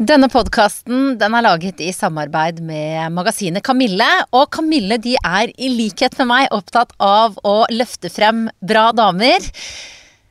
Denne 0.00 0.30
podkasten 0.32 1.18
den 1.20 1.34
er 1.36 1.44
laget 1.44 1.80
i 1.84 1.90
samarbeid 1.92 2.62
med 2.64 3.12
magasinet 3.12 3.60
Kamille. 3.60 4.06
Og 4.32 4.46
Kamille 4.48 4.96
er 4.96 5.50
i 5.52 5.68
likhet 5.68 6.16
med 6.22 6.30
meg 6.30 6.54
opptatt 6.56 6.94
av 7.04 7.36
å 7.44 7.66
løfte 7.68 8.08
frem 8.08 8.46
bra 8.64 8.86
damer. 8.96 9.44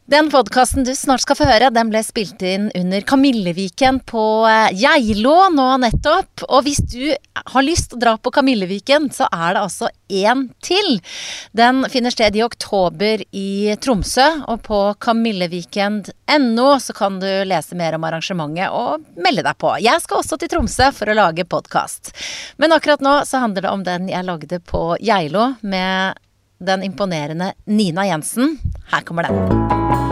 Den 0.09 0.31
podkasten 0.33 0.83
du 0.83 0.95
snart 0.97 1.21
skal 1.21 1.37
få 1.37 1.45
høre, 1.45 1.67
den 1.69 1.91
ble 1.91 1.99
spilt 2.01 2.41
inn 2.41 2.71
under 2.73 3.03
Kamilleviken 3.05 3.99
på 4.09 4.21
eh, 4.49 4.71
Geilo 4.73 5.35
nå 5.53 5.67
nettopp. 5.83 6.47
Og 6.47 6.63
hvis 6.65 6.79
du 6.81 7.11
har 7.37 7.65
lyst 7.65 7.91
til 7.91 7.99
å 7.99 8.01
dra 8.01 8.13
på 8.17 8.31
Kamilleviken, 8.33 9.11
så 9.13 9.27
er 9.29 9.53
det 9.53 9.61
altså 9.61 9.91
én 10.09 10.47
til. 10.65 10.97
Den 11.53 11.83
finner 11.93 12.15
sted 12.15 12.39
i 12.39 12.41
oktober 12.41 13.21
i 13.29 13.75
Tromsø, 13.85 14.25
og 14.49 14.63
på 14.65 14.79
kamilleviken.no 15.05 16.69
så 16.81 16.95
kan 16.97 17.19
du 17.21 17.27
lese 17.45 17.77
mer 17.77 17.99
om 17.99 18.07
arrangementet 18.09 18.73
og 18.73 19.05
melde 19.21 19.43
deg 19.45 19.59
på. 19.61 19.75
Jeg 19.83 20.01
skal 20.01 20.23
også 20.23 20.39
til 20.41 20.49
Tromsø 20.55 20.89
for 20.95 21.11
å 21.13 21.17
lage 21.19 21.45
podkast. 21.45 22.15
Men 22.57 22.73
akkurat 22.73 23.05
nå 23.05 23.13
så 23.29 23.43
handler 23.45 23.67
det 23.67 23.75
om 23.75 23.85
den 23.85 24.09
jeg 24.09 24.25
lagde 24.25 24.59
på 24.73 24.83
Geilo 25.05 25.51
med 25.61 26.17
den 26.59 26.83
imponerende 26.83 27.53
Nina 27.65 28.05
Jensen. 28.05 28.59
Her 28.91 29.01
kommer 29.01 29.23
den. 29.23 30.08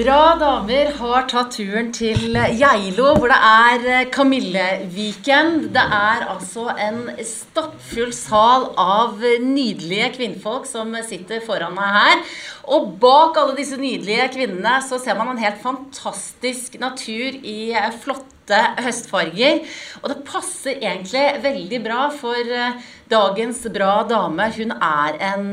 Bra 0.00 0.32
damer 0.38 0.94
har 0.96 1.26
tatt 1.28 1.50
turen 1.58 1.90
til 1.92 2.32
Geilo, 2.56 3.10
hvor 3.18 3.28
det 3.28 3.36
er 3.36 3.82
eh, 3.84 4.06
Kamilleviken. 4.08 5.50
Det 5.74 5.82
er 5.82 6.24
altså 6.24 6.70
en 6.72 7.02
stappfull 7.26 8.14
sal 8.16 8.70
av 8.80 9.20
nydelige 9.44 10.08
kvinnfolk 10.14 10.64
som 10.70 10.96
sitter 11.04 11.44
foran 11.44 11.76
meg 11.76 11.92
her. 11.98 12.24
Og 12.72 12.94
bak 13.02 13.42
alle 13.42 13.58
disse 13.58 13.76
nydelige 13.76 14.30
kvinnene 14.38 14.78
så 14.86 14.96
ser 15.02 15.20
man 15.20 15.34
en 15.34 15.42
helt 15.42 15.60
fantastisk 15.60 16.80
natur 16.80 17.36
i 17.36 17.74
eh, 17.74 17.92
flotte 18.00 18.64
høstfarger. 18.80 19.66
Og 20.00 20.10
det 20.14 20.20
passer 20.24 20.80
egentlig 20.80 21.28
veldig 21.44 21.84
bra, 21.84 22.08
for 22.08 22.40
eh, 22.40 22.80
dagens 23.12 23.66
bra 23.74 23.94
dame, 24.08 24.48
hun 24.56 24.78
er 24.80 25.24
en 25.34 25.48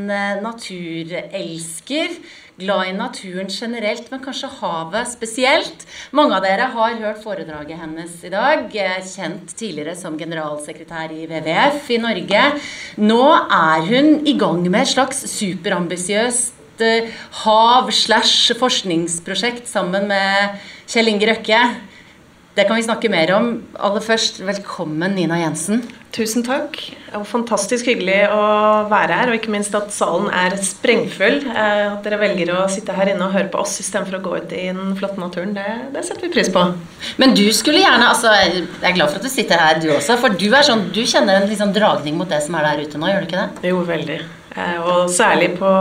naturelsker 0.46 2.22
glad 2.58 2.88
i 2.90 2.94
naturen 2.98 3.50
generelt, 3.54 4.08
men 4.12 4.22
kanskje 4.24 4.50
havet 4.60 5.10
spesielt. 5.12 5.86
Mange 6.18 6.36
av 6.38 6.44
dere 6.46 6.70
har 6.74 6.96
hørt 7.02 7.22
foredraget 7.24 7.78
hennes 7.82 8.16
i 8.26 8.32
dag. 8.34 8.68
Kjent 9.06 9.54
tidligere 9.60 9.94
som 10.00 10.18
generalsekretær 10.18 11.14
i 11.14 11.28
WWF 11.30 11.92
i 11.94 12.00
Norge. 12.02 12.44
Nå 12.98 13.20
er 13.46 13.86
hun 13.92 14.10
i 14.28 14.34
gang 14.42 14.64
med 14.66 14.82
et 14.82 14.94
slags 14.96 15.22
superambisiøst 15.36 16.82
eh, 16.82 17.12
hav- 17.44 17.92
slash 17.94 18.54
forskningsprosjekt 18.58 19.70
sammen 19.70 20.10
med 20.10 20.58
Kjell 20.90 21.14
Inge 21.14 21.30
Røkke. 21.34 21.62
Det 22.58 22.64
kan 22.66 22.76
vi 22.80 22.84
snakke 22.84 23.10
mer 23.14 23.30
om. 23.36 23.50
Aller 23.86 24.02
først, 24.02 24.40
velkommen 24.42 25.12
Nina 25.14 25.36
Jensen. 25.38 25.84
Tusen 26.16 26.42
takk. 26.42 26.80
Det 26.90 27.14
var 27.14 27.26
fantastisk 27.30 27.86
hyggelig 27.86 28.32
å 28.34 28.40
være 28.90 29.20
her, 29.20 29.30
og 29.30 29.38
ikke 29.38 29.52
minst 29.54 29.76
at 29.78 29.92
salen 29.94 30.32
er 30.34 30.56
sprengfull. 30.66 31.36
Eh, 31.52 31.84
at 31.92 32.00
dere 32.02 32.18
velger 32.18 32.50
å 32.56 32.64
sitte 32.74 32.96
her 32.98 33.12
inne 33.12 33.28
og 33.28 33.36
høre 33.36 33.52
på 33.54 33.62
oss 33.62 33.76
istedenfor 33.84 34.18
å 34.18 34.24
gå 34.26 34.32
ut 34.40 34.56
i 34.58 34.64
den 34.72 34.96
flotte 34.98 35.22
naturen, 35.22 35.52
det, 35.54 35.68
det, 35.94 36.02
setter 36.08 36.26
vi 36.26 36.32
pris 36.34 36.50
på. 36.56 36.64
Men 37.22 37.38
du 37.38 37.44
skulle 37.54 37.84
gjerne 37.84 38.08
altså, 38.10 38.32
Jeg 38.34 38.64
er 38.82 38.96
glad 38.96 39.12
for 39.12 39.20
at 39.20 39.28
du 39.28 39.34
sitter 39.36 39.62
her, 39.62 39.78
du 39.84 39.92
også. 39.94 40.18
For 40.24 40.34
du, 40.42 40.48
er 40.50 40.66
sånn, 40.66 40.88
du 40.96 41.04
kjenner 41.06 41.38
en 41.38 41.46
liksom 41.52 41.76
dragning 41.78 42.18
mot 42.18 42.32
det 42.32 42.42
som 42.48 42.58
er 42.58 42.72
der 42.72 42.88
ute 42.88 42.98
nå, 42.98 43.12
gjør 43.12 43.22
du 43.22 43.30
ikke 43.30 43.44
det? 43.44 43.70
Jo, 43.70 43.84
veldig. 43.86 44.18
Eh, 44.58 44.80
og 44.82 45.14
særlig 45.14 45.52
på, 45.60 45.76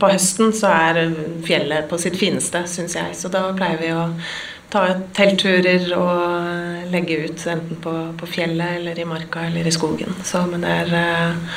på 0.00 0.10
høsten 0.14 0.56
så 0.56 0.72
er 0.72 1.12
fjellet 1.44 1.92
på 1.92 2.00
sitt 2.00 2.16
fineste, 2.16 2.64
syns 2.72 2.96
jeg. 2.96 3.12
Så 3.20 3.28
da 3.28 3.50
pleier 3.52 3.84
vi 3.84 3.92
å 3.92 4.06
ta 4.70 4.86
teltturer 5.16 5.86
og 5.96 6.90
legge 6.92 7.20
ut 7.26 7.46
enten 7.50 7.80
på, 7.82 7.94
på, 8.18 8.28
fjellet 8.30 8.80
eller 8.80 8.98
i 8.98 9.06
marka 9.08 9.46
eller 9.48 9.66
i 9.66 9.74
skogen. 9.74 10.14
Så, 10.26 10.44
men 10.50 10.64
det 10.64 10.72
er 10.84 10.96
eh, 11.00 11.54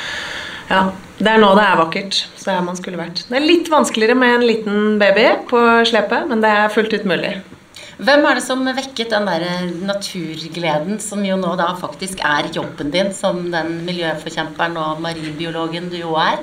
ja, 0.70 0.84
det 1.18 1.30
er 1.30 1.42
nå 1.42 1.50
det 1.56 1.64
er 1.64 1.80
vakkert. 1.80 2.20
Så 2.40 2.52
er 2.54 2.62
man 2.66 2.78
skulle 2.78 3.00
vært. 3.00 3.24
Det 3.28 3.38
er 3.38 3.44
litt 3.44 3.70
vanskeligere 3.72 4.18
med 4.18 4.38
en 4.38 4.46
liten 4.48 4.78
baby 5.02 5.26
på 5.50 5.60
slepet, 5.88 6.30
men 6.30 6.44
det 6.44 6.52
er 6.52 6.72
fullt 6.74 6.96
ut 6.96 7.08
mulig. 7.08 7.36
Hvem 7.94 8.24
er 8.26 8.34
det 8.34 8.42
som 8.42 8.64
vekket 8.66 9.12
den 9.12 9.28
der 9.28 9.44
naturgleden, 9.86 10.98
som 10.98 11.20
jo 11.22 11.36
nå 11.38 11.52
da 11.60 11.68
faktisk 11.78 12.24
er 12.26 12.48
jobben 12.54 12.90
din 12.90 13.12
som 13.14 13.44
den 13.52 13.84
miljøforkjemperen 13.86 14.74
og 14.82 15.02
marinbiologen 15.04 15.92
du 15.92 16.00
jo 16.00 16.16
er? 16.18 16.42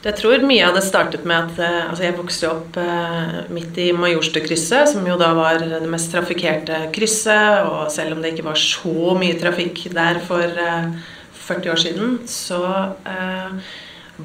Jeg 0.00 0.16
tror 0.16 0.40
mye 0.48 0.64
av 0.64 0.72
det 0.78 0.80
startet 0.86 1.26
med 1.28 1.36
at 1.36 1.58
eh, 1.60 1.80
altså 1.90 2.06
jeg 2.06 2.16
vokste 2.16 2.48
opp 2.48 2.76
eh, 2.80 3.34
midt 3.52 3.76
i 3.82 3.90
Majorstukrysset, 3.92 4.88
som 4.94 5.04
jo 5.04 5.18
da 5.20 5.34
var 5.36 5.60
det 5.60 5.82
mest 5.92 6.08
trafikkerte 6.14 6.86
krysset. 6.94 7.66
Og 7.68 7.90
selv 7.92 8.16
om 8.16 8.22
det 8.24 8.32
ikke 8.32 8.46
var 8.48 8.56
så 8.56 9.12
mye 9.20 9.36
trafikk 9.36 9.84
der 9.92 10.22
for 10.24 10.48
40 10.48 11.52
eh, 11.52 11.68
år 11.74 11.82
siden, 11.84 12.16
så 12.24 12.62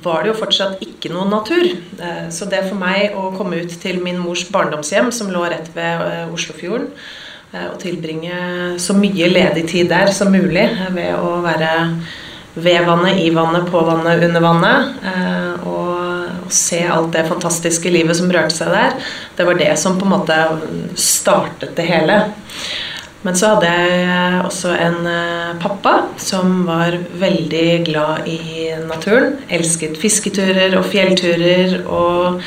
var 0.05 0.23
det 0.23 0.31
jo 0.31 0.39
fortsatt 0.39 0.79
ikke 0.83 1.11
noe 1.11 1.27
natur. 1.31 1.67
Så 2.31 2.47
det 2.51 2.65
for 2.69 2.79
meg 2.79 3.15
å 3.15 3.29
komme 3.35 3.61
ut 3.63 3.75
til 3.79 4.01
min 4.03 4.19
mors 4.19 4.43
barndomshjem, 4.51 5.11
som 5.15 5.31
lå 5.31 5.43
rett 5.51 5.69
ved 5.75 6.33
Oslofjorden, 6.35 6.89
og 7.55 7.77
tilbringe 7.79 8.75
så 8.83 8.95
mye 8.97 9.29
ledig 9.31 9.63
tid 9.71 9.87
der 9.91 10.11
som 10.11 10.31
mulig 10.35 10.67
ved 10.95 11.15
å 11.15 11.37
være 11.45 11.71
ved 12.55 12.85
vannet, 12.87 13.19
i 13.19 13.29
vannet, 13.35 13.67
på 13.71 13.81
vannet, 13.83 14.23
under 14.23 14.43
vannet. 14.43 14.93
Eh, 15.03 15.67
og, 15.67 15.91
og, 16.45 16.51
se 16.55 16.83
alt 16.87 17.11
det 17.15 17.25
fantastiske 17.27 17.89
livet 17.91 18.17
som 18.17 18.31
rørte 18.31 18.55
seg 18.55 18.71
der. 18.71 18.97
Det 19.35 19.47
var 19.47 19.57
det 19.59 19.71
som 19.81 19.97
på 19.99 20.05
en 20.07 20.13
måte 20.13 20.37
startet 20.99 21.75
det 21.75 21.87
hele. 21.89 22.19
Men 23.25 23.37
så 23.37 23.55
hadde 23.55 23.73
jeg 23.73 24.39
også 24.45 24.71
en 24.77 25.09
eh, 25.09 25.55
pappa 25.61 25.95
som 26.21 26.61
var 26.67 26.97
veldig 27.17 27.67
glad 27.87 28.29
i 28.29 28.69
naturen. 28.85 29.39
Elsket 29.49 29.97
fisketurer 30.01 30.77
og 30.77 30.85
fjellturer 30.93 31.79
og 31.85 32.41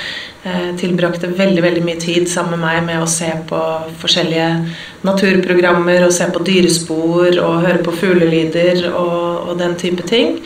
Eh, 0.49 0.77
tilbrakte 0.79 1.29
veldig 1.35 1.63
veldig 1.63 1.81
mye 1.83 1.99
tid 2.01 2.29
sammen 2.31 2.61
med 2.61 2.63
meg 2.63 2.85
med 2.87 3.03
å 3.03 3.09
se 3.11 3.27
på 3.49 3.59
forskjellige 3.99 4.47
naturprogrammer 5.05 6.05
og 6.07 6.15
se 6.15 6.29
på 6.31 6.45
dyrespor 6.47 7.41
og 7.43 7.65
høre 7.65 7.83
på 7.83 7.95
fuglelyder 7.99 8.85
og, 8.93 9.51
og 9.51 9.59
den 9.59 9.75
type 9.81 10.07
ting. 10.07 10.39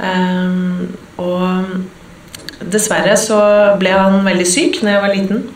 Um, 0.00 0.90
og 1.20 2.66
dessverre 2.74 3.14
så 3.20 3.38
ble 3.80 3.94
han 3.94 4.18
veldig 4.26 4.48
syk 4.48 4.80
når 4.82 4.92
jeg 4.92 5.04
var 5.04 5.14
liten. 5.14 5.46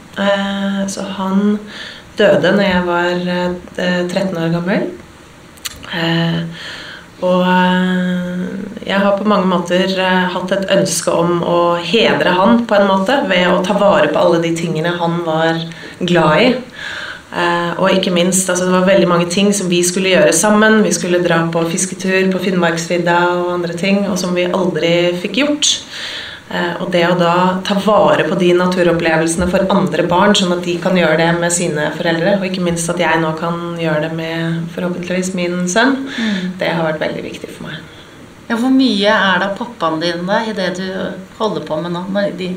Så 0.95 1.03
han 1.17 1.57
døde 2.19 2.55
når 2.55 2.67
jeg 2.69 2.87
var 2.89 3.29
uh, 3.29 4.09
13 4.09 4.39
år 4.39 4.55
gammel. 4.55 4.89
Uh, 5.95 6.43
og 7.25 7.45
eh, 7.47 8.43
jeg 8.89 9.01
har 9.01 9.17
på 9.17 9.29
mange 9.29 9.49
måter 9.49 9.87
eh, 9.87 10.27
hatt 10.35 10.53
et 10.55 10.67
ønske 10.75 11.15
om 11.15 11.41
å 11.47 11.59
hedre 11.81 12.35
han 12.37 12.65
på 12.69 12.77
en 12.77 12.89
måte 12.91 13.21
ved 13.31 13.47
å 13.49 13.63
ta 13.65 13.77
vare 13.79 14.11
på 14.13 14.21
alle 14.21 14.43
de 14.45 14.53
tingene 14.57 14.97
han 14.99 15.21
var 15.27 15.63
glad 16.03 16.43
i. 16.43 16.51
Eh, 17.35 17.71
og 17.81 17.91
ikke 17.91 18.13
minst, 18.15 18.51
altså 18.51 18.69
det 18.69 18.75
var 18.75 18.87
veldig 18.87 19.09
mange 19.11 19.31
ting 19.31 19.53
som 19.57 19.71
vi 19.71 19.81
skulle 19.87 20.13
gjøre 20.13 20.35
sammen. 20.37 20.83
Vi 20.85 20.93
skulle 20.95 21.23
dra 21.25 21.41
på 21.55 21.65
fisketur 21.71 22.29
på 22.35 22.43
Finnmarksvidda 22.45 23.17
og 23.39 23.55
andre 23.57 23.79
ting, 23.79 24.05
og 24.11 24.19
som 24.21 24.37
vi 24.37 24.51
aldri 24.51 24.95
fikk 25.23 25.41
gjort. 25.43 25.73
Eh, 26.51 26.75
og 26.83 26.91
det 26.93 27.07
å 27.09 27.15
da 27.17 27.35
ta 27.65 27.77
vare 27.81 28.27
på 28.29 28.37
de 28.37 28.51
naturopplevelsene 28.59 29.49
for 29.49 29.65
andre 29.73 30.05
barn, 30.09 30.35
sånn 30.37 30.53
at 30.59 30.65
de 30.67 30.77
kan 30.83 30.97
gjøre 30.99 31.17
det 31.23 31.31
med 31.39 31.55
sine 31.55 31.89
foreldre, 31.97 32.37
og 32.37 32.45
ikke 32.49 32.65
minst 32.67 32.91
at 32.93 33.01
jeg 33.01 33.21
nå 33.23 33.33
kan 33.39 33.79
gjøre 33.81 34.09
det 34.09 34.13
med 34.19 34.67
forhåpentligvis 34.75 35.33
min 35.39 35.63
sønn, 35.73 36.03
mm. 36.05 36.55
det 36.61 36.75
har 36.77 36.85
vært 36.91 37.01
veldig 37.07 37.25
viktig 37.25 37.49
for 37.49 37.71
meg. 37.71 37.81
Ja, 38.51 38.59
Hvor 38.61 38.75
mye 38.75 39.09
er 39.09 39.41
det 39.41 39.47
av 39.49 39.57
pappaen 39.57 40.03
din 40.03 40.27
da, 40.29 40.43
i 40.45 40.53
det 40.53 40.75
du 40.77 40.89
holder 41.39 41.65
på 41.65 41.81
med 41.81 41.95
nå? 41.97 42.05
Når, 42.13 42.35
de, 42.37 42.51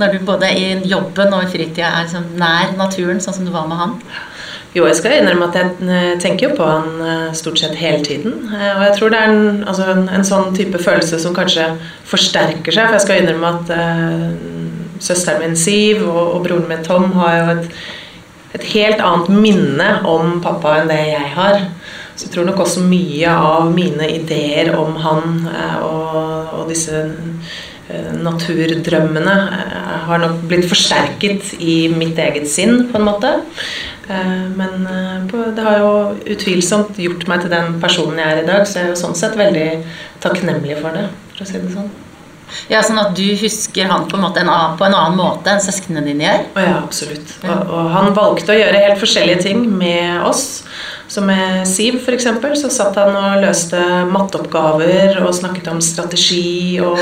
når 0.00 0.16
du 0.16 0.24
både 0.24 0.48
i 0.56 0.70
jobben 0.88 1.36
og 1.36 1.44
i 1.44 1.52
fritida 1.52 1.92
er 1.92 2.08
liksom 2.08 2.32
nær 2.40 2.72
naturen, 2.80 3.20
sånn 3.20 3.36
som 3.36 3.44
du 3.44 3.52
var 3.52 3.68
med 3.68 3.82
han? 3.82 3.98
Jo, 4.70 4.84
jeg 4.86 5.00
skal 5.00 5.16
innrømme 5.18 5.48
at 5.50 5.56
jeg 5.58 5.88
eh, 5.90 6.12
tenker 6.22 6.46
jo 6.46 6.56
på 6.60 6.66
han 6.68 7.00
eh, 7.02 7.30
stort 7.34 7.58
sett 7.58 7.74
hele 7.74 8.04
tiden. 8.06 8.36
Eh, 8.54 8.68
og 8.76 8.84
jeg 8.84 8.92
tror 9.00 9.10
det 9.10 9.18
er 9.18 9.32
en, 9.32 9.64
altså 9.66 9.88
en, 9.90 10.04
en 10.14 10.26
sånn 10.26 10.52
type 10.54 10.78
følelse 10.78 11.18
som 11.18 11.34
kanskje 11.34 11.64
forsterker 12.06 12.76
seg. 12.76 12.86
For 12.86 12.98
jeg 12.98 13.02
skal 13.02 13.22
innrømme 13.24 13.50
at 13.50 13.72
uh, 13.74 15.00
søsteren 15.02 15.42
min 15.42 15.58
Siv 15.58 16.04
og, 16.04 16.20
og, 16.20 16.38
broren 16.46 16.70
min 16.70 16.86
Tom 16.86 17.10
har 17.18 17.34
jo 17.40 17.56
et, 17.56 17.66
et, 18.52 18.68
helt 18.76 19.02
annet 19.02 19.34
minne 19.42 19.90
om 20.06 20.38
pappa 20.44 20.78
enn 20.78 20.92
det 20.92 21.02
jeg 21.08 21.34
har. 21.34 21.66
Så 22.14 22.28
jeg 22.28 22.36
tror 22.36 22.46
nok 22.46 22.62
også 22.62 22.86
mye 22.86 23.34
av 23.50 23.74
mine 23.74 24.06
ideer 24.20 24.70
om 24.78 24.94
han 25.02 25.50
uh, 25.50 25.78
og, 25.82 26.16
og, 26.60 26.64
disse 26.70 27.08
naturdrømmene 28.22 29.32
har 30.06 30.20
nok 30.22 30.44
blitt 30.46 30.68
forsterket 30.70 31.56
i 31.58 31.88
mitt 31.90 32.20
eget 32.22 32.46
sinn, 32.46 32.84
på 32.86 33.00
en 33.00 33.08
måte. 33.08 33.32
Eh, 34.10 34.44
men 34.58 34.86
eh, 34.90 35.40
det 35.54 35.64
har 35.64 35.78
jo 35.78 35.90
utvilsomt 36.34 36.98
gjort 36.98 37.26
meg 37.30 37.44
til 37.44 37.52
den 37.52 37.76
personen 37.82 38.18
jeg 38.18 38.36
er 38.36 38.42
i 38.42 38.46
dag, 38.48 38.66
så 38.66 38.80
jeg 38.80 38.88
er 38.88 38.94
jo 38.94 39.00
sånn 39.04 39.18
sett 39.18 39.36
veldig 39.38 39.66
takknemlig 40.24 40.80
for 40.80 40.96
det, 40.96 41.06
for 41.34 41.44
å 41.44 41.50
si 41.50 41.60
det 41.62 41.74
sånn. 41.74 41.90
Ja, 42.66 42.80
Sånn 42.82 42.98
at 42.98 43.12
du 43.14 43.22
husker 43.38 43.86
han 43.86 44.08
på 44.10 44.16
en, 44.18 44.24
måte 44.24 44.42
en 44.42 44.50
annen, 44.50 44.76
på 44.78 44.86
en 44.86 44.96
annen 44.98 45.18
måte 45.18 45.52
enn 45.52 45.62
søsknene 45.62 46.02
dine 46.02 46.26
gjør? 46.26 46.46
Ja, 46.58 46.72
absolutt. 46.80 47.36
Og, 47.44 47.60
og 47.70 47.90
han 47.94 48.10
valgte 48.16 48.56
å 48.56 48.58
gjøre 48.58 48.80
helt 48.88 48.98
forskjellige 48.98 49.44
ting 49.46 49.62
med 49.70 50.24
oss. 50.26 50.64
Så 51.10 51.20
med 51.20 51.66
Siv 51.66 51.96
f.eks. 51.98 52.26
så 52.60 52.68
satt 52.70 52.94
han 53.00 53.16
og 53.18 53.40
løste 53.42 53.78
matteoppgaver 54.12 55.16
og 55.24 55.32
snakket 55.34 55.66
om 55.72 55.80
strategi 55.82 56.78
og 56.86 57.00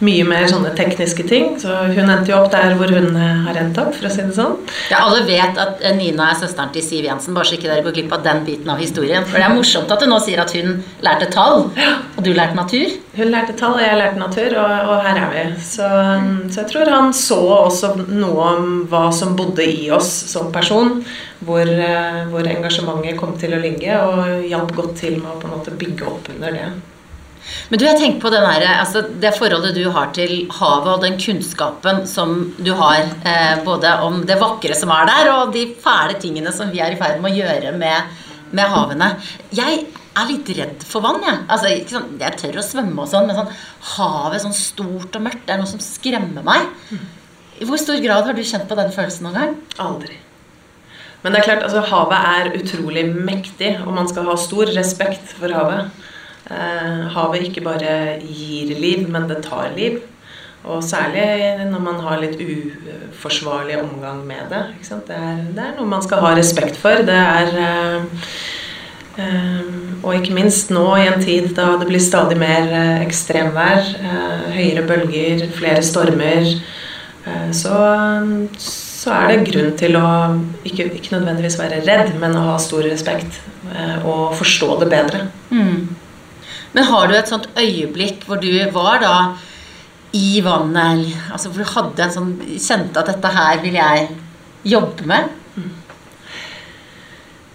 mye 0.00 0.24
mer 0.24 0.46
sånne 0.48 0.70
tekniske 0.76 1.26
ting. 1.28 1.50
Så 1.60 1.68
hun 1.92 2.08
endte 2.08 2.32
jo 2.32 2.38
opp 2.38 2.48
der 2.54 2.72
hvor 2.78 2.88
hun 2.88 3.10
eh, 3.12 3.42
har 3.44 3.58
endt 3.60 3.80
opp, 3.82 3.92
for 3.98 4.08
å 4.08 4.12
si 4.12 4.24
det 4.24 4.36
sånn. 4.38 4.56
Ja, 4.88 5.02
Alle 5.04 5.26
vet 5.28 5.60
at 5.60 5.84
eh, 5.84 5.92
Nina 5.98 6.30
er 6.30 6.38
søsteren 6.40 6.72
til 6.72 6.86
Siv 6.86 7.04
Jensen, 7.04 7.36
bare 7.36 7.50
så 7.50 7.58
ikke 7.58 7.68
dere 7.68 7.84
går 7.84 7.96
glipp 7.98 8.14
av 8.16 8.24
den 8.24 8.40
biten 8.46 8.72
av 8.72 8.80
historien. 8.80 9.26
For 9.28 9.36
det 9.36 9.44
er 9.44 9.56
morsomt 9.58 9.92
at 9.92 10.00
du 10.00 10.08
nå 10.08 10.20
sier 10.24 10.40
at 10.40 10.54
hun 10.56 10.78
lærte 11.04 11.28
tall, 11.34 11.66
og 12.16 12.22
du 12.24 12.32
lærte 12.32 12.56
natur. 12.56 12.94
Hun 13.18 13.34
lærte 13.34 13.56
tall, 13.60 13.76
og 13.76 13.84
jeg 13.84 13.98
lærte 14.00 14.22
natur, 14.22 14.56
og, 14.62 14.94
og 14.94 15.04
her 15.04 15.20
er 15.26 15.34
vi. 15.34 15.44
Så, 15.60 15.90
så 16.48 16.62
jeg 16.62 16.70
tror 16.72 16.94
han 16.94 17.12
så 17.16 17.42
også 17.58 17.92
noe 18.08 18.48
om 18.54 18.72
hva 18.88 19.10
som 19.12 19.36
bodde 19.36 19.68
i 19.68 19.90
oss 19.92 20.08
som 20.32 20.48
person 20.54 21.02
hvor, 21.46 21.66
eh, 21.66 22.22
hvor, 22.30 22.46
engasjementet 22.48 23.18
kom 23.18 23.36
til 23.40 23.54
å 23.56 23.60
ligge, 23.62 23.98
og 23.98 24.48
hjalp 24.48 24.74
godt 24.78 24.96
til 25.02 25.18
med 25.20 25.30
å 25.34 25.38
på 25.40 25.48
en 25.48 25.54
måte 25.56 25.76
bygge 25.78 26.08
opp 26.08 26.30
under 26.34 26.58
det. 26.58 26.70
Men 27.68 27.80
du, 27.80 27.84
jeg 27.84 27.98
tenker 27.98 28.20
på 28.22 28.30
her, 28.32 28.64
altså 28.78 29.02
det 29.22 29.32
forholdet 29.36 29.74
du 29.76 29.88
har 29.92 30.12
til 30.16 30.46
havet, 30.58 30.90
og 30.92 31.02
den 31.04 31.18
kunnskapen 31.20 32.04
som 32.08 32.52
du 32.58 32.70
har 32.78 33.02
eh, 33.02 33.56
både 33.66 33.96
om 34.06 34.22
det 34.28 34.38
vakre 34.40 34.76
som 34.78 34.92
er 34.94 35.08
der, 35.10 35.32
og 35.34 35.54
de 35.56 35.66
fæle 35.82 36.18
tingene 36.22 36.54
som 36.54 36.70
vi 36.72 36.82
er 36.84 36.94
i 36.94 37.00
ferd 37.00 37.20
med 37.22 37.32
å 37.32 37.42
gjøre 37.42 37.74
med, 37.78 38.22
med 38.54 38.72
havene. 38.72 39.10
Jeg 39.54 39.84
er 40.12 40.28
litt 40.28 40.52
redd 40.56 40.86
for 40.86 41.04
vann, 41.04 41.22
jeg. 41.24 41.42
Altså, 41.48 41.72
sånn, 41.90 42.10
jeg 42.20 42.40
tør 42.40 42.60
å 42.60 42.66
svømme 42.66 43.04
og 43.04 43.10
sånn, 43.10 43.28
men 43.28 43.40
sånn, 43.40 43.54
havet 43.96 44.44
sånn 44.44 44.56
stort 44.56 45.18
og 45.18 45.26
mørkt, 45.26 45.46
det 45.48 45.56
er 45.56 45.62
noe 45.62 45.70
som 45.70 45.82
skremmer 45.82 46.46
meg. 46.46 46.68
I 47.62 47.68
hvor 47.68 47.80
stor 47.80 47.98
grad 48.02 48.28
har 48.28 48.36
du 48.36 48.44
kjent 48.44 48.68
på 48.68 48.78
den 48.78 48.92
følelsen 48.94 49.28
noen 49.28 49.38
gang? 49.38 49.56
Aldri. 49.82 50.18
Men 51.22 51.32
det 51.32 51.40
er 51.40 51.48
klart, 51.50 51.66
altså, 51.66 51.82
havet 51.86 52.30
er 52.36 52.56
utrolig 52.58 53.04
mektig, 53.14 53.76
og 53.86 53.94
man 53.94 54.08
skal 54.10 54.26
ha 54.26 54.38
stor 54.40 54.72
respekt 54.74 55.34
for 55.38 55.54
havet. 55.54 55.92
Eh, 56.50 57.04
havet 57.14 57.46
ikke 57.46 57.62
bare 57.64 58.18
gir 58.26 58.72
liv, 58.78 59.06
men 59.10 59.28
det 59.30 59.44
tar 59.46 59.70
liv. 59.76 60.00
Og 60.62 60.82
særlig 60.86 61.24
når 61.70 61.80
man 61.82 62.00
har 62.04 62.20
litt 62.22 62.38
uforsvarlig 62.38 63.80
omgang 63.80 64.20
med 64.26 64.50
det. 64.50 64.62
Det, 64.82 65.14
er, 65.14 65.40
det, 65.50 65.62
er, 65.62 65.72
noe 65.78 65.88
man 65.90 66.04
skal 66.04 66.22
ha 66.22 66.34
respekt 66.38 66.78
for. 66.78 67.02
Det 67.06 67.16
er 67.18 67.50
eh, 67.62 68.28
eh, 69.18 69.72
Og 70.02 70.14
ikke 70.18 70.36
minst 70.36 70.70
nå 70.74 70.84
i 71.00 71.08
en 71.10 71.22
tid 71.22 71.50
da 71.58 71.72
det 71.80 71.90
blir 71.90 72.02
stadig 72.02 72.38
mer 72.38 72.70
eh, 72.70 73.02
ekstremvær, 73.02 73.90
eh, 74.02 74.46
høyere 74.54 74.86
bølger, 74.86 75.48
flere 75.58 75.82
stormer, 75.86 76.46
eh, 77.26 77.50
så 77.54 77.74
så 79.02 79.10
er 79.16 79.32
det 79.32 79.48
grunn 79.48 79.72
til 79.78 79.96
å 79.98 80.08
ikke, 80.62 80.86
ikke, 80.94 81.16
nødvendigvis 81.16 81.58
være 81.58 81.80
redd, 81.82 82.12
men 82.22 82.36
å 82.38 82.44
ha 82.52 82.58
stor 82.62 82.84
respekt 82.86 83.40
eh, 83.72 84.04
og 84.06 84.36
forstå 84.38 84.76
det 84.82 84.90
bedre. 84.92 85.24
Mm. 85.50 85.88
Men 86.72 86.86
har 86.88 87.08
du 87.08 87.16
et 87.16 87.30
sånt 87.30 87.48
øyeblikk 87.58 88.28
hvor 88.28 88.38
du 88.42 88.52
var 88.74 89.02
da 89.02 89.16
i 90.14 90.42
vannet, 90.44 91.08
altså 91.32 91.50
hvor 91.50 91.64
du 91.64 91.72
hadde 91.72 92.04
en 92.04 92.14
sånn 92.14 92.32
Kjente 92.52 93.00
at 93.00 93.08
dette 93.10 93.32
her 93.32 93.62
vil 93.64 93.78
jeg 93.80 94.08
jobbe 94.70 95.08
med? 95.08 95.41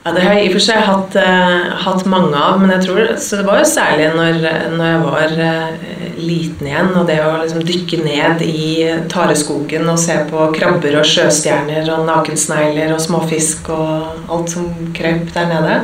Ja, 0.07 0.13
det 0.15 0.21
har 0.23 0.37
jeg 0.37 0.45
i 0.45 0.47
og 0.47 0.53
for 0.55 0.63
seg 0.63 0.85
hatt, 0.87 1.15
uh, 1.19 1.71
hatt, 1.83 2.05
mange 2.07 2.31
av, 2.39 2.61
men 2.61 2.69
jeg 2.71 2.85
tror 2.85 3.09
Så 3.19 3.41
det 3.41 3.43
var 3.43 3.57
jo 3.59 3.65
særlig 3.67 4.05
når, 4.15 4.37
når 4.77 4.85
jeg 4.87 4.99
var 5.03 5.33
uh, 5.35 5.95
liten 6.15 6.69
igjen, 6.69 6.91
og 6.95 7.09
det 7.09 7.17
å 7.19 7.33
liksom 7.41 7.65
dykke 7.67 7.97
ned 8.05 8.43
i 8.45 8.69
tareskogen 9.11 9.89
og 9.91 9.99
se 9.99 10.15
på 10.29 10.45
krabber 10.55 10.95
og 11.01 11.09
sjøstjerner 11.11 11.91
og 11.91 12.05
nakensnegler 12.07 12.93
og 12.95 13.03
småfisk 13.03 13.67
og 13.75 14.31
alt 14.31 14.53
som 14.53 14.69
krøp 14.95 15.27
der 15.35 15.49
nede, 15.51 15.75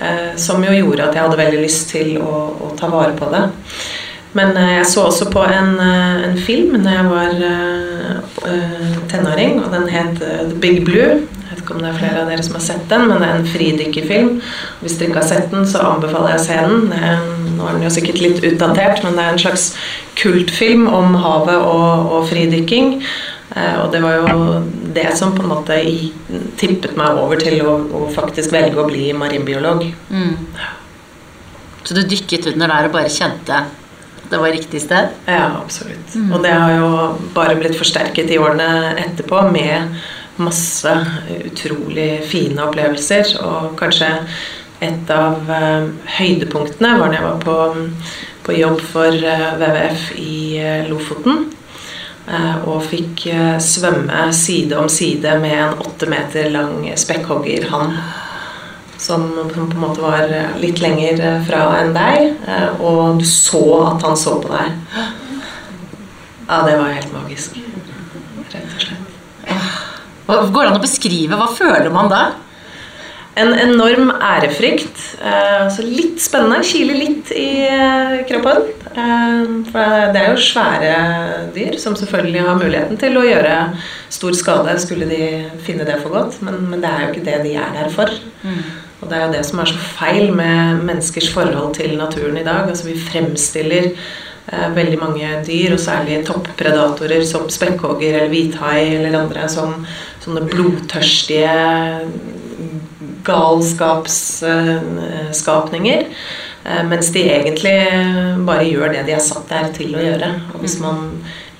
uh, 0.00 0.32
som 0.34 0.66
jo 0.66 0.74
gjorde 0.80 1.06
at 1.06 1.14
jeg 1.14 1.22
hadde 1.28 1.38
veldig 1.44 1.62
lyst 1.62 1.92
til 1.94 2.16
å, 2.18 2.40
å 2.66 2.72
ta 2.80 2.90
vare 2.90 3.14
på 3.14 3.30
det. 3.30 3.44
Men 4.34 4.58
jeg 4.58 4.88
så 4.90 5.04
også 5.06 5.28
på 5.30 5.44
en, 5.44 5.76
en 5.78 6.34
film 6.40 6.80
når 6.80 6.98
jeg 6.98 7.08
var 7.12 7.32
tenåring, 9.12 9.58
og 9.60 9.70
den 9.76 9.90
het 9.92 10.18
The 10.18 10.56
Big 10.56 10.82
Blue 10.88 11.20
vet 11.62 11.68
ikke 11.68 11.76
om 11.78 11.84
det 11.84 11.90
er 11.92 12.00
flere 12.00 12.22
av 12.22 12.30
dere 12.30 12.44
som 12.44 12.56
har 12.58 12.64
sett 12.64 12.88
den, 12.90 13.04
men 13.08 13.22
det 13.22 13.28
er 13.28 13.36
en 13.38 13.50
fridykkerfilm. 13.52 14.30
Hvis 14.82 14.96
dere 14.98 15.10
ikke 15.10 15.20
har 15.20 15.28
sett 15.28 15.52
den, 15.52 15.66
så 15.68 15.84
anbefaler 15.86 16.34
jeg 16.34 16.40
å 16.40 16.46
se 16.46 16.58
den. 16.66 17.54
nå 17.56 17.68
er 17.68 17.76
den 17.76 17.86
jo 17.86 17.92
sikkert 17.94 18.22
litt 18.22 18.42
utdatert, 18.42 19.02
men 19.04 19.14
det 19.16 19.22
er 19.22 19.36
en 19.36 19.42
slags 19.42 19.68
kultfilm 20.18 20.88
om 20.90 21.14
havet 21.22 21.58
og, 21.60 22.10
og 22.16 22.26
fridykking. 22.30 22.96
Eh, 23.54 23.76
og 23.82 23.92
det 23.92 24.02
var 24.02 24.18
jo 24.18 24.62
det 24.96 25.08
som 25.16 25.34
på 25.36 25.44
en 25.44 25.52
måte 25.52 25.78
tippet 26.58 26.96
meg 26.98 27.20
over 27.20 27.40
til 27.40 27.60
å, 27.62 27.76
å 28.02 28.08
faktisk 28.12 28.54
velge 28.54 28.80
å 28.80 28.88
bli 28.88 29.12
marinbiolog. 29.16 29.86
Mm. 30.10 30.34
Så 31.82 31.94
du 31.94 32.02
dykket 32.06 32.50
under 32.54 32.70
der 32.70 32.88
og 32.88 32.98
bare 32.98 33.12
kjente 33.12 33.62
det 34.32 34.38
var 34.40 34.48
riktig 34.48 34.80
sted? 34.80 35.08
Ja, 35.28 35.60
absolutt. 35.64 36.14
Mm. 36.14 36.30
Og 36.32 36.42
det 36.42 36.52
har 36.56 36.72
jo 36.72 36.90
bare 37.34 37.56
blitt 37.58 37.76
forsterket 37.76 38.30
i 38.32 38.38
årene 38.40 38.94
etterpå 39.02 39.42
med 39.52 39.98
masse 40.40 40.92
utrolig 41.44 42.22
fine 42.28 42.62
opplevelser. 42.64 43.36
Og 43.44 43.74
kanskje 43.80 44.10
et 44.82 45.10
av 45.14 45.50
eh, 45.52 45.88
høydepunktene 46.18 46.96
var 46.98 47.12
da 47.12 47.18
jeg 47.18 47.26
var 47.28 47.42
på, 47.42 47.56
på 48.46 48.56
jobb 48.56 48.80
for 48.92 49.14
eh, 49.14 49.48
WWF 49.60 50.06
i 50.18 50.38
eh, 50.60 50.88
Lofoten. 50.90 51.50
og 52.70 52.84
fikk 52.86 53.24
svømme 53.58 54.28
side 54.32 54.76
om 54.78 54.86
side 54.88 55.32
med 55.42 55.56
en 55.58 55.80
åtte 55.82 56.06
meter 56.06 56.46
lang 56.54 56.86
spekkhoggerhann. 56.96 57.96
Som, 58.94 59.26
som, 59.50 59.66
på 59.66 59.74
en 59.74 59.82
måte 59.82 60.04
var 60.04 60.30
litt 60.62 60.78
lenger 60.78 61.42
fra 61.48 61.64
enn 61.80 61.90
deg, 61.96 62.46
og 62.78 63.18
du 63.18 63.26
så 63.26 63.64
at 63.88 64.06
han 64.06 64.16
så 64.16 64.38
på 64.38 64.54
deg. 64.54 64.78
Ja, 66.46 66.62
det 66.62 66.78
var 66.78 66.94
helt 66.94 67.10
magisk. 67.18 67.58
Rett 68.54 68.62
og 68.62 68.84
slett. 68.86 69.01
Går 70.52 70.64
det 70.64 70.70
an 70.70 70.80
å 70.80 70.82
beskrive? 70.82 71.38
Hva 71.38 71.50
føler 71.56 71.90
man 71.94 72.10
da? 72.12 72.22
En 73.38 73.54
enorm 73.56 74.10
ærefrykt. 74.12 74.98
Så 75.16 75.32
altså 75.64 75.84
litt 75.86 76.20
spennende. 76.20 76.60
Kiler 76.68 76.98
litt 77.00 77.32
i 77.32 77.64
eh, 77.64 78.18
kroppen. 78.28 78.66
Eh, 78.92 79.52
for 79.70 80.12
det 80.12 80.20
er 80.20 80.34
jo 80.34 80.44
svære 80.44 80.96
dyr 81.54 81.78
som 81.80 81.96
selvfølgelig 81.96 82.44
har 82.44 82.60
muligheten 82.60 83.00
til 83.00 83.16
å 83.16 83.24
gjøre 83.24 83.54
stor 84.12 84.36
skade, 84.36 84.76
skulle 84.82 85.08
de 85.08 85.22
finne 85.64 85.88
det 85.88 85.96
for 86.02 86.12
godt. 86.12 86.42
Men, 86.44 86.60
men 86.68 86.84
det 86.84 86.90
er 86.90 87.06
jo 87.06 87.12
ikke 87.14 87.28
det 87.30 87.38
de 87.46 87.54
er 87.56 87.78
der 87.78 87.92
for. 87.94 88.12
Mm. 88.44 88.60
Og 89.02 89.08
det 89.08 89.16
er 89.16 89.24
jo 89.24 89.32
det 89.32 89.46
som 89.48 89.62
er 89.62 89.72
så 89.72 89.80
feil 89.96 90.34
med 90.36 90.84
menneskers 90.84 91.32
forhold 91.32 91.72
til 91.80 91.96
naturen 91.98 92.36
i 92.36 92.44
dag. 92.46 92.68
Altså 92.68 92.90
vi 92.90 93.00
fremstiller 93.00 93.94
Eh, 94.46 94.70
veldig 94.74 94.98
mange 94.98 95.28
dyr, 95.46 95.72
og 95.76 95.80
særlig 95.80 96.24
toppredatorer 96.26 97.22
som 97.24 97.44
spekkhogger 97.50 98.16
eller 98.16 98.32
hvithai 98.32 98.96
eller 98.96 99.14
andre 99.20 99.46
som 99.48 99.84
sånne 100.22 100.42
blodtørstige 100.48 101.56
galskapsskapninger. 103.26 106.00
Eh, 106.62 106.82
mens 106.86 107.10
de 107.14 107.22
egentlig 107.26 107.78
bare 108.46 108.70
gjør 108.70 108.88
det 108.94 109.06
de 109.08 109.12
er 109.16 109.22
satt 109.22 109.48
der 109.50 109.66
til 109.74 109.96
å 109.96 110.02
gjøre. 110.02 110.28
Og 110.54 110.60
hvis 110.62 110.78
man 110.82 110.98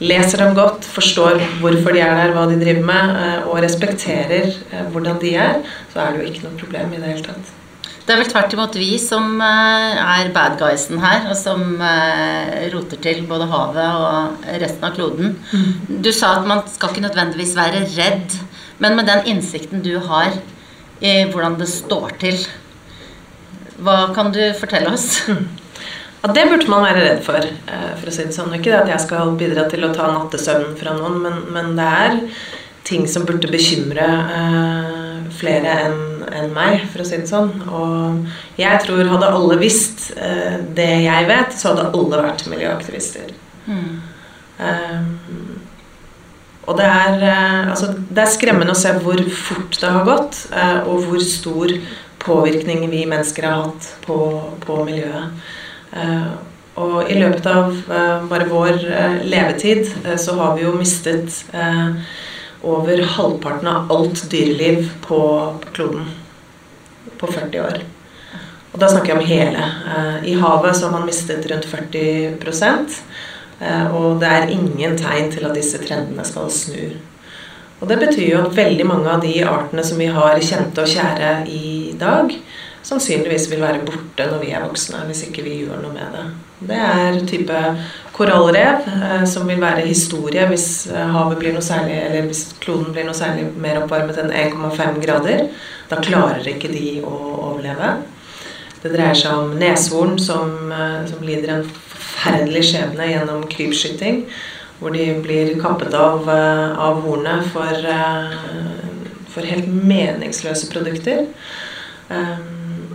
leser 0.02 0.38
dem 0.42 0.54
godt, 0.58 0.82
forstår 0.88 1.34
hvorfor 1.62 1.90
de 1.94 2.00
er 2.02 2.14
der, 2.18 2.34
hva 2.36 2.44
de 2.50 2.56
driver 2.60 2.84
med, 2.92 3.04
eh, 3.22 3.40
og 3.48 3.62
respekterer 3.64 4.46
hvordan 4.92 5.16
de 5.22 5.30
er, 5.38 5.54
så 5.92 5.96
er 6.04 6.08
det 6.12 6.18
jo 6.22 6.28
ikke 6.30 6.44
noe 6.46 6.60
problem 6.62 6.88
i 6.92 7.00
det 7.02 7.10
hele 7.14 7.26
tatt. 7.30 7.46
Det 8.02 8.10
er 8.10 8.18
vel 8.18 8.30
tvert 8.32 8.54
imot 8.56 8.76
vi 8.80 8.96
som 8.98 9.36
eh, 9.38 10.00
er 10.02 10.32
bad 10.34 10.56
guysen 10.58 10.98
her, 11.02 11.28
og 11.30 11.36
som 11.38 11.60
eh, 11.86 12.64
roter 12.72 12.98
til 13.04 13.22
både 13.28 13.46
havet 13.50 14.00
og 14.02 14.48
resten 14.62 14.88
av 14.88 14.96
kloden. 14.96 15.36
Mm. 15.52 16.00
Du 16.02 16.10
sa 16.10 16.40
at 16.40 16.48
man 16.48 16.64
skal 16.70 16.90
ikke 16.90 17.06
nødvendigvis 17.06 17.54
være 17.54 17.84
redd, 17.94 18.40
men 18.82 18.98
med 18.98 19.08
den 19.08 19.26
innsikten 19.34 19.84
du 19.84 19.94
har 20.02 20.34
i 21.02 21.14
hvordan 21.30 21.58
det 21.60 21.70
står 21.70 22.16
til, 22.22 22.38
hva 23.82 24.12
kan 24.14 24.30
du 24.34 24.44
fortelle 24.58 24.94
oss? 24.94 25.10
Ja, 26.22 26.30
Det 26.30 26.44
burde 26.46 26.70
man 26.70 26.84
være 26.86 27.00
redd 27.02 27.24
for. 27.26 27.42
Eh, 27.42 27.94
for 27.98 28.06
å 28.06 28.12
si 28.14 28.22
det 28.22 28.34
sånn. 28.36 28.52
Ikke 28.54 28.76
at 28.78 28.86
jeg 28.86 29.02
skal 29.02 29.32
bidra 29.34 29.64
til 29.66 29.82
å 29.82 29.88
ta 29.90 30.06
nattesøvnen 30.06 30.76
fra 30.78 30.92
noen, 30.94 31.16
men, 31.18 31.40
men 31.50 31.72
det 31.74 31.86
er 32.04 32.20
ting 32.86 33.08
som 33.10 33.24
burde 33.26 33.50
bekymre 33.50 34.06
flere 35.34 35.74
enn 35.86 35.98
en 36.32 36.52
meg, 36.54 36.86
for 36.92 37.02
å 37.02 37.06
si 37.06 37.18
det 37.20 37.28
sånn. 37.30 37.50
Og 37.68 38.60
jeg 38.60 38.80
tror 38.84 39.10
hadde 39.10 39.32
alle 39.36 39.58
visst 39.60 40.10
uh, 40.16 40.58
det 40.76 40.90
jeg 41.04 41.28
vet, 41.28 41.56
så 41.56 41.72
hadde 41.72 41.90
alle 41.90 42.22
vært 42.26 42.46
miljøaktivister. 42.52 43.34
Mm. 43.66 43.92
Um, 44.62 45.51
og 46.62 46.78
det 46.78 46.86
er, 46.86 47.16
uh, 47.22 47.70
altså, 47.72 47.90
det 48.08 48.22
er 48.22 48.32
skremmende 48.34 48.74
å 48.74 48.78
se 48.78 48.92
hvor 49.02 49.22
fort 49.34 49.78
det 49.80 49.92
har 49.96 50.06
gått, 50.06 50.44
uh, 50.54 50.82
og 50.86 51.08
hvor 51.08 51.24
stor 51.26 51.74
påvirkning 52.22 52.84
vi 52.90 53.02
mennesker 53.10 53.48
har 53.48 53.64
hatt 53.64 53.88
på, 54.04 54.18
på 54.62 54.82
miljøet. 54.86 55.40
Og 56.78 57.10
i 57.10 57.16
løpet 57.18 57.46
av 57.50 57.74
bare 58.30 58.46
vår 58.48 58.78
levetid 59.28 59.90
så 60.22 60.36
har 60.38 60.54
vi 60.54 60.62
jo 60.62 60.70
mistet 60.78 61.34
over 62.62 63.02
halvparten 63.16 63.68
av 63.68 63.90
alt 63.92 64.22
dyreliv 64.30 64.86
på, 65.02 65.18
kloden 65.74 66.06
på 67.18 67.32
40 67.34 67.60
år. 67.66 67.82
Og 68.72 68.80
da 68.80 68.88
snakker 68.88 69.12
jeg 69.12 69.18
om 69.18 69.28
hele. 69.34 69.66
I 70.24 70.38
havet 70.38 70.78
så 70.78 70.86
har 70.86 70.94
man 70.94 71.10
mistet 71.10 71.50
rundt 71.50 71.66
40 71.68 72.38
og 73.94 74.20
det 74.22 74.28
er 74.28 74.50
ingen 74.50 74.96
tegn 74.98 75.30
til 75.30 75.46
at 75.46 75.54
disse 75.54 75.78
trendene 75.82 76.24
skal 76.26 76.50
snu. 76.50 76.92
Og 77.82 77.88
det 77.90 77.98
betyr 77.98 78.28
jo 78.28 78.42
at 78.44 78.54
veldig 78.54 78.84
mange 78.86 79.10
av 79.10 79.22
de 79.24 79.32
artene 79.42 79.82
som 79.86 79.98
vi 79.98 80.06
har 80.10 80.38
kjente 80.38 80.84
og 80.84 80.90
kjære 80.90 81.32
i 81.50 81.96
dag, 81.98 82.30
sannsynligvis 82.86 83.48
vil 83.50 83.62
være 83.62 83.82
borte 83.86 84.26
når 84.30 84.42
vi 84.42 84.52
er 84.54 84.62
voksne, 84.62 85.02
hvis 85.08 85.24
ikke 85.26 85.42
vi 85.46 85.60
gjør 85.64 85.82
noe 85.82 85.94
med 85.94 86.14
det. 86.14 86.24
Det 86.70 86.78
er 86.78 87.18
type 87.26 87.60
korallrev, 88.14 88.86
eh, 88.86 89.24
som 89.26 89.48
vil 89.50 89.58
være 89.62 89.86
historie 89.86 90.46
hvis 90.50 90.68
eh, 90.92 91.10
havet 91.14 91.40
blir 91.40 91.56
noe 91.56 91.64
særlig, 91.64 91.98
eller 92.06 92.28
hvis 92.28 92.44
kloden 92.62 92.94
blir 92.94 93.06
noe 93.08 93.18
særlig 93.18 93.48
mer 93.58 93.82
oppvarmet 93.82 94.20
enn 94.22 94.30
1,5 94.30 95.02
grader. 95.02 95.48
Da 95.90 95.98
klarer 96.02 96.46
ikke 96.54 96.70
de 96.70 97.00
å 97.02 97.16
overleve. 97.50 97.96
Det 98.82 98.90
dreier 98.90 99.18
seg 99.18 99.38
om 99.38 99.54
neshorn 99.58 100.16
som, 100.18 100.72
eh, 100.72 101.02
som 101.10 101.22
lider 101.26 101.54
en 101.56 101.66
forferdelig 101.66 102.64
skjebne 102.70 103.10
gjennom 103.12 103.46
krypskyting. 103.50 104.24
Hvor 104.80 104.90
de 104.94 105.12
blir 105.22 105.54
kappet 105.62 105.94
av, 105.94 106.26
av 106.26 107.04
hornet 107.04 107.44
for, 107.54 107.84
for 109.30 109.46
helt 109.46 109.68
meningsløse 109.70 110.66
produkter. 110.72 111.28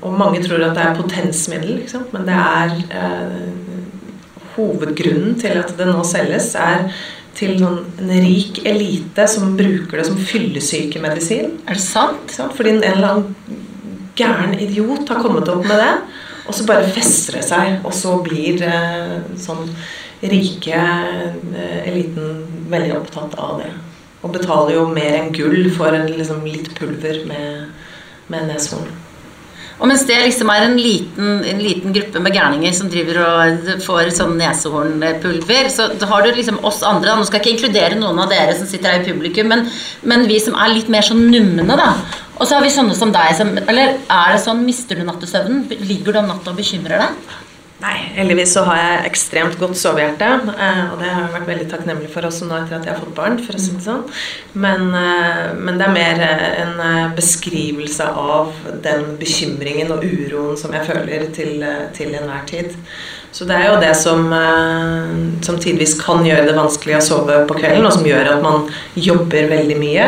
Og 0.01 0.17
mange 0.17 0.41
tror 0.43 0.63
at 0.65 0.75
det 0.77 0.83
er 0.83 0.97
potensmiddel, 0.97 1.79
men 2.13 2.27
det 2.27 2.37
er 2.37 2.75
eh, 3.01 3.53
Hovedgrunnen 4.57 5.35
til 5.37 5.59
at 5.59 5.69
det 5.77 5.85
nå 5.85 6.01
selges, 6.07 6.55
er 6.57 6.87
til 7.37 7.59
noen, 7.61 7.83
en 8.01 8.09
rik 8.09 8.63
elite 8.65 9.27
som 9.29 9.51
bruker 9.57 9.99
det 9.99 10.07
som 10.07 10.17
fyllesykemedisin. 10.17 11.59
Er 11.69 11.77
det 11.77 11.83
sant? 11.83 12.33
Fordi 12.57 12.73
en 12.73 12.81
eller 12.81 13.11
annen 13.11 13.66
gæren 14.17 14.57
idiot 14.59 15.09
har 15.09 15.21
kommet 15.21 15.49
opp 15.51 15.65
med 15.67 15.79
det, 15.81 15.93
og 16.47 16.55
så 16.55 16.67
bare 16.67 16.91
fester 16.95 17.39
det 17.39 17.45
seg, 17.47 17.79
og 17.85 17.93
så 17.95 18.15
blir 18.23 18.63
eh, 18.65 19.17
sånn 19.39 19.67
rike 20.23 20.77
eh, 20.77 21.81
eliten 21.85 22.45
veldig 22.71 22.95
opptatt 23.01 23.35
av 23.41 23.61
det. 23.61 23.73
Og 24.25 24.33
betaler 24.33 24.77
jo 24.77 24.87
mer 24.89 25.19
enn 25.19 25.33
gull 25.35 25.67
for 25.75 25.93
en, 25.93 26.07
liksom, 26.17 26.45
litt 26.47 26.71
pulver 26.77 27.21
med, 27.29 27.67
med 28.31 28.49
neshorn. 28.49 28.89
Og 29.77 29.85
mens 29.85 30.03
det 30.09 30.15
liksom 30.23 30.49
er 30.49 30.63
en 30.65 30.77
liten, 30.81 31.41
en 31.45 31.59
liten 31.61 31.93
gruppe 31.93 32.21
med 32.23 32.33
gærninger 32.33 32.73
som 32.73 32.89
driver 32.89 33.19
og 33.21 33.67
får 33.85 34.09
sånn 34.17 34.33
nesehornpulver, 34.39 35.69
så 35.69 35.89
har 36.09 36.25
du 36.25 36.31
liksom 36.33 36.57
oss 36.65 36.81
andre 36.87 37.13
Nå 37.17 37.27
skal 37.27 37.39
jeg 37.39 37.45
ikke 37.45 37.53
inkludere 37.55 37.99
noen 37.99 38.23
av 38.23 38.31
dere 38.33 38.55
som 38.57 38.69
sitter 38.69 38.95
her 38.95 39.03
i 39.03 39.09
publikum, 39.11 39.51
men, 39.53 39.67
men 40.01 40.25
vi 40.29 40.39
som 40.41 40.57
er 40.57 40.73
litt 40.73 40.89
mer 40.93 41.05
sånn 41.05 41.27
numne, 41.29 41.77
da. 41.77 41.91
Og 42.37 42.45
så 42.45 42.57
har 42.57 42.65
vi 42.65 42.73
sånne 42.73 42.93
som 42.97 43.13
deg 43.13 43.33
som 43.37 43.53
Eller 43.63 43.97
er 43.97 44.33
det 44.33 44.41
sånn, 44.43 44.65
mister 44.65 44.97
du 44.97 45.05
nattesøvnen? 45.05 45.65
Ligger 45.89 46.13
du 46.13 46.21
om 46.21 46.31
natta 46.33 46.53
og 46.53 46.59
bekymrer 46.59 47.05
deg? 47.05 47.37
Nei, 47.77 47.93
heldigvis 48.15 48.55
så 48.55 48.63
har 48.65 48.77
jeg 48.79 49.09
ekstremt 49.11 49.57
godt 49.61 49.77
sovehjerte. 49.77 50.25
Eh, 50.49 50.79
og 50.89 50.95
det 50.97 51.11
har 51.11 51.19
jeg 51.21 51.33
vært 51.35 51.49
veldig 51.51 51.67
takknemlig 51.69 52.07
for 52.09 52.25
også 52.25 52.47
nå 52.49 52.55
etter 52.57 52.79
at 52.79 52.87
jeg 52.87 52.95
har 52.95 53.03
fått 53.03 53.13
barn. 53.19 53.37
for 53.37 53.53
å 53.53 53.61
si 53.61 53.75
det 53.75 53.85
sånn. 53.85 54.01
Men, 54.57 54.87
eh, 54.97 55.53
men, 55.53 55.77
det 55.77 55.85
er 55.85 55.93
mer 55.93 56.23
eh, 56.25 56.63
en 56.63 57.13
beskrivelse 57.13 58.07
av 58.09 58.55
den 58.81 59.13
bekymringen 59.21 59.93
og 59.93 60.01
uroen 60.01 60.57
som 60.57 60.73
jeg 60.73 60.89
føler 60.89 61.29
til, 61.37 61.61
til 61.93 62.17
enhver 62.17 62.49
tid. 62.49 62.73
Så 63.31 63.45
det 63.45 63.53
er 63.53 63.67
jo 63.69 63.79
det 63.83 63.93
som, 63.99 64.31
som 65.45 65.59
tidvis 65.61 65.93
kan 65.99 66.25
gjøre 66.25 66.47
det 66.47 66.55
vanskelig 66.57 66.95
å 66.97 67.01
sove 67.05 67.35
på 67.45 67.57
kvelden, 67.59 67.85
og 67.85 67.93
som 67.93 68.07
gjør 68.07 68.31
at 68.31 68.41
man 68.41 68.65
jobber 68.95 69.51
veldig 69.51 69.77
mye. 69.77 70.07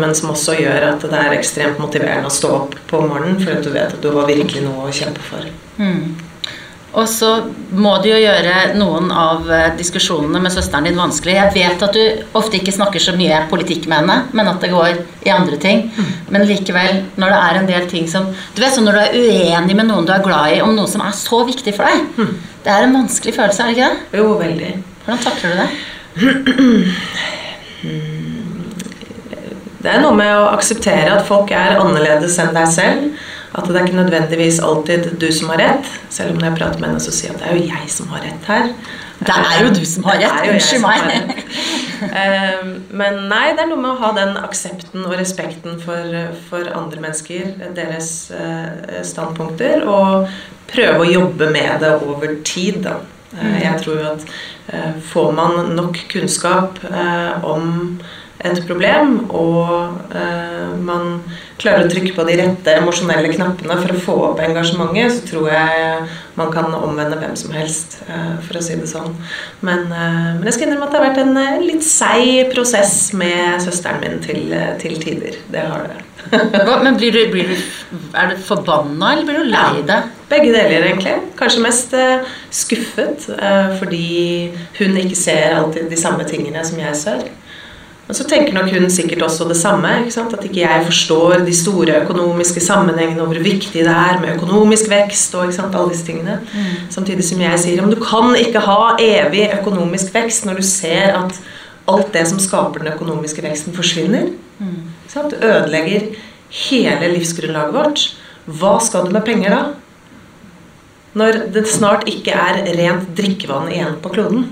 Men 0.00 0.16
som 0.18 0.32
også 0.32 0.56
gjør 0.58 0.88
at 0.88 1.04
det 1.04 1.20
er 1.20 1.36
ekstremt 1.36 1.78
motiverende 1.78 2.26
å 2.26 2.34
stå 2.34 2.50
opp 2.56 2.74
på 2.90 3.04
morgenen, 3.04 3.38
for 3.44 3.62
du 3.62 3.70
vet 3.76 3.94
at 3.94 4.02
du 4.02 4.10
har 4.16 4.26
virkelig 4.26 4.64
noe 4.64 4.88
å 4.88 4.96
kjempe 4.96 5.22
for. 5.28 5.46
Mm. 5.78 6.16
Og 6.96 7.04
så 7.08 7.28
må 7.76 7.90
du 8.00 8.08
jo 8.08 8.16
gjøre 8.16 8.72
noen 8.78 9.10
av 9.12 9.50
eh, 9.52 9.66
diskusjonene 9.76 10.40
med 10.40 10.52
søsteren 10.54 10.86
din 10.88 10.96
vanskelig. 10.96 11.34
Jeg 11.36 11.52
vet 11.54 11.82
at 11.84 11.94
du 11.94 12.22
ofte 12.38 12.56
ikke 12.56 12.72
snakker 12.72 13.02
så 13.02 13.12
mye 13.16 13.42
politikk 13.50 13.84
med 13.90 14.00
henne, 14.00 14.16
men 14.32 14.48
at 14.48 14.62
det 14.64 14.70
går 14.72 15.02
i 15.28 15.34
andre 15.34 15.58
ting. 15.60 15.84
Mm. 15.92 16.08
Men 16.32 16.46
likevel, 16.48 17.02
når 17.20 17.34
det 17.34 17.40
er 17.42 17.60
en 17.60 17.68
del 17.68 17.88
ting 17.90 18.08
som 18.08 18.30
Du 18.56 18.62
vet 18.62 18.72
sånn 18.74 18.88
når 18.88 18.96
du 18.96 19.02
er 19.02 19.16
uenig 19.20 19.76
med 19.76 19.90
noen 19.90 20.08
du 20.08 20.12
er 20.14 20.24
glad 20.24 20.54
i, 20.54 20.62
om 20.64 20.72
noe 20.76 20.88
som 20.88 21.04
er 21.04 21.12
så 21.16 21.42
viktig 21.48 21.76
for 21.76 21.84
deg. 21.84 21.96
Mm. 22.16 22.34
Det 22.64 22.70
er 22.72 22.86
en 22.86 22.96
vanskelig 23.02 23.36
følelse, 23.36 23.62
er 23.62 23.66
det 23.68 23.76
ikke 23.76 23.90
det? 23.92 23.96
Jo, 24.22 24.26
veldig. 24.40 24.72
Hvordan 25.04 25.24
takler 25.28 25.48
du 25.52 25.56
det? 25.60 25.68
Det 29.78 29.90
er 29.92 30.00
noe 30.02 30.16
med 30.16 30.32
å 30.34 30.48
akseptere 30.56 31.12
at 31.14 31.26
folk 31.28 31.52
er 31.54 31.78
annerledes 31.78 32.34
enn 32.42 32.56
deg 32.56 32.66
selv. 32.72 33.12
At 33.58 33.66
det 33.66 33.76
er 33.76 33.88
ikke 33.88 33.98
nødvendigvis 33.98 34.62
alltid 34.62 35.10
du 35.20 35.28
som 35.34 35.50
har 35.52 35.62
rett. 35.64 35.92
Selv 36.14 36.32
om 36.32 36.40
når 36.40 36.50
jeg 36.50 36.58
prater 36.60 36.82
med 36.82 36.92
henne, 36.92 37.02
så 37.02 37.14
sier 37.14 37.32
jeg 37.32 37.36
at 37.36 37.44
det 37.44 37.50
er 37.50 37.58
jo 37.58 37.68
jeg 37.72 37.92
som 37.92 38.10
har 38.14 38.24
rett 38.24 38.50
her. 38.52 38.72
Det 39.18 39.34
er 39.34 39.64
jo 39.64 39.70
du 39.74 39.84
som 39.88 40.04
har 40.06 40.20
rett. 40.22 40.50
Unnskyld 40.52 40.84
meg. 40.84 41.44
Ehm, 41.98 42.68
men 42.94 43.16
nei, 43.26 43.48
det 43.56 43.64
er 43.64 43.70
noe 43.72 43.80
med 43.82 43.90
å 43.90 43.98
ha 43.98 44.12
den 44.14 44.36
aksepten 44.38 45.02
og 45.02 45.16
respekten 45.18 45.80
for, 45.82 46.12
for 46.46 46.70
andre 46.78 47.02
mennesker, 47.02 47.56
deres 47.74 48.30
eh, 48.30 49.00
standpunkter, 49.02 49.82
og 49.90 50.28
prøve 50.70 51.02
å 51.02 51.10
jobbe 51.10 51.50
med 51.50 51.82
det 51.82 51.90
over 52.06 52.36
tid, 52.46 52.84
da. 52.86 53.00
Eh, 53.34 53.42
mm. 53.42 53.58
Jeg 53.64 53.82
tror 53.82 54.06
at 54.12 54.28
eh, 54.70 55.02
får 55.10 55.34
man 55.40 55.74
nok 55.74 55.98
kunnskap 56.14 56.78
om 57.42 57.98
et 58.44 58.60
problem, 58.68 59.30
og 59.34 60.12
man 60.86 61.18
klarer 61.58 61.86
å 61.86 61.90
trykke 61.90 62.14
på 62.14 62.24
de 62.28 62.36
rette 62.38 62.74
emosjonelle 62.78 63.32
knappene 63.32 63.76
for 63.82 63.94
å 63.94 64.02
få 64.02 64.16
opp 64.30 64.42
engasjementet, 64.44 65.16
så 65.16 65.26
tror 65.32 65.48
jeg 65.50 66.08
man 66.38 66.52
kan 66.54 66.74
omvende 66.74 67.18
hvem 67.18 67.34
som 67.36 67.54
helst, 67.56 67.98
eh, 68.06 68.34
for 68.46 68.58
å 68.58 68.62
si 68.62 68.76
det 68.78 68.88
sånn. 68.90 69.14
Men, 69.60 69.86
eh, 69.90 70.34
men 70.36 70.44
jeg 70.46 70.54
skal 70.54 70.68
innrømme 70.68 70.86
at 70.86 70.92
det 70.92 71.00
har 71.00 71.08
vært 71.08 71.22
en 71.24 71.40
eh, 71.42 71.64
litt 71.64 71.86
seig 71.86 72.52
prosess 72.52 73.12
med 73.12 73.58
søsteren 73.64 74.00
min 74.04 74.20
til, 74.22 74.54
til 74.78 75.00
tider. 75.02 75.40
Det 75.50 75.64
har 75.72 75.88
det. 75.88 76.04
men 76.84 76.96
blir 76.98 77.12
du, 77.14 77.20
blir 77.32 77.50
du, 77.50 77.56
er 78.14 78.30
du 78.30 78.36
forbanna, 78.44 79.12
eller 79.14 79.26
blir 79.26 79.42
du 79.42 79.50
lei 79.50 79.82
deg? 79.88 80.14
Begge 80.28 80.52
deler, 80.52 80.86
egentlig. 80.90 81.16
Kanskje 81.38 81.64
mest 81.64 81.94
skuffet 82.52 83.30
fordi 83.78 84.50
hun 84.76 84.98
ikke 85.00 85.16
ser 85.16 85.56
alltid 85.56 85.88
de 85.88 85.96
samme 85.96 86.26
tingene 86.28 86.64
som 86.68 86.82
jeg 86.82 86.98
ser. 87.00 87.22
Men 88.08 88.16
så 88.16 88.24
tenker 88.24 88.54
nok 88.56 88.70
hun 88.72 88.86
sikkert 88.88 89.22
også 89.26 89.44
det 89.50 89.58
samme. 89.60 89.90
At 90.08 90.44
ikke 90.46 90.62
jeg 90.62 90.84
forstår 90.86 91.42
de 91.44 91.52
store 91.52 91.98
økonomiske 92.06 92.62
sammenhengene 92.64 93.20
og 93.20 93.34
hvor 93.34 93.42
viktig 93.44 93.82
det 93.84 93.92
er 93.92 94.20
med 94.22 94.32
økonomisk 94.38 94.88
vekst. 94.88 95.34
og 95.36 95.52
alle 95.52 95.90
disse 95.92 96.06
tingene. 96.06 96.38
Mm. 96.54 96.88
Samtidig 96.90 97.26
som 97.28 97.42
jeg 97.44 97.60
sier 97.60 97.82
at 97.84 97.92
du 97.92 98.00
kan 98.00 98.32
ikke 98.40 98.64
ha 98.64 98.96
evig 98.96 99.50
økonomisk 99.60 100.14
vekst 100.14 100.48
når 100.48 100.56
du 100.56 100.64
ser 100.64 101.12
at 101.20 101.36
alt 101.88 102.12
det 102.12 102.24
som 102.30 102.40
skaper 102.40 102.80
den 102.80 102.92
økonomiske 102.94 103.44
veksten, 103.44 103.76
forsvinner. 103.76 104.32
Mm. 104.58 104.88
Du 105.14 105.36
ødelegger 105.36 106.08
hele 106.48 107.12
livsgrunnlaget 107.12 107.74
vårt. 107.74 108.06
Hva 108.48 108.78
skal 108.80 109.04
du 109.04 109.12
med 109.12 109.24
penger 109.28 109.52
da? 109.52 109.62
Når 111.12 111.42
det 111.52 111.68
snart 111.68 112.08
ikke 112.08 112.32
er 112.32 112.64
rent 112.78 113.12
drikkevann 113.16 113.68
igjen 113.72 114.00
på 114.00 114.12
kloden. 114.16 114.48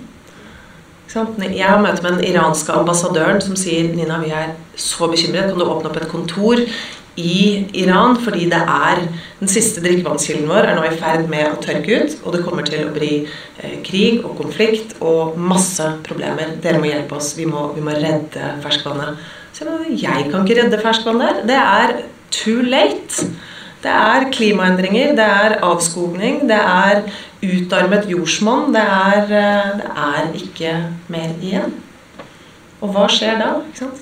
Jeg 1.14 1.64
har 1.64 1.80
møte 1.80 2.02
med 2.02 2.18
den 2.18 2.26
iranske 2.32 2.74
ambassadøren 2.74 3.40
som 3.40 3.56
sier 3.56 3.92
Nina, 3.94 4.18
vi 4.20 4.32
er 4.34 4.54
så 4.76 5.08
bekymret. 5.08 5.52
Kan 5.52 5.60
du 5.60 5.64
åpne 5.64 5.90
opp 5.90 6.00
et 6.00 6.10
kontor 6.10 6.60
i 7.16 7.36
Iran? 7.78 8.18
Fordi 8.20 8.48
det 8.50 8.58
er 8.58 9.04
den 9.38 9.50
siste 9.50 9.80
drikkevannskilden 9.84 10.50
vår 10.50 10.66
er 10.66 10.76
nå 10.76 10.84
i 10.88 10.98
ferd 10.98 11.30
med 11.32 11.48
å 11.52 11.62
tørke 11.62 12.02
ut. 12.02 12.18
Og 12.24 12.36
det 12.36 12.42
kommer 12.44 12.66
til 12.66 12.88
å 12.88 12.92
bli 12.92 13.12
eh, 13.22 13.78
krig 13.86 14.26
og 14.26 14.34
konflikt 14.42 14.98
og 15.00 15.38
masse 15.38 15.86
problemer. 16.06 16.58
Dere 16.62 16.82
må 16.82 16.90
hjelpe 16.90 17.20
oss. 17.20 17.32
Vi 17.38 17.46
må, 17.48 17.68
vi 17.76 17.86
må 17.86 17.94
redde 17.96 18.56
ferskvannet. 18.66 19.22
Så 19.56 19.64
jeg 19.64 20.02
jeg 20.02 20.30
kan 20.32 20.42
ikke 20.42 20.58
redde 20.60 20.82
ferskvann 20.82 21.22
der. 21.22 21.44
Det 21.48 21.60
er 21.62 22.00
too 22.34 22.66
late. 22.66 23.30
Det 23.86 23.94
er 23.94 24.30
klimaendringer, 24.34 25.12
det 25.14 25.24
er 25.24 25.60
avskogning, 25.62 26.40
det 26.50 26.58
er 26.58 27.04
utarmet 27.46 28.08
jordsmonn. 28.10 28.72
Det, 28.74 28.82
eh, 28.82 29.68
det, 29.78 29.90
er 30.06 30.32
ikke 30.40 30.72
mer 31.12 31.34
igjen. 31.38 31.74
Og 32.82 32.90
hva 32.92 33.06
skjer 33.08 33.38
da? 33.40 33.52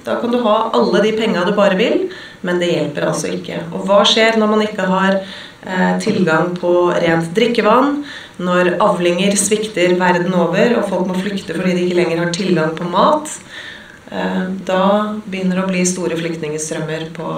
Da 0.07 0.17
kan 0.23 0.33
du 0.33 0.41
ha 0.47 0.55
alle 0.75 1.03
de 1.05 1.13
penga 1.19 1.45
du 1.45 1.53
bare 1.57 1.77
vil, 1.79 2.09
men 2.43 2.63
det 2.63 2.73
hjelper 2.73 3.11
altså 3.11 3.35
ikke. 3.37 3.61
Og 3.75 3.85
hva 3.89 4.01
skjer 4.09 4.41
når 4.41 4.51
man 4.55 4.65
ikke 4.65 4.89
har 4.89 5.19
eh, 5.21 5.93
tilgang 6.03 6.57
på 6.57 6.73
rent 7.05 7.31
drikkevann? 7.37 8.01
Når 8.41 8.75
avlinger 8.83 9.37
svikter 9.39 9.95
verden 10.01 10.33
over, 10.35 10.79
og 10.81 10.89
folk 10.89 11.13
må 11.13 11.21
flykte 11.21 11.55
fordi 11.55 11.77
de 11.77 11.85
ikke 11.85 12.01
lenger 12.01 12.25
har 12.25 12.35
tilgang 12.35 12.73
på 12.79 12.89
mat? 12.89 13.37
Eh, 14.11 14.43
da 14.65 14.83
begynner 15.29 15.61
det 15.61 15.69
å 15.69 15.71
bli 15.71 15.85
store 15.93 16.19
flyktningstrømmer 16.19 17.11
på, 17.15 17.31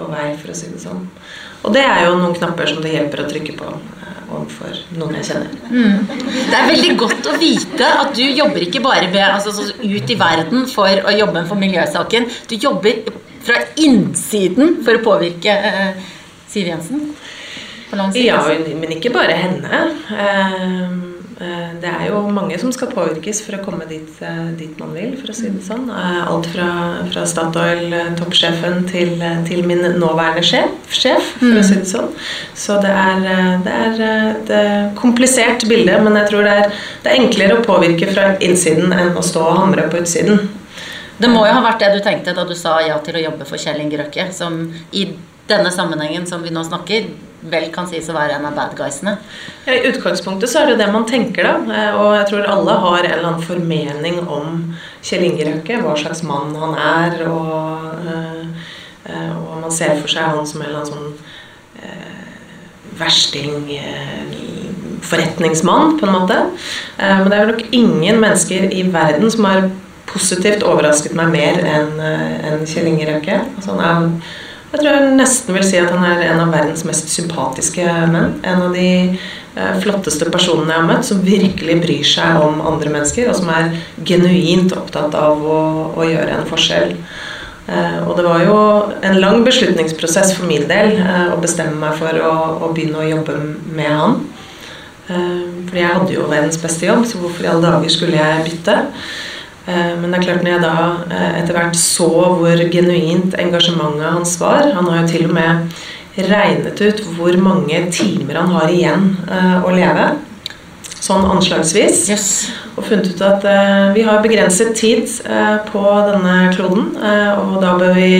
på 0.00 0.10
vei, 0.10 0.32
for 0.40 0.52
å 0.52 0.56
si 0.56 0.72
det 0.72 0.82
sånn. 0.82 1.06
Og 1.60 1.74
det 1.76 1.84
er 1.84 2.06
jo 2.06 2.18
noen 2.18 2.36
knapper 2.36 2.72
som 2.72 2.80
det 2.84 2.94
hjelper 2.96 3.24
å 3.24 3.30
trykke 3.30 3.56
på. 3.60 3.72
overfor 4.30 4.76
noen 4.94 5.16
jeg 5.18 5.26
kjenner. 5.26 5.54
Det 6.46 6.54
er 6.54 6.68
veldig 6.68 6.92
godt 7.00 7.26
å 7.26 7.32
vite 7.40 7.88
at 8.02 8.12
du 8.14 8.22
jobber 8.22 8.62
ikke 8.62 8.82
bare 8.84 9.08
ved, 9.10 9.24
altså, 9.26 9.50
så 9.50 9.74
ut 9.74 10.12
i 10.14 10.18
verden 10.20 10.68
for 10.70 10.86
å 11.02 11.14
jobbe 11.16 11.42
for 11.48 11.58
miljøsaken. 11.58 12.28
Du 12.46 12.54
jobber 12.54 13.10
fra 13.42 13.58
innsiden 13.82 14.78
for 14.86 15.00
å 15.00 15.02
påvirke 15.02 15.50
eh, 15.50 16.10
Siv 16.50 16.70
Jensen. 16.70 17.10
Ja, 18.14 18.38
men 18.78 18.94
ikke 18.94 19.10
bare 19.10 19.34
henne. 19.34 19.82
Eh, 20.14 20.54
eh, 20.54 21.09
Det 21.40 21.88
er 21.88 22.10
jo 22.10 22.18
mange 22.28 22.58
som 22.60 22.68
skal 22.74 22.90
påvirkes 22.92 23.38
for 23.40 23.56
å 23.56 23.62
komme 23.64 23.86
dit, 23.88 24.08
eh, 24.20 24.50
dit 24.58 24.74
man 24.76 24.90
vil, 24.92 25.14
for 25.16 25.32
å 25.32 25.36
si 25.36 25.48
det 25.48 25.62
sånn. 25.64 25.86
Eh, 25.88 26.18
Alt 26.28 26.50
fra, 26.52 26.66
fra 27.08 27.22
Statoil-toppsjefen 27.24 28.82
til, 28.90 29.14
eh, 29.24 29.38
til 29.48 29.64
min 29.64 29.80
nåværende 29.96 30.44
sjef, 30.44 30.74
sjef, 30.92 31.30
for 31.38 31.56
å 31.56 31.64
si 31.64 31.78
det 31.80 31.88
sånn. 31.88 32.10
Så 32.52 32.76
det 32.84 32.92
er, 32.92 33.24
eh, 33.24 33.56
det 33.64 33.78
er 33.86 34.02
eh, 34.04 34.28
et 34.34 34.94
komplisert 35.00 35.64
bilde, 35.70 35.96
men 36.04 36.20
jeg 36.20 36.28
tror 36.28 36.44
det 36.44 36.58
er, 36.58 36.76
det 37.04 37.14
er 37.14 37.22
enklere 37.22 37.56
å 37.56 37.64
påvirke 37.64 38.12
fra 38.12 38.36
innsiden 38.44 38.92
enn 38.92 39.16
å 39.16 39.24
stå 39.24 39.46
og 39.46 39.58
hamre 39.62 39.88
på 39.88 40.02
utsiden. 40.04 40.44
Det 41.20 41.28
må 41.32 41.46
jo 41.46 41.56
ha 41.56 41.64
vært 41.64 41.80
det 41.80 41.94
du 41.96 42.04
tenkte 42.04 42.36
da 42.36 42.44
du 42.44 42.54
sa 42.56 42.78
ja 42.84 42.98
til 43.04 43.16
å 43.16 43.24
jobbe 43.24 43.48
for 43.48 43.60
Kjell 43.60 43.80
Inge 43.80 43.96
Røkke, 43.96 44.28
som 44.32 44.74
i 44.92 45.08
denne 45.48 45.72
sammenhengen 45.72 46.28
som 46.28 46.44
vi 46.44 46.52
nå 46.52 46.62
snakker, 46.68 47.08
vel 47.42 47.70
kan 47.72 47.86
sies 47.88 48.08
å 48.10 48.14
være 48.16 48.36
en 48.36 48.46
av 48.50 48.56
bad 48.56 48.74
guysene. 48.76 49.16
Ja, 49.64 49.72
I 49.72 49.88
utgangspunktet 49.88 50.50
så 50.52 50.60
er 50.62 50.70
det 50.70 50.80
det 50.82 50.88
man 50.92 51.06
tenker, 51.08 51.46
da. 51.46 51.54
Eh, 51.72 51.94
Og 51.96 52.10
jeg 52.18 52.26
tror 52.30 52.48
alle 52.52 52.74
har 52.82 52.98
en 52.98 53.10
eller 53.12 53.28
annen 53.30 53.46
formening 53.46 54.20
om 54.28 54.74
Kjell 55.02 55.24
Inge 55.24 55.46
Røkke, 55.48 55.80
hva 55.80 55.96
slags 55.96 56.22
mann 56.22 56.54
han 56.60 56.74
er, 56.76 57.22
og, 57.28 58.06
eh, 58.06 58.42
eh, 59.06 59.32
og 59.38 59.62
man 59.62 59.70
ser 59.72 59.96
for 60.00 60.08
seg 60.08 60.28
han 60.28 60.46
som 60.46 60.60
en 60.60 60.68
eller 60.68 60.82
annen 60.82 60.92
sånn 60.92 61.12
versting, 63.00 63.70
forretningsmann, 65.00 65.94
på 65.96 66.04
en 66.04 66.12
måte. 66.12 66.36
Men 66.98 67.30
det 67.30 67.36
er 67.38 67.46
vel 67.46 67.54
nok 67.54 67.62
ingen 67.72 68.18
mennesker 68.20 68.66
i 68.76 68.82
verden 68.92 69.30
som 69.32 69.46
har 69.48 69.70
positivt 70.10 70.66
overrasket 70.66 71.14
meg 71.16 71.32
mer 71.32 71.62
enn 71.64 72.66
Kjell 72.68 72.90
Inge 72.90 73.08
Røkke. 73.08 73.38
Altså, 73.56 73.78
han 73.80 73.80
er 73.80 74.10
jeg 74.70 74.84
tror 74.84 74.92
jeg 74.94 75.14
nesten 75.18 75.56
vil 75.56 75.64
si 75.66 75.78
at 75.80 75.90
han 75.90 76.04
er 76.06 76.20
en 76.28 76.40
av 76.44 76.52
verdens 76.54 76.84
mest 76.86 77.10
sympatiske 77.10 77.84
menn. 78.12 78.36
En 78.46 78.60
av 78.68 78.76
de 78.76 78.90
eh, 79.10 79.78
flotteste 79.82 80.28
personene 80.30 80.70
jeg 80.70 80.78
har 80.78 80.86
møtt, 80.86 81.08
som 81.08 81.24
virkelig 81.26 81.76
bryr 81.82 82.06
seg 82.06 82.38
om 82.38 82.60
andre 82.62 82.92
mennesker, 82.94 83.32
og 83.32 83.40
som 83.40 83.50
er 83.50 83.72
genuint 84.06 84.70
opptatt 84.76 85.16
av 85.18 85.42
å, 85.42 85.62
å 85.98 86.06
gjøre 86.06 86.36
en 86.36 86.46
forskjell. 86.46 86.94
Eh, 87.66 87.98
og 88.04 88.14
det 88.20 88.26
var 88.28 88.44
jo 88.46 88.60
en 89.10 89.18
lang 89.18 89.42
beslutningsprosess 89.46 90.36
for 90.38 90.46
min 90.46 90.68
del 90.70 91.00
eh, 91.02 91.32
å 91.34 91.40
bestemme 91.42 91.74
meg 91.82 91.98
for 91.98 92.22
å, 92.22 92.36
å 92.62 92.70
begynne 92.70 93.02
å 93.02 93.08
jobbe 93.10 93.40
med 93.74 93.90
han. 93.90 94.20
Fordi 95.10 95.80
jeg 95.80 95.90
hadde 95.90 96.14
jo 96.14 96.28
verdens 96.30 96.60
beste 96.62 96.86
jobb, 96.86 97.02
så 97.02 97.18
hvorfor 97.18 97.42
i 97.42 97.48
alle 97.50 97.66
dager 97.66 97.90
skulle 97.90 98.14
jeg 98.14 98.44
bytte? 98.46 98.76
Eh, 99.66 99.92
Men 100.00 100.10
det 100.10 100.20
er 100.20 100.26
klart 100.28 100.44
når 100.44 100.54
jeg 100.54 100.64
da 100.64 100.74
eh, 101.10 101.38
etter 101.42 101.56
hvert 101.56 101.78
så 101.78 102.08
hvor 102.40 102.64
genuint 102.72 103.36
engasjementet 103.38 104.06
hans 104.16 104.36
var 104.40 104.70
Han 104.76 104.88
har 104.88 105.02
jo 105.02 105.10
til 105.12 105.28
og 105.28 105.36
med 105.36 105.80
regnet 106.20 106.80
ut 106.82 107.04
hvor 107.16 107.36
mange 107.40 107.84
timer 107.94 108.40
han 108.40 108.50
har 108.56 108.72
igjen 108.72 109.04
eh, 109.30 109.60
å 109.64 109.70
leve. 109.72 110.08
Sånn 111.00 111.24
anslagsvis. 111.32 112.02
Yes. 112.12 112.26
Og 112.74 112.84
funnet 112.84 113.14
ut 113.14 113.22
at 113.24 113.46
vi 113.94 114.02
har 114.04 114.20
begrenset 114.20 114.74
tid 114.76 115.08
på 115.70 115.82
denne 116.06 116.34
kloden, 116.52 116.90
og 117.40 117.54
da 117.62 117.72
bør 117.80 117.94
vi 117.96 118.10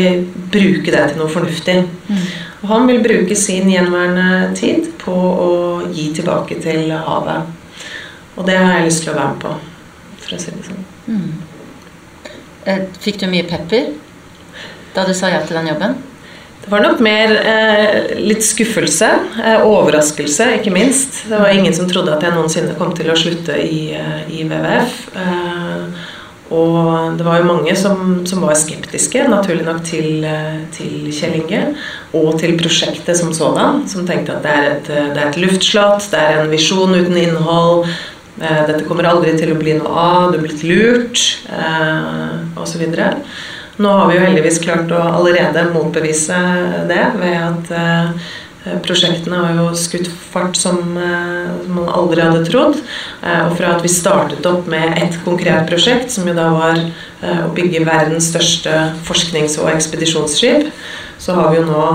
bruke 0.53 0.89
det 0.89 1.03
til 1.11 1.21
noe 1.21 1.29
fornuftig. 1.31 1.77
Og 2.63 2.73
han 2.73 2.89
vil 2.89 3.03
bruke 3.05 3.37
sin 3.37 3.69
gjenværende 3.69 4.55
tid 4.57 4.89
på 5.03 5.13
å 5.13 5.51
gi 5.93 6.09
tilbake 6.17 6.57
til 6.65 6.89
havet. 6.93 7.53
Og 8.39 8.49
det 8.49 8.57
har 8.57 8.79
jeg 8.79 8.89
lyst 8.89 9.05
til 9.05 9.13
å 9.13 9.19
være 9.21 9.35
med 9.35 9.45
på, 9.45 9.55
for 10.25 10.39
å 10.39 10.41
si 10.41 10.57
det 10.57 10.65
sånn. 10.71 10.90
Eh, 12.65 12.87
Fikk 13.01 13.21
du 13.23 13.27
mye 13.31 13.47
pepper 13.49 13.91
da 14.95 15.05
du 15.07 15.13
sa 15.15 15.31
ja 15.31 15.41
til 15.47 15.57
den 15.59 15.71
jobben? 15.71 15.99
Det 16.61 16.69
var 16.69 16.83
nok 16.85 17.01
mer 17.03 17.33
eh, 17.41 18.11
litt 18.21 18.45
skuffelse. 18.45 19.09
Eh, 19.41 19.63
overraskelse, 19.65 20.51
ikke 20.59 20.73
minst. 20.75 21.23
Det 21.31 21.39
var 21.41 21.55
ingen 21.55 21.75
som 21.75 21.89
trodde 21.89 22.13
at 22.13 22.27
jeg 22.27 22.35
noensinne 22.37 22.77
kom 22.79 22.93
til 22.97 23.09
å 23.11 23.17
slutte 23.17 23.57
i, 23.57 23.95
eh, 23.97 24.27
i 24.29 24.43
WWF. 24.45 24.99
Eh, 25.17 26.09
og 26.51 27.17
det 27.17 27.25
var 27.25 27.39
jo 27.39 27.47
mange 27.47 27.73
som, 27.79 28.27
som 28.27 28.43
var 28.45 28.59
skeptiske, 28.59 29.23
naturlig 29.31 29.65
nok, 29.65 29.81
til, 29.87 30.25
eh, 30.27 30.61
til 30.75 31.09
Kjell 31.15 31.39
Inge. 31.41 31.63
Og 32.19 32.35
til 32.43 32.57
prosjektet 32.61 33.17
som 33.17 33.33
sådan. 33.33 33.85
Som 33.89 34.05
tenkte 34.07 34.37
at 34.37 34.45
det 34.45 34.57
er 34.59 34.71
et, 34.75 34.91
det 34.91 35.23
er 35.23 35.29
et 35.31 35.41
luftslott, 35.41 36.11
det 36.13 36.21
er 36.21 36.43
en 36.43 36.53
visjon 36.53 36.93
uten 36.99 37.17
innhold. 37.23 37.87
Eh, 38.39 38.67
dette 38.69 38.87
kommer 38.89 39.09
aldri 39.11 39.35
til 39.39 39.53
å 39.53 39.59
bli 39.59 39.75
noe 39.79 39.91
av, 39.91 40.31
du 40.31 40.39
er 40.39 40.45
blitt 40.45 40.63
lurt, 40.67 41.23
eh, 41.51 42.61
osv. 42.61 42.85
Nå 43.81 43.97
har 43.97 44.11
vi 44.11 44.19
jo 44.19 44.27
heldigvis 44.27 44.61
klart 44.63 44.93
å 44.93 45.01
allerede 45.17 45.71
motbevise 45.73 46.39
det 46.89 47.05
ved 47.17 47.37
at 47.41 47.73
eh, 47.75 48.31
prosjektene 48.85 49.41
har 49.41 49.57
jo 49.57 49.67
skutt 49.79 50.11
fart 50.31 50.59
som, 50.61 50.79
som 51.65 51.71
man 51.79 51.89
aldri 51.89 52.21
hadde 52.21 52.43
trodd. 52.45 52.77
Og 53.25 53.55
fra 53.57 53.71
at 53.73 53.81
vi 53.81 53.89
startet 53.89 54.45
opp 54.45 54.69
med 54.69 54.99
ett 55.01 55.17
konkret 55.25 55.65
prosjekt, 55.71 56.13
som 56.13 56.29
jo 56.29 56.35
da 56.37 56.51
var 56.53 56.83
å 57.25 57.49
bygge 57.57 57.81
verdens 57.89 58.29
største 58.29 58.75
forsknings- 59.09 59.57
og 59.63 59.73
ekspedisjonsskip, 59.73 60.69
så 61.17 61.39
har 61.39 61.49
vi 61.55 61.63
jo 61.63 61.65
nå 61.71 61.87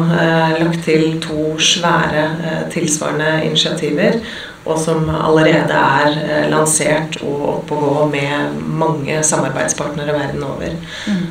lagt 0.57 0.81
til 0.89 1.05
to 1.21 1.53
svære 1.61 2.25
tilsvarende 2.73 3.43
initiativer. 3.45 4.17
Og 4.65 4.80
som 4.82 5.06
allerede 5.13 5.78
er 5.78 6.15
eh, 6.25 6.45
lansert 6.49 7.19
og 7.21 7.41
oppe 7.51 7.75
og 7.78 7.84
gå 7.86 8.06
med 8.15 8.56
mange 8.82 9.19
samarbeidspartnere 9.23 10.15
verden 10.15 10.43
over. 10.47 10.73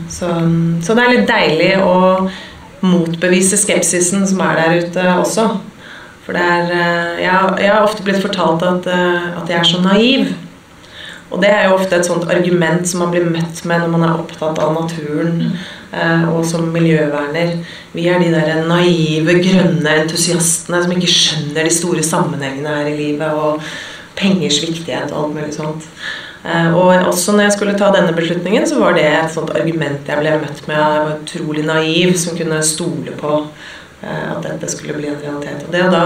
Så, 0.09 0.29
så 0.87 0.95
det 0.95 1.03
er 1.05 1.15
litt 1.17 1.29
deilig 1.33 1.73
å 1.83 1.97
motbevise 2.85 3.57
skepsisen 3.59 4.27
som 4.29 4.43
er 4.45 4.61
der 4.61 4.77
ute 4.85 5.07
også. 5.19 5.49
For 6.25 6.37
det 6.37 6.45
er 6.45 6.71
eh, 6.73 7.23
Jeg, 7.25 7.31
har- 7.35 7.59
jeg 7.61 7.73
har 7.75 7.83
ofte 7.85 8.03
blitt 8.07 8.23
fortalt 8.23 8.63
at, 8.71 8.87
eh, 8.87 9.27
at 9.43 9.51
jeg 9.51 9.59
er 9.59 9.69
så 9.73 9.81
naiv. 9.85 10.31
Og 11.33 11.41
det 11.43 11.51
er 11.51 11.65
jo 11.69 11.79
ofte 11.79 11.97
et 11.97 12.07
sånt 12.07 12.29
argument 12.31 12.87
som 12.89 13.01
man 13.01 13.11
blir 13.15 13.25
møtt 13.25 13.65
med 13.65 13.81
når 13.81 13.91
man 13.95 14.05
er 14.07 14.19
opptatt 14.19 14.59
av 14.63 14.75
naturen. 14.77 15.57
eh, 15.93 16.29
Og 16.29 16.45
som 16.45 16.73
miljøverner. 16.73 17.65
Vi 17.95 18.07
er 18.09 18.19
de 18.19 18.31
der 18.35 18.65
naive, 18.69 19.39
grønne 19.43 19.97
entusiastene 20.03 20.83
som 20.83 20.93
ikke 20.93 21.11
skjønner 21.11 21.65
de 21.65 21.71
store 21.71 22.03
sammenhengene 22.03 22.69
her 22.69 22.87
i 22.87 22.97
livet. 22.97 23.33
Og 23.33 23.61
pengers 24.17 24.61
viktighet 24.63 25.11
og 25.13 25.25
alt 25.25 25.35
mulig 25.35 25.55
sånt. 25.55 25.83
Eh, 26.45 26.75
Og 26.77 27.07
også 27.09 27.33
når 27.33 27.43
jeg 27.49 27.53
skulle 27.53 27.79
ta 27.79 27.91
denne 27.91 28.13
beslutningen, 28.15 28.67
så 28.67 28.79
var 28.79 28.93
det 28.95 29.05
et 29.05 29.33
sånt 29.35 29.51
argument 29.51 30.07
jeg 30.07 30.19
ble 30.19 30.39
møtt 30.39 30.69
med. 30.69 30.77
Jeg 30.77 31.07
var 31.07 31.17
utrolig 31.23 31.65
naiv 31.65 32.17
som 32.17 32.37
kunne 32.37 32.63
stole 32.63 33.17
på 33.19 33.47
eh, 34.03 34.31
at 34.37 34.43
dette 34.43 34.71
skulle 34.71 34.95
bli 34.99 35.09
en 35.09 35.23
realitet. 35.23 35.65
Og 35.67 35.73
det 35.73 35.83
å 35.87 35.91
da 35.91 36.05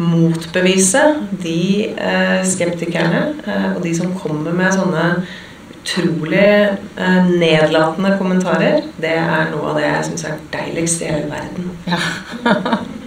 motbevise 0.00 1.02
de 1.42 1.60
eh, 1.92 2.40
skeptikerne 2.48 3.22
og 3.74 3.82
de 3.84 3.94
som 3.96 4.14
kommer 4.16 4.54
med 4.56 4.72
sånne 4.74 5.06
utrolig 5.80 6.76
eh, 6.96 7.26
nedlatende 7.30 8.14
kommentarer, 8.18 8.82
det 9.00 9.16
er 9.16 9.50
noe 9.52 9.72
av 9.72 9.80
det 9.80 9.86
jeg 9.88 10.06
syns 10.10 10.26
er 10.28 10.40
deiligst 10.52 11.04
i 11.04 11.12
hele 11.12 11.30
verden. 11.32 11.70
Ja. 11.88 12.80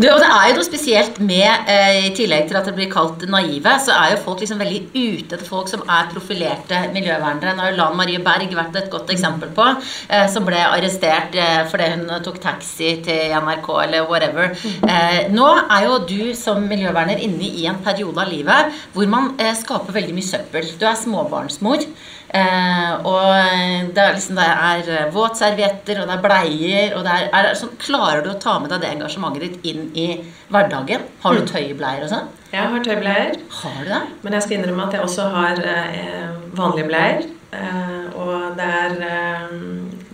Du, 0.00 0.06
og 0.10 0.20
det 0.22 0.28
er 0.28 0.48
jo 0.50 0.56
noe 0.58 0.66
spesielt 0.66 1.18
med, 1.22 1.68
eh, 1.70 2.06
i 2.06 2.12
tillegg 2.16 2.48
til 2.48 2.58
at 2.60 2.68
det 2.68 2.74
blir 2.76 2.90
kalt 2.92 3.24
naive, 3.30 3.72
så 3.82 3.94
er 3.96 4.14
jo 4.14 4.20
folk 4.24 4.42
liksom 4.42 4.60
veldig 4.62 4.80
ute 4.94 5.36
etter 5.36 5.46
folk 5.46 5.70
som 5.70 5.82
er 5.86 6.10
profilerte 6.12 6.82
miljøvernere. 6.94 7.54
Nå 7.56 7.64
har 7.64 7.72
jo 7.72 7.80
Lan 7.80 7.98
Marie 7.98 8.22
Berg 8.22 8.54
vært 8.56 8.78
et 8.80 8.90
godt 8.92 9.10
eksempel 9.14 9.52
på, 9.56 9.66
eh, 10.08 10.26
som 10.32 10.46
ble 10.46 10.60
arrestert 10.62 11.34
eh, 11.38 11.62
fordi 11.70 11.90
hun 11.94 12.06
tok 12.24 12.40
taxi 12.42 12.96
til 13.06 13.34
NRK 13.40 13.70
eller 13.84 14.08
whatever. 14.10 14.54
Eh, 14.86 15.20
nå 15.34 15.50
er 15.62 15.86
jo 15.86 15.98
du 16.08 16.32
som 16.38 16.62
miljøverner 16.70 17.20
inne 17.24 17.50
i 17.50 17.66
en 17.70 17.82
periode 17.84 18.20
av 18.20 18.30
livet 18.30 18.80
hvor 18.94 19.10
man 19.10 19.34
eh, 19.40 19.54
skaper 19.58 19.96
veldig 19.96 20.16
mye 20.16 20.30
søppel. 20.30 20.72
Du 20.80 20.86
er 20.88 20.98
småbarnsmor. 20.98 21.86
Eh, 22.30 22.90
og 23.10 23.94
det 23.94 24.02
er 24.02 24.12
liksom 24.14 24.36
det 24.38 24.46
er 24.46 24.90
eh, 24.94 25.08
våtservietter, 25.10 25.98
og 25.98 26.06
det 26.06 26.14
er 26.14 26.22
bleier 26.22 26.92
og 26.94 27.02
det 27.02 27.14
er, 27.16 27.24
er 27.34 27.56
sånn, 27.58 27.72
Klarer 27.82 28.22
du 28.22 28.30
å 28.30 28.36
ta 28.38 28.54
med 28.62 28.70
deg 28.70 28.84
det 28.84 28.92
engasjementet 28.94 29.42
ditt 29.42 29.66
inn 29.72 29.88
i 29.98 30.06
hverdagen? 30.52 31.08
Har 31.24 31.34
du 31.34 31.42
tøybleier 31.48 32.04
og 32.06 32.12
sånn? 32.12 32.30
Jeg 32.52 32.70
har 32.70 32.84
tøybleier, 32.86 33.34
Har 33.60 33.82
du 33.82 33.90
det? 33.90 34.00
men 34.22 34.36
jeg 34.36 34.46
skal 34.46 34.58
innrømme 34.60 34.86
at 34.86 34.94
jeg 34.94 35.06
også 35.08 35.26
har 35.34 35.60
eh, 35.74 36.30
vanlige 36.58 36.86
bleier. 36.90 37.26
Eh, 37.50 38.06
og 38.14 38.54
det 38.58 38.66
er 38.78 38.92
eh, 39.02 39.54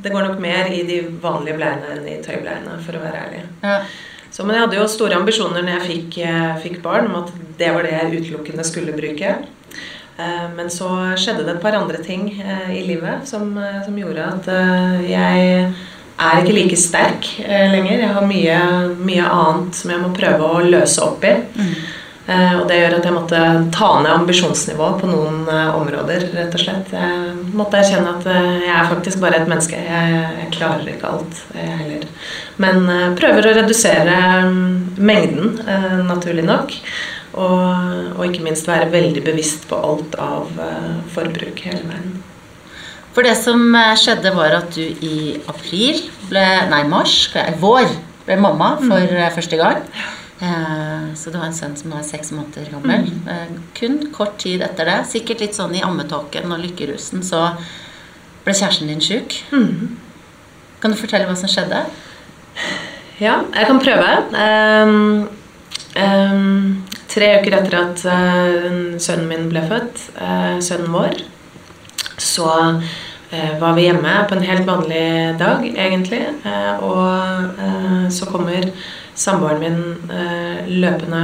Det 0.00 0.12
går 0.12 0.24
nok 0.31 0.38
mer 0.40 0.70
i 0.72 0.83
de 0.88 1.02
vanlige 1.20 1.59
bleiene 1.59 1.96
enn 1.98 2.09
i 2.09 2.20
tøybleiene, 2.24 2.79
for 2.87 2.96
å 2.96 3.02
være 3.02 3.24
ærlig. 3.26 3.42
Ja. 3.64 3.81
Så, 4.31 4.44
men 4.44 4.57
jeg 4.57 4.66
hadde 4.66 4.79
jo 4.79 4.88
store 4.88 5.16
ambisjoner 5.16 5.64
når 5.64 5.79
jeg 5.79 5.87
fikk, 5.90 6.18
eh, 6.24 6.57
fikk 6.64 6.81
barn, 6.85 7.11
om 7.11 7.22
at 7.24 7.33
det 7.61 7.72
var 7.74 7.85
det 7.85 7.92
jeg 7.92 8.22
utelukkende 8.22 8.64
skulle 8.68 8.96
bruke. 8.96 9.35
Eh, 10.18 10.48
Men 10.57 10.70
så 10.70 10.88
skjedde 11.18 11.44
det 11.44 11.57
et 11.57 11.62
par 11.62 11.76
andre 11.76 12.00
ting 12.05 12.31
eh, 12.40 12.72
i 12.79 12.87
livet 12.87 13.29
som, 13.29 13.52
eh, 13.59 13.83
som 13.85 13.98
gjorde 13.98 14.24
at 14.24 14.48
jeg 15.05 15.50
er 16.16 16.40
ikke 16.40 16.57
like 16.57 16.79
sterk 16.81 17.29
lenger. 17.44 18.00
Jeg 18.00 18.14
har 18.16 18.24
mye, 18.24 18.57
mye 18.96 19.29
annet 19.29 19.76
som 19.76 19.92
jeg 19.92 20.00
må 20.00 20.14
prøve 20.16 20.48
å 20.48 20.62
løse 20.64 21.02
opp 21.05 21.26
i. 21.29 21.35
Eh, 22.26 22.55
og 22.57 22.64
det 22.70 22.79
gjør 22.81 22.94
at 22.96 23.05
jeg 23.07 23.14
måtte 23.14 23.40
ta 23.76 23.90
ned 24.00 24.11
ambisjonsnivået 24.14 25.02
på 25.02 25.11
noen 25.11 25.44
områder, 25.76 26.24
rett 26.33 26.57
og 26.57 26.62
slett. 26.64 26.94
Jeg 26.96 27.52
måtte 27.52 27.83
erkjenne 27.83 28.14
at 28.16 28.24
jeg 28.33 28.72
er 28.72 28.88
faktisk 28.88 29.20
bare 29.22 29.42
et 29.42 29.52
menneske. 29.52 29.76
Jeg, 29.76 30.16
jeg 30.40 30.48
klarer 30.57 30.88
ikke 30.94 31.12
alt, 31.12 31.42
jeg 31.52 31.76
heller. 31.83 32.09
Men 32.64 32.88
prøver 33.20 33.50
å 33.50 33.55
redusere 33.61 34.16
mm, 34.48 34.96
mengden, 34.96 35.61
naturlig 36.09 36.48
nok. 36.48 36.72
Og, 37.37 38.16
og 38.16 38.22
ikke 38.25 38.44
minst 38.46 38.68
være 38.68 38.88
veldig 38.92 39.22
bevisst 39.27 39.66
på 39.68 39.77
alt 39.77 40.16
av 40.20 40.57
eh, 40.62 40.92
forbruk 41.12 41.61
hele 41.66 41.85
veien. 41.85 42.14
For 43.16 43.25
det 43.25 43.37
som 43.40 43.61
eh, 43.77 43.94
skjedde, 44.01 44.33
var 44.37 44.57
at 44.59 44.72
du 44.77 44.83
i 44.85 45.37
april 45.49 46.01
ble 46.31 46.44
Nei, 46.72 46.83
mars, 46.88 47.27
vår, 47.61 47.90
ble 48.27 48.38
mamma 48.40 48.75
for 48.81 49.05
mm. 49.05 49.35
første 49.37 49.61
gang. 49.61 49.85
Eh, 50.40 51.12
Så 51.16 51.33
du 51.33 51.38
har 51.40 51.49
en 51.49 51.57
sønn 51.57 51.77
som 51.77 51.92
nå 51.92 52.01
er 52.01 52.09
seks 52.09 52.33
måneder 52.37 52.72
gammel. 52.72 53.09
Eh, 53.29 53.55
Kun 53.77 54.01
kort 54.16 54.37
tid 54.42 54.64
etter 54.64 54.88
det, 54.88 54.99
sikkert 55.12 55.44
litt 55.44 55.57
sånn 55.57 55.77
i 55.77 55.85
ammetåken 55.85 56.53
og 56.53 56.61
lykkerusen, 56.64 57.25
så 57.25 57.51
ble 58.44 58.57
kjæresten 58.57 58.92
din 58.92 59.01
sjuk. 59.05 59.40
Kan 60.81 60.92
du 60.92 60.99
fortelle 61.01 61.29
hva 61.29 61.37
som 61.37 61.51
skjedde? 61.51 61.85
Ja, 63.20 63.40
jeg 63.55 63.64
kan 63.66 63.81
prøve. 63.81 64.11
Um, 64.37 65.29
ehm, 65.96 66.85
tre 67.16 67.33
uker 67.40 67.57
etter 67.59 67.79
at 67.81 68.05
eh, 68.12 68.76
sønnen 69.00 69.31
min 69.31 69.48
ble 69.52 69.62
født, 69.70 70.05
eh, 70.20 70.59
sønnen 70.64 70.92
vår, 70.92 71.16
så 72.20 72.50
eh, 72.66 73.55
var 73.61 73.76
vi 73.76 73.87
hjemme 73.87 74.12
på 74.29 74.37
en 74.37 74.46
helt 74.46 74.68
vanlig 74.68 75.07
dag, 75.40 75.64
egentlig. 75.72 76.22
og 76.87 78.12
så 78.12 78.26
kommer 78.31 78.68
samboeren 79.16 79.61
min 79.61 80.81
løpende 80.81 81.22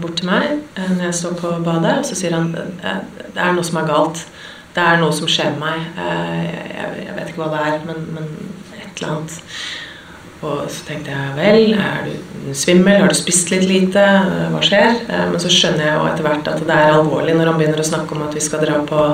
bort 0.00 0.18
til 0.20 0.28
meg 0.28 0.60
når 0.76 1.06
jeg 1.08 1.16
står 1.18 1.38
på 1.40 1.52
badet, 1.64 1.98
og 1.98 2.06
så 2.06 2.18
sier 2.18 2.36
han 2.36 2.52
det 2.54 3.40
er 3.42 3.56
noe 3.56 3.64
som 3.66 3.80
er 3.80 3.88
galt. 3.88 4.22
Det 4.74 4.82
er 4.82 5.00
noe 5.00 5.14
som 5.14 5.30
skjer 5.30 5.54
med 5.54 5.64
meg. 5.64 5.88
Jeg 6.74 7.16
vet 7.16 7.32
ikke 7.32 7.42
hva 7.42 7.50
det 7.52 7.64
er, 7.64 7.80
men, 7.88 8.06
men 8.14 8.30
et 8.78 9.02
eller 9.02 9.16
annet. 9.16 9.40
Og 10.44 10.64
så 10.68 10.84
tenkte 10.88 11.12
jeg 11.14 11.34
vel, 11.38 11.74
er 11.80 12.04
du 12.04 12.52
svimmel, 12.56 12.98
har 13.00 13.08
du 13.08 13.16
spist 13.16 13.48
litt 13.52 13.64
lite, 13.68 14.02
hva 14.52 14.60
skjer? 14.64 14.98
Eh, 15.08 15.26
Men 15.30 15.40
så 15.40 15.52
skjønner 15.52 15.86
jeg 15.86 15.94
jo 15.96 16.08
etter 16.10 16.26
hvert 16.26 16.50
at 16.52 16.64
det 16.68 16.76
er 16.76 16.96
alvorlig 16.98 17.36
når 17.38 17.50
han 17.50 17.60
begynner 17.60 17.80
å 17.80 17.86
snakke 17.88 18.16
om 18.16 18.26
at 18.26 18.36
vi 18.36 18.42
skal 18.44 18.60
dra 18.64 18.82
på, 18.84 19.06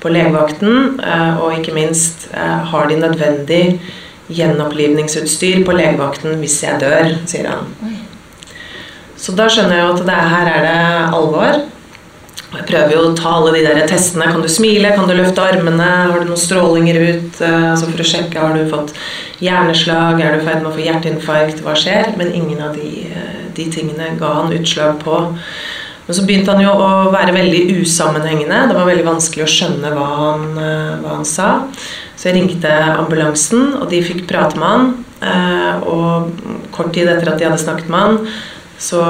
på 0.00 0.12
legevakten, 0.14 1.00
eh, 1.02 1.42
og 1.42 1.58
ikke 1.58 1.74
minst 1.74 2.28
eh, 2.30 2.60
har 2.70 2.86
de 2.90 3.00
nødvendig 3.00 3.64
gjenopplivningsutstyr 4.30 5.64
på 5.66 5.74
legevakten 5.74 6.38
hvis 6.38 6.60
jeg 6.62 6.78
dør, 6.84 7.16
sier 7.26 7.50
han. 7.50 7.74
Så 9.20 9.34
da 9.36 9.50
skjønner 9.50 9.76
jeg 9.76 9.84
jo 9.84 9.94
at 9.96 10.06
det 10.06 10.16
er, 10.16 10.30
her 10.36 10.52
er 10.54 10.66
det 10.68 10.78
alvor. 11.18 11.64
Og 12.50 12.56
Jeg 12.58 12.66
prøver 12.66 12.96
jo 12.96 13.02
å 13.06 13.10
ta 13.14 13.36
alle 13.38 13.52
de 13.54 13.60
der 13.62 13.84
testene. 13.86 14.26
Kan 14.26 14.42
du 14.42 14.48
smile? 14.50 14.90
Kan 14.96 15.06
du 15.06 15.14
løfte 15.14 15.42
armene? 15.44 15.90
Har 16.10 16.18
du 16.18 16.26
noen 16.26 16.40
strålinger 16.40 16.96
ut? 16.98 17.36
Eh, 17.46 17.66
Altså 17.70 17.86
for 17.86 18.02
å 18.02 18.06
sjekke 18.10 18.42
har 18.42 18.56
du 18.58 18.64
fått 18.72 18.90
hjerneslag? 19.38 20.18
Er 20.18 20.34
du 20.34 20.40
i 20.40 20.46
ferd 20.48 20.64
med 20.64 20.72
å 20.72 20.74
få 20.74 20.82
hjerteinfarkt? 20.82 21.62
Hva 21.62 21.76
skjer? 21.78 22.16
Men 22.18 22.34
ingen 22.34 22.58
av 22.66 22.74
de, 22.74 23.06
eh, 23.06 23.46
de 23.54 23.68
tingene 23.70 24.18
ga 24.18 24.32
han 24.40 24.50
utslag 24.56 24.98
på. 24.98 25.20
Men 26.08 26.16
så 26.16 26.26
begynte 26.26 26.50
han 26.50 26.64
jo 26.64 26.74
å 26.74 27.12
være 27.14 27.36
veldig 27.38 27.84
usammenhengende. 27.84 28.66
Det 28.66 28.74
var 28.74 28.90
veldig 28.90 29.06
vanskelig 29.06 29.46
å 29.46 29.54
skjønne 29.54 29.94
hva 29.94 30.08
han, 30.16 30.58
eh, 30.58 30.96
hva 31.04 31.14
han 31.14 31.24
sa. 31.24 31.68
Så 32.16 32.32
jeg 32.32 32.34
ringte 32.34 32.68
ambulansen, 32.98 33.80
og 33.80 33.90
de 33.90 34.02
fikk 34.02 34.26
prate 34.26 34.58
med 34.58 34.68
han. 34.68 35.04
Og 35.86 36.32
kort 36.72 36.92
tid 36.92 37.06
etter 37.06 37.28
at 37.28 37.38
de 37.38 37.44
hadde 37.44 37.58
snakket 37.58 37.88
med 37.88 38.00
han, 38.00 38.28
så, 38.76 39.02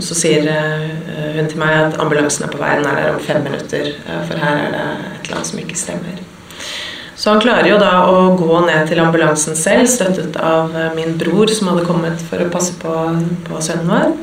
så 0.00 0.14
sier 0.14 0.46
eh, 1.12 1.30
hun 1.36 1.48
til 1.52 1.58
meg 1.62 1.76
at 1.78 2.00
ambulansen 2.02 2.44
er 2.48 2.52
på 2.52 2.58
vei, 2.62 2.74
den 2.80 2.86
er 2.90 2.98
der 3.02 3.14
om 3.14 3.20
fem 3.20 3.42
minutter. 3.46 3.92
eh, 4.06 4.22
For 4.28 4.38
her 4.40 4.56
er 4.66 4.70
det 4.74 4.82
et 4.82 5.26
eller 5.28 5.36
annet 5.38 5.50
som 5.52 5.58
ikke 5.62 5.76
stemmer. 5.78 6.20
Så 7.22 7.30
han 7.30 7.40
klarer 7.44 7.68
jo 7.70 7.76
da 7.78 7.90
å 8.10 8.32
gå 8.34 8.60
ned 8.66 8.88
til 8.88 8.98
ambulansen 8.98 9.54
selv, 9.54 9.86
støttet 9.86 10.36
av 10.42 10.72
eh, 10.74 10.88
min 10.96 11.14
bror 11.20 11.46
som 11.54 11.68
hadde 11.70 11.84
kommet 11.86 12.18
for 12.30 12.42
å 12.42 12.50
passe 12.50 12.74
på, 12.82 12.94
på 13.46 13.60
sønnen 13.62 13.92
vår. 13.92 14.16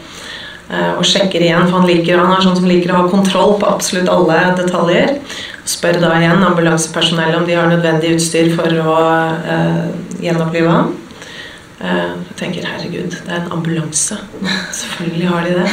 Eh, 0.69 0.91
Og 0.99 1.05
sjekker 1.07 1.41
igjen, 1.41 1.63
for 1.69 1.79
han, 1.79 1.87
liker, 1.89 2.19
han 2.19 2.33
er 2.35 2.43
sånn 2.43 2.57
som 2.59 2.67
liker 2.69 2.91
å 2.93 2.99
ha 3.03 3.09
kontroll 3.09 3.55
på 3.61 3.69
absolutt 3.71 4.09
alle 4.11 4.41
detaljer. 4.59 5.15
Og 5.63 5.69
spør 5.71 5.97
da 6.01 6.11
igjen 6.19 6.43
ambulansepersonellet 6.45 7.39
om 7.39 7.45
de 7.47 7.55
har 7.57 7.69
nødvendig 7.71 8.11
utstyr 8.17 8.51
for 8.57 8.75
å 8.83 8.97
eh, 9.55 9.79
gjenopplive 10.25 10.69
ham. 10.75 10.91
Eh, 11.79 12.11
Jeg 12.27 12.35
tenker 12.41 12.67
herregud, 12.67 13.15
det 13.15 13.31
er 13.31 13.39
en 13.45 13.51
ambulanse. 13.55 14.19
Selvfølgelig 14.81 15.31
har 15.31 15.47
de 15.47 15.55
det. 15.61 15.69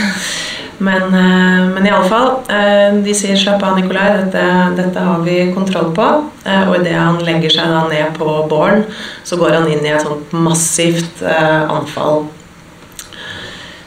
Men, 0.78 1.02
eh, 1.02 1.68
men 1.74 1.86
iallfall, 1.86 2.42
eh, 2.52 2.94
de 3.02 3.14
sier 3.14 3.36
'slapp 3.36 3.62
av, 3.62 3.76
Nikolai, 3.78 4.24
dette, 4.24 4.76
dette 4.76 4.98
har 5.00 5.20
vi 5.24 5.52
kontroll 5.54 5.92
på'. 5.94 6.24
Eh, 6.44 6.68
Og 6.68 6.76
idet 6.80 6.94
han 6.94 7.18
legger 7.18 7.50
seg 7.50 7.66
da 7.66 7.88
ned 7.88 8.14
på 8.18 8.48
båren, 8.48 8.84
så 9.24 9.36
går 9.38 9.54
han 9.54 9.68
inn 9.68 9.84
i 9.84 9.88
et 9.88 10.02
sånt 10.02 10.32
massivt 10.32 11.22
anfall. 11.22 12.26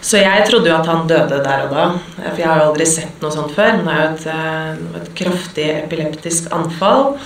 Så 0.02 0.17
jeg 0.17 0.47
trodde 0.47 0.69
jo 0.69 0.75
at 0.75 0.88
han 0.88 1.08
døde 1.08 1.43
der 1.43 1.65
og 1.65 1.69
da, 1.69 1.91
for 2.15 2.38
jeg 2.38 2.47
har 2.47 2.60
jo 2.60 2.71
aldri 2.71 2.86
sett 2.86 3.21
noe 3.21 3.32
sånt 3.32 3.52
før. 3.52 3.84
Det 3.84 3.88
er 3.88 4.02
jo 4.02 4.13
et, 4.13 5.02
et 5.02 5.15
kraftig 5.15 5.84
epileptisk 5.84 6.52
anfall 6.52 7.17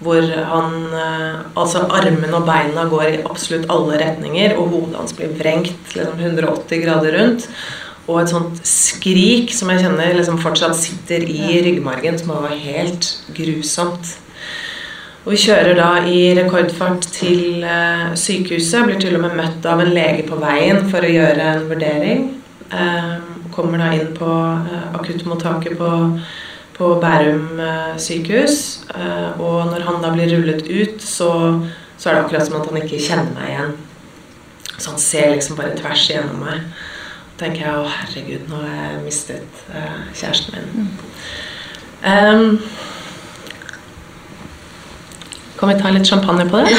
hvor 0.00 0.22
han 0.22 0.94
Altså 1.56 1.88
armene 1.90 2.36
og 2.36 2.46
beina 2.46 2.84
går 2.84 3.02
i 3.02 3.22
absolutt 3.24 3.66
alle 3.68 3.98
retninger, 3.98 4.56
og 4.56 4.68
hodet 4.68 4.96
hans 4.96 5.12
blir 5.12 5.34
vrengt 5.34 5.94
liksom 5.96 6.20
180 6.20 6.84
grader 6.84 7.18
rundt. 7.18 7.48
Og 8.08 8.22
et 8.22 8.30
sånt 8.32 8.62
skrik 8.64 9.52
som 9.52 9.68
jeg 9.72 9.84
kjenner 9.84 10.16
liksom 10.16 10.40
fortsatt 10.40 10.76
sitter 10.78 11.26
i 11.28 11.58
ryggmargen, 11.66 12.16
som 12.20 12.32
var 12.32 12.56
helt 12.56 13.10
grusomt. 13.36 14.14
Og 15.26 15.34
vi 15.34 15.42
kjører 15.42 15.76
da 15.76 15.88
i 16.08 16.20
rekordfart 16.38 17.04
til 17.12 17.64
eh, 17.68 18.14
sykehuset. 18.16 18.86
Blir 18.86 19.00
til 19.02 19.18
og 19.18 19.26
med 19.26 19.36
møtt 19.36 19.66
av 19.68 19.82
en 19.84 19.92
lege 19.92 20.24
på 20.24 20.38
veien 20.40 20.86
for 20.88 21.04
å 21.04 21.10
gjøre 21.12 21.50
en 21.52 21.66
vurdering. 21.68 22.22
Eh, 22.72 23.10
kommer 23.52 23.82
da 23.82 23.90
inn 23.92 24.14
på 24.16 24.28
eh, 24.30 24.86
akuttmottaket 24.96 25.76
på, 25.76 25.90
på 26.78 26.90
Bærum 27.02 27.60
eh, 27.60 27.98
sykehus. 28.00 28.86
Eh, 28.94 29.36
og 29.36 29.68
når 29.68 29.84
han 29.90 30.00
da 30.04 30.14
blir 30.14 30.32
rullet 30.32 30.64
ut, 30.64 31.04
så, 31.04 31.30
så 31.98 32.08
er 32.08 32.16
det 32.16 32.24
akkurat 32.24 32.48
som 32.48 32.62
at 32.62 32.70
han 32.70 32.80
ikke 32.80 33.04
kjenner 33.10 33.34
meg 33.36 33.52
igjen. 33.52 33.76
Så 34.78 34.94
han 34.94 35.02
ser 35.02 35.34
liksom 35.34 35.60
bare 35.60 35.76
tvers 35.76 36.08
igjennom 36.08 36.40
meg. 36.46 36.64
Tenker 37.38 37.62
jeg 37.62 37.74
å 37.78 37.86
herregud, 37.86 38.48
nå 38.50 38.60
har 38.64 38.72
jeg 38.74 39.02
mistet 39.04 39.60
uh, 39.70 40.00
kjæresten 40.16 40.56
min. 40.58 40.88
Em, 42.02 42.58
kan 45.58 45.70
vi 45.70 45.76
ta 45.78 45.92
litt 45.94 46.06
champagne 46.08 46.46
på 46.50 46.62
det? 46.66 46.74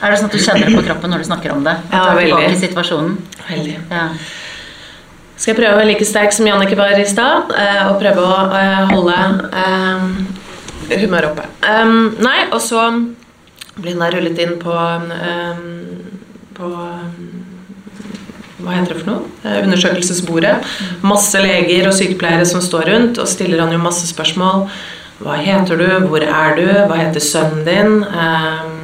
Er 0.00 0.08
det 0.08 0.16
sånn 0.16 0.30
at 0.30 0.34
du 0.34 0.40
kjenner 0.40 0.64
det 0.70 0.78
på 0.78 0.84
kroppen 0.86 1.12
når 1.12 1.22
du 1.22 1.26
snakker 1.28 1.52
om 1.52 1.64
det? 1.64 1.76
At 1.76 1.92
Ja, 1.92 2.04
du 2.04 2.10
er 2.10 2.16
veldig. 2.22 2.46
i 2.48 2.60
situasjonen? 2.62 3.18
Veldig. 3.50 3.74
Ja. 3.90 4.06
Skal 5.36 5.52
jeg 5.52 5.58
prøve 5.60 5.74
å 5.74 5.80
være 5.80 5.90
like 5.92 6.06
sterk 6.08 6.32
som 6.36 6.48
Jannicke 6.48 6.76
var 6.76 6.96
i 6.96 7.04
stad, 7.08 7.52
eh, 7.56 7.82
og 7.88 8.00
prøve 8.00 8.24
å 8.24 8.38
eh, 8.56 8.94
holde 8.94 9.18
eh, 9.60 11.00
humøret 11.00 11.30
oppe. 11.30 11.44
Um, 11.64 12.16
nei, 12.20 12.48
og 12.50 12.60
så 12.64 12.86
blir 13.76 13.94
den 13.94 14.02
da 14.02 14.10
rullet 14.12 14.40
inn 14.42 14.56
på, 14.60 14.74
um, 14.74 15.60
på 16.56 16.70
um, 16.70 17.40
hva 18.60 18.76
heter 18.76 18.92
det 18.92 19.02
for 19.02 19.10
noe? 19.10 19.28
Eh, 19.44 19.60
Undersøkelsesbordet. 19.64 20.56
Masse 21.06 21.40
leger 21.40 21.88
og 21.88 21.96
sykepleiere 21.96 22.46
som 22.48 22.62
står 22.64 22.90
rundt 22.92 23.20
og 23.22 23.28
stiller 23.30 23.62
han 23.62 23.72
jo 23.72 23.80
masse 23.82 24.08
spørsmål. 24.10 24.66
Hva 25.20 25.36
heter 25.40 25.80
du? 25.80 25.88
Hvor 26.08 26.24
er 26.24 26.56
du? 26.58 26.66
Hva 26.88 26.98
heter 27.00 27.24
sønnen 27.24 27.64
din? 27.68 28.02
Um, 28.04 28.80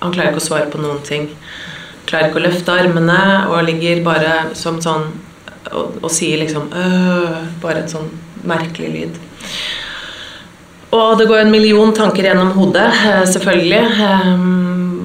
han 0.00 0.14
klarer 0.14 0.32
ikke 0.32 0.42
å 0.42 0.48
svare 0.48 0.70
på 0.72 0.80
noen 0.82 1.02
ting. 1.06 1.28
Klarer 2.10 2.30
ikke 2.30 2.40
å 2.40 2.46
løfte 2.46 2.74
armene 2.74 3.20
og 3.50 3.62
ligger 3.68 4.02
bare 4.06 4.34
som 4.58 4.80
sånn 4.82 5.10
og, 5.70 5.98
og 6.00 6.08
sier 6.08 6.40
liksom 6.40 6.70
øh, 6.72 7.34
Bare 7.60 7.82
et 7.82 7.92
sånn 7.92 8.08
merkelig 8.48 8.88
lyd. 8.94 9.18
Og 10.90 11.18
det 11.18 11.28
går 11.30 11.44
en 11.44 11.52
million 11.52 11.92
tanker 11.94 12.26
gjennom 12.26 12.50
hodet, 12.56 12.88
eh, 13.06 13.24
selvfølgelig. 13.24 13.84
Eh, 14.08 14.34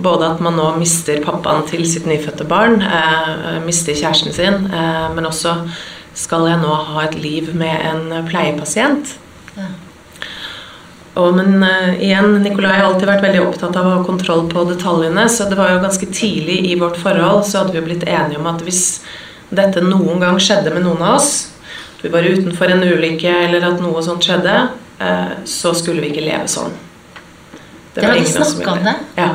Både 0.06 0.28
at 0.36 0.40
man 0.40 0.54
nå 0.54 0.68
mister 0.78 1.18
pappaen 1.24 1.64
til 1.66 1.82
sitt 1.90 2.06
nyfødte 2.06 2.46
barn, 2.46 2.76
eh, 2.82 3.60
mister 3.66 3.94
kjæresten 3.94 4.32
sin, 4.32 4.70
men 5.16 5.26
også 5.26 5.56
skal 6.14 6.46
jeg 6.46 6.60
nå 6.62 6.76
ha 6.92 7.02
et 7.02 7.16
liv 7.16 7.56
med 7.56 7.74
en 7.90 8.28
pleiepasient? 8.28 9.16
Ja. 9.58 9.64
Og, 11.16 11.34
men 11.36 11.64
uh, 11.64 11.96
igjen, 12.04 12.42
Nikolai 12.44 12.76
har 12.76 12.90
alltid 12.90 13.08
vært 13.08 13.24
veldig 13.24 13.44
opptatt 13.46 13.76
av 13.80 13.88
å 13.88 13.94
ha 13.98 14.04
kontroll 14.04 14.50
på 14.52 14.66
detaljene, 14.68 15.30
så 15.32 15.48
det 15.50 15.56
var 15.56 15.72
jo 15.72 15.84
ganske 15.84 16.10
tidlig 16.12 16.58
i 16.72 16.76
vårt 16.80 16.98
forhold 17.00 17.46
så 17.48 17.64
hadde 17.64 17.78
vi 17.78 17.86
blitt 17.88 18.04
enige 18.04 18.38
om 18.38 18.50
at 18.52 18.64
hvis 18.66 19.02
dette 19.56 19.84
noen 19.86 20.20
gang 20.20 20.40
skjedde 20.44 20.74
med 20.76 20.84
noen 20.84 21.02
av 21.06 21.22
oss, 21.22 21.54
at 21.96 22.04
vi 22.04 22.12
var 22.12 22.28
utenfor 22.28 22.74
en 22.74 22.84
ulykke 22.84 23.32
eller 23.46 23.64
at 23.64 23.80
noe 23.80 24.04
sånt 24.04 24.28
skjedde, 24.28 24.58
så 25.46 25.74
skulle 25.76 26.04
vi 26.04 26.14
ikke 26.14 26.24
leve 26.24 26.48
sånn. 26.52 26.74
Det 27.96 28.04
var 28.04 28.16
ingen 28.16 28.38
av 28.38 28.42
oss 28.42 28.52
som 28.52 28.60
ville. 28.60 28.84
det? 28.84 29.22
Ja. 29.22 29.30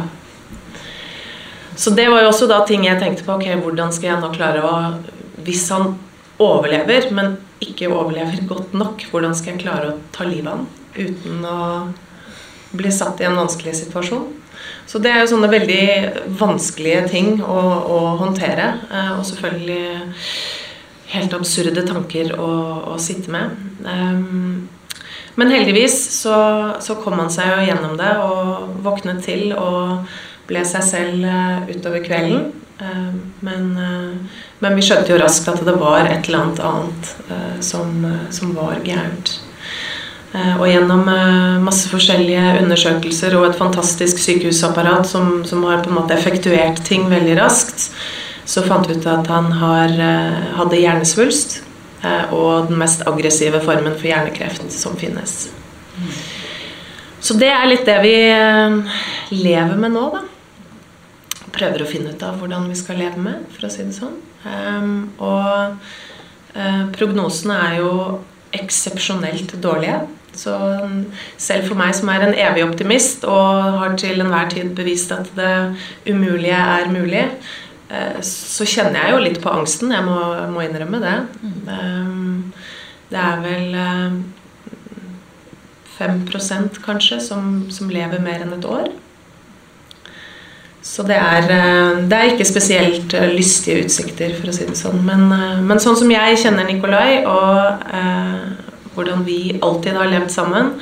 Så 1.76 1.90
det 1.96 2.08
var 2.12 2.22
jo 2.22 2.28
også 2.28 2.48
da 2.48 2.60
ting 2.68 2.84
jeg 2.84 3.00
tenkte 3.00 3.24
på. 3.24 3.38
Ok, 3.38 3.46
hvordan 3.64 3.92
skal 3.92 4.12
jeg 4.12 4.20
nå 4.20 4.32
klare 4.34 4.64
å 4.64 4.74
Hvis 5.40 5.62
han 5.72 5.94
overlever, 6.40 7.06
men 7.16 7.38
ikke 7.60 7.88
overlever 7.88 8.42
godt 8.48 8.74
nok, 8.76 9.06
hvordan 9.12 9.32
skal 9.36 9.54
jeg 9.54 9.62
klare 9.62 9.92
å 9.92 9.98
ta 10.12 10.26
livet 10.28 10.52
av 10.52 10.58
han 10.58 10.66
uten 10.96 11.44
å 11.48 11.60
bli 12.76 12.92
satt 12.92 13.20
i 13.20 13.26
en 13.28 13.38
vanskelig 13.40 13.74
situasjon? 13.78 14.26
Så 14.88 15.00
det 15.00 15.12
er 15.12 15.22
jo 15.22 15.30
sånne 15.32 15.48
veldig 15.52 15.84
vanskelige 16.40 17.06
ting 17.12 17.40
å, 17.40 17.60
å 17.96 17.98
håndtere. 18.20 18.66
Eh, 18.90 19.12
og 19.16 19.24
selvfølgelig 19.28 20.00
helt 21.14 21.36
absurde 21.36 21.84
tanker 21.88 22.34
å, 22.36 22.50
å 22.92 22.98
sitte 23.00 23.32
med. 23.32 23.56
Um, 23.86 24.68
men 25.38 25.52
heldigvis 25.52 25.96
så, 26.20 26.36
så, 26.82 26.96
kom 27.02 27.18
han 27.20 27.30
seg 27.32 27.50
jo 27.52 27.66
gjennom 27.68 27.96
det 28.00 28.10
og 28.24 28.80
våknet 28.84 29.22
til 29.24 29.52
og 29.54 30.08
ble 30.50 30.64
seg 30.66 30.82
selv 30.82 31.26
uh, 31.26 31.68
utover 31.70 32.02
kvelden. 32.02 32.48
Uh, 32.80 33.12
men, 33.44 33.68
uh, 33.76 34.40
men, 34.62 34.78
vi 34.78 34.86
skjønte 34.86 35.12
jo 35.12 35.20
raskt 35.20 35.50
at 35.52 35.62
det 35.66 35.76
var 35.78 36.08
et 36.08 36.26
eller 36.26 36.42
annet 36.42 36.64
annet 36.70 37.62
som, 37.64 37.92
som, 38.32 38.54
var 38.56 38.80
gærent. 38.82 39.36
og 40.32 40.64
gjennom 40.68 41.04
masse 41.62 41.90
forskjellige 41.90 42.62
undersøkelser 42.62 43.36
og 43.36 43.48
et 43.48 43.58
fantastisk 43.58 44.18
sykehusapparat 44.22 45.06
som, 45.06 45.42
som 45.44 45.64
har 45.68 45.84
på 45.84 45.92
en 45.92 45.98
måte 46.00 46.16
effektuert 46.16 46.82
ting 46.86 47.08
veldig 47.10 47.36
raskt, 47.40 47.90
så 48.50 48.62
fant 48.66 48.88
vi 48.88 48.96
ut 48.98 49.06
at 49.06 49.28
han 49.30 49.50
har, 49.60 49.92
eh, 49.94 50.38
hadde 50.58 50.80
hjernesvulst. 50.80 51.60
Eh, 52.00 52.32
og 52.32 52.70
den 52.70 52.78
mest 52.80 53.04
aggressive 53.08 53.60
formen 53.64 53.96
for 53.96 54.08
hjernekreft 54.08 54.72
som 54.72 54.96
finnes. 55.00 55.50
Så 57.20 57.36
det 57.36 57.50
er 57.52 57.66
litt 57.68 57.88
det 57.88 57.98
vi 58.04 58.14
eh, 58.32 59.00
lever 59.34 59.80
med 59.80 59.94
nå, 59.96 60.06
da. 60.14 60.22
Prøver 61.50 61.84
å 61.84 61.88
finne 61.88 62.14
ut 62.14 62.22
av 62.24 62.38
hvordan 62.40 62.70
vi 62.70 62.78
skal 62.78 63.00
leve 63.02 63.20
med, 63.20 63.44
for 63.52 63.66
å 63.66 63.72
si 63.72 63.82
det 63.82 63.96
sånn. 63.96 64.14
Og 65.18 65.80
prognosene 66.94 67.56
er 67.66 67.74
jo 67.80 67.90
eksepsjonelt 68.54 69.56
dårlige. 69.60 69.98
Så 70.30 70.54
selv 71.42 71.66
for 71.66 71.76
meg 71.80 71.90
som 71.98 72.12
er 72.14 72.22
en 72.24 72.38
evig 72.38 72.62
optimist 72.64 73.26
og 73.26 73.80
har 73.82 73.98
til 73.98 74.22
enhver 74.22 74.46
tid 74.54 74.70
bevist 74.78 75.10
at 75.12 75.26
det 75.34 75.50
umulige 76.06 76.62
er 76.78 76.86
mulig, 76.94 77.26
Eh, 77.26 77.69
så 78.22 78.66
kjenner 78.68 79.02
jeg 79.02 79.14
jo 79.14 79.22
litt 79.24 79.40
på 79.42 79.50
angsten. 79.50 79.90
Jeg 79.94 80.06
må, 80.06 80.18
må 80.54 80.62
innrømme 80.62 81.00
det. 81.02 81.16
Mm. 81.42 82.52
Det 83.10 83.18
er 83.18 83.40
vel 83.42 83.76
5 85.98 86.20
eh, 86.38 86.80
kanskje 86.84 87.20
som, 87.24 87.66
som, 87.74 87.90
lever 87.90 88.22
mer 88.22 88.44
enn 88.44 88.54
et 88.54 88.68
år. 88.68 88.92
Så 90.86 91.04
det 91.04 91.18
er, 91.18 91.44
det 92.08 92.16
er, 92.16 92.30
ikke 92.32 92.46
spesielt 92.48 93.12
lystige 93.34 93.82
utsikter, 93.84 94.32
for 94.38 94.48
å 94.48 94.54
si 94.54 94.64
det 94.70 94.78
sånn. 94.78 95.02
Men, 95.04 95.26
men 95.66 95.82
sånn 95.82 95.98
som 95.98 96.10
jeg 96.10 96.38
kjenner 96.40 96.64
Nikolai, 96.66 97.20
og 97.28 97.84
eh, 97.90 98.70
hvordan 98.94 99.26
vi 99.26 99.58
alltid 99.60 99.98
har 99.98 100.08
levd 100.10 100.32
sammen, 100.32 100.72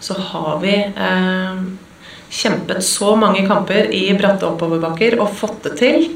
så 0.00 0.14
har 0.30 0.60
vi 0.62 0.76
eh, 0.78 1.58
kjempet 2.30 2.84
så 2.84 3.14
mange 3.18 3.44
kamper 3.48 3.90
i 3.94 4.06
bratte 4.18 4.46
oppoverbakker 4.46 5.18
og 5.18 5.34
fått 5.34 5.66
det 5.66 5.74
til. 5.80 6.08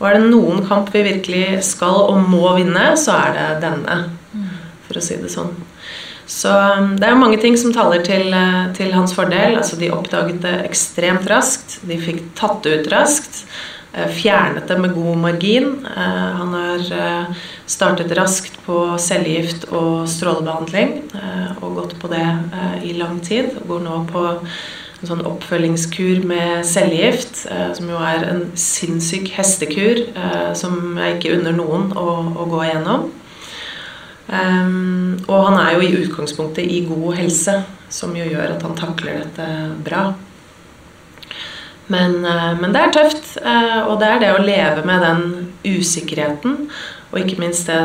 Og 0.00 0.08
er 0.08 0.18
det 0.18 0.30
noen 0.32 0.64
kamp 0.66 0.90
vi 0.94 1.04
virkelig 1.06 1.62
skal 1.68 2.08
og 2.08 2.24
må 2.28 2.48
vinne, 2.58 2.92
så 3.00 3.14
er 3.20 3.36
det 3.38 3.46
denne. 3.68 4.00
For 4.88 5.00
å 5.00 5.04
si 5.04 5.16
det 5.20 5.30
sånn. 5.32 5.54
Så 6.30 6.48
um, 6.48 6.94
det 6.96 7.08
er 7.08 7.20
mange 7.20 7.38
ting 7.40 7.56
som 7.60 7.72
taler 7.74 8.02
til, 8.04 8.30
uh, 8.32 8.72
til, 8.76 8.92
hans 8.96 9.14
fordel. 9.16 9.58
Altså 9.60 9.76
De 9.80 9.92
oppdaget 9.92 10.40
det 10.44 10.56
ekstremt 10.64 11.28
raskt. 11.30 11.78
De 11.84 11.98
fikk 12.00 12.22
tatt 12.38 12.62
det 12.64 12.80
ut 12.80 12.92
raskt. 12.92 13.44
Uh, 13.94 14.08
fjernet 14.08 14.68
det 14.68 14.78
med 14.80 14.94
god 14.96 15.20
margin. 15.20 15.68
Uh, 15.84 16.30
han 16.40 16.56
har 16.56 17.34
startet 17.70 18.12
raskt 18.16 18.56
på 18.64 18.78
cellegift 19.00 19.68
og 19.72 20.08
strålebehandling 20.08 20.96
og 21.60 21.78
gått 21.78 21.94
på 22.00 22.08
det 22.12 22.24
i 22.84 22.92
lang 22.96 23.18
tid. 23.24 23.54
Går 23.68 23.80
nå 23.84 24.00
på 24.10 24.24
en 25.04 25.10
sånn 25.10 25.26
oppfølgingskur 25.28 26.24
med 26.28 26.64
cellegift, 26.66 27.44
eh, 27.52 27.70
som 27.76 27.90
jo 27.92 28.00
er 28.00 28.24
en 28.30 28.46
sinnssyk 28.58 29.28
hestekur 29.36 30.00
eh, 30.08 30.52
som 30.56 30.96
jeg 30.96 31.18
ikke 31.18 31.34
unner 31.36 31.56
noen 31.56 31.90
å, 31.92 32.08
å 32.32 32.48
gå 32.48 32.62
igjennom. 32.64 33.10
Um, 34.24 35.18
og 35.28 35.50
han 35.50 35.58
er 35.60 35.74
jo 35.74 35.82
i 35.84 35.96
utgangspunktet 36.00 36.64
i 36.64 36.80
god 36.88 37.18
helse, 37.18 37.58
som 37.92 38.14
jo 38.16 38.24
gjør 38.24 38.54
at 38.54 38.62
han 38.64 38.78
takler 38.78 39.20
dette 39.20 39.48
bra. 39.84 40.06
Men, 41.92 42.22
uh, 42.24 42.54
men, 42.56 42.72
det 42.72 42.80
er 42.80 42.94
tøft, 42.96 43.34
uh, 43.44 43.84
og 43.90 43.98
det 44.00 44.08
er 44.08 44.22
det 44.22 44.32
å 44.32 44.40
leve 44.40 44.86
med 44.88 45.04
den 45.04 45.26
usikkerheten. 45.76 46.70
Og 47.12 47.20
ikke 47.20 47.42
minst 47.44 47.68
det 47.68 47.82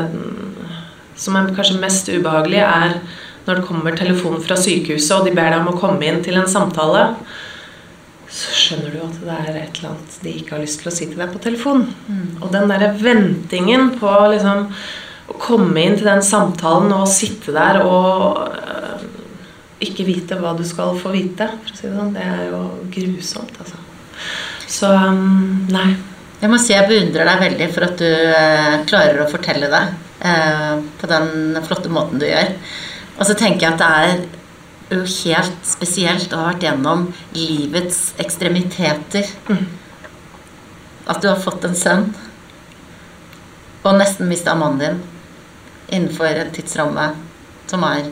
som 1.19 1.35
er 1.35 1.51
kanskje 1.51 1.81
mest 1.81 2.07
ubehagelig, 2.07 2.63
er 2.63 3.01
når 3.49 3.59
det 3.59 3.67
kommer 3.67 3.97
telefon 3.97 4.39
fra 4.45 4.57
sykehuset, 4.59 5.15
og 5.17 5.27
de 5.27 5.35
ber 5.35 5.51
deg 5.51 5.59
om 5.63 5.71
å 5.73 5.77
komme 5.79 6.05
inn 6.07 6.21
til 6.25 6.37
en 6.39 6.49
samtale, 6.49 7.07
så 8.29 8.53
skjønner 8.53 8.93
du 8.93 8.99
at 9.01 9.21
det 9.25 9.35
er 9.35 9.55
et 9.57 9.79
eller 9.79 9.91
annet 9.95 10.17
de 10.21 10.33
ikke 10.37 10.53
har 10.53 10.61
lyst 10.61 10.83
til 10.83 10.91
å 10.91 10.93
si 10.93 11.07
til 11.09 11.17
deg 11.17 11.31
på 11.33 11.41
telefon. 11.41 11.87
Mm. 12.05 12.25
Og 12.43 12.51
den 12.53 12.69
derre 12.69 12.91
ventingen 13.01 13.95
på 13.97 14.11
liksom 14.35 14.67
å 15.29 15.37
komme 15.41 15.81
inn 15.81 15.97
til 15.97 16.09
den 16.09 16.21
samtalen 16.25 16.93
og 16.93 17.09
sitte 17.09 17.53
der 17.55 17.81
og 17.81 18.43
øh, 18.53 19.07
ikke 19.85 20.05
vite 20.07 20.37
hva 20.39 20.53
du 20.57 20.63
skal 20.67 20.97
få 20.99 21.13
vite, 21.13 21.47
for 21.63 21.73
å 21.73 21.79
si 21.79 21.87
det 21.87 21.95
sånn, 21.95 22.13
det 22.15 22.25
er 22.25 22.45
jo 22.51 22.61
grusomt, 22.93 23.57
altså. 23.61 23.81
Så 24.69 24.91
um, 24.93 25.65
nei. 25.71 25.89
Jeg 26.39 26.51
må 26.51 26.59
si 26.61 26.71
jeg 26.71 26.87
beundrer 26.87 27.27
deg 27.27 27.41
veldig 27.41 27.67
for 27.73 27.87
at 27.87 27.97
du 27.99 28.07
øh, 28.07 28.75
klarer 28.87 29.23
å 29.23 29.31
fortelle 29.31 29.67
det 29.71 29.81
øh, 30.29 30.85
på 31.01 31.09
den 31.11 31.57
flotte 31.65 31.91
måten 31.91 32.21
du 32.21 32.27
gjør. 32.29 32.53
Og 33.19 33.27
så 33.27 33.35
tenker 33.35 33.67
jeg 33.67 33.75
at 33.75 33.81
det 33.81 33.89
er 33.99 34.95
jo 34.95 35.03
helt 35.03 35.67
spesielt 35.67 36.31
å 36.33 36.39
ha 36.39 36.49
vært 36.53 36.65
gjennom 36.65 37.05
livets 37.35 38.13
ekstremiteter. 38.21 39.27
Mm. 39.51 39.67
At 41.09 41.21
du 41.21 41.29
har 41.29 41.41
fått 41.43 41.67
en 41.67 41.77
sønn 41.77 42.09
og 43.79 43.95
nesten 43.95 44.27
mista 44.29 44.55
mannen 44.59 44.79
din 44.79 44.99
innenfor 45.89 46.41
en 46.41 46.51
tidsramme 46.53 47.05
som 47.69 47.83
er 47.87 48.09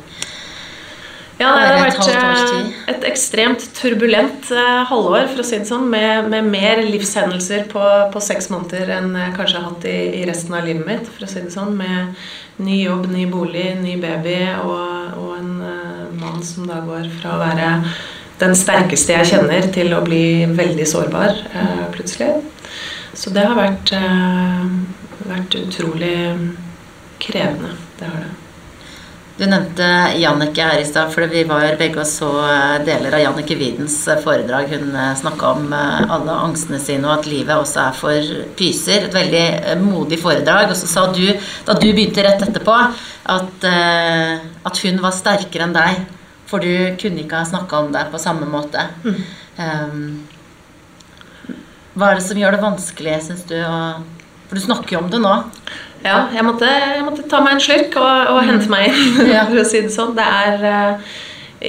ja, 1.38 1.52
det 1.54 1.66
har 1.70 1.84
vært 1.86 2.08
eh, 2.10 2.70
et 2.90 3.04
ekstremt 3.06 3.62
turbulent 3.78 4.50
eh, 4.50 4.80
halvår, 4.90 5.28
for 5.30 5.44
å 5.44 5.46
si 5.46 5.60
det 5.62 5.70
sånn, 5.70 5.86
med, 5.92 6.32
med 6.34 6.48
mer 6.50 6.82
livshendelser 6.82 7.68
på, 7.70 7.84
på, 8.14 8.22
seks 8.26 8.50
måneder 8.50 8.90
enn 8.96 9.12
jeg 9.14 9.36
kanskje 9.36 9.60
har 9.60 9.68
hatt 9.68 9.86
i, 9.86 9.98
i, 10.18 10.24
resten 10.26 10.56
av 10.58 10.66
livet 10.66 10.88
mitt. 10.88 11.12
for 11.12 11.28
å 11.28 11.30
si 11.30 11.44
det 11.44 11.54
sånn, 11.54 11.76
Med 11.78 12.16
ny 12.66 12.80
jobb, 12.82 13.06
ny 13.14 13.28
bolig, 13.30 13.68
ny 13.84 14.00
baby 14.02 14.40
og, 14.64 15.14
og 15.22 15.36
en 15.36 15.52
uh, 15.62 16.08
mann 16.18 16.42
som 16.42 16.66
da 16.66 16.80
går 16.88 17.06
fra 17.20 17.36
å 17.36 17.42
være 17.44 17.70
den 18.42 18.58
sterkeste 18.58 19.14
jeg 19.14 19.30
kjenner, 19.36 19.70
til 19.74 19.94
å 19.94 20.02
bli 20.06 20.48
veldig 20.58 20.90
sårbar 20.90 21.38
uh, 21.54 21.86
plutselig. 21.94 22.32
Så 23.14 23.30
det 23.38 23.46
har 23.46 23.54
vært, 23.58 23.94
uh, 23.94 24.66
vært 25.30 25.62
utrolig 25.62 26.18
krevende. 27.22 27.78
Det 28.02 28.10
har 28.10 28.26
det. 28.26 28.47
Du 29.38 29.44
nevnte 29.46 29.86
Jannicke 30.18 30.66
her 30.66 30.80
i 30.82 30.86
stad, 30.86 31.12
for 31.14 31.30
vi 31.30 31.44
var 31.46 31.76
begge 31.78 32.00
og 32.02 32.08
så 32.10 32.30
eh, 32.42 32.80
deler 32.88 33.14
av 33.14 33.22
Jannicke 33.22 33.54
Widens 33.60 33.98
eh, 34.10 34.18
foredrag. 34.24 34.72
Hun 34.74 34.96
eh, 34.98 35.12
snakka 35.20 35.52
om 35.54 35.68
alle 35.76 36.38
angstene 36.42 36.80
sine, 36.82 37.06
og 37.06 37.20
at 37.20 37.30
livet 37.30 37.54
også 37.54 37.84
er 37.84 38.00
for 38.00 38.32
pyser. 38.58 39.06
Et 39.06 39.14
veldig 39.14 39.76
modig 39.84 40.18
foredrag. 40.24 40.74
Og 40.74 40.80
så 40.80 40.90
sa 40.90 41.06
du, 41.14 41.22
da 41.68 41.78
du 41.78 41.86
begynte 41.92 42.26
rett 42.26 42.42
etterpå, 42.48 42.80
at, 43.38 43.68
at 43.68 44.82
hun 44.82 44.98
var 45.04 45.14
sterkere 45.14 45.68
enn 45.68 45.78
deg. 45.78 46.02
For 46.50 46.64
du 46.64 46.98
kunne 46.98 47.22
ikke 47.22 47.44
ha 47.44 47.46
snakka 47.46 47.84
om 47.84 47.94
det 47.94 48.08
på 48.10 48.24
samme 48.24 48.48
måte. 48.50 48.88
Mm. 49.04 49.22
Um, 49.58 50.06
hva 51.94 52.10
er 52.10 52.18
det 52.18 52.26
som 52.26 52.40
gjør 52.40 52.56
det 52.56 52.64
vanskelig, 52.64 53.20
syns 53.28 53.46
du? 53.52 53.58
For 54.48 54.58
du 54.58 54.64
snakker 54.64 54.96
jo 54.96 55.04
om 55.04 55.12
det 55.14 55.22
nå. 55.22 55.36
Ja, 56.06 56.28
jeg 56.34 56.46
måtte, 56.46 56.68
jeg 56.70 57.04
måtte, 57.06 57.26
ta 57.30 57.42
meg 57.44 57.58
en 57.58 57.64
slurk 57.64 57.98
og, 58.00 58.34
og 58.34 58.44
hente 58.48 58.70
meg 58.72 58.92
inn, 58.92 59.18
for 59.50 59.62
å 59.62 59.68
si 59.68 59.82
det 59.86 59.94
sånn. 59.94 60.16
Det 60.18 60.26
er 60.26 60.66
eh, 60.72 61.14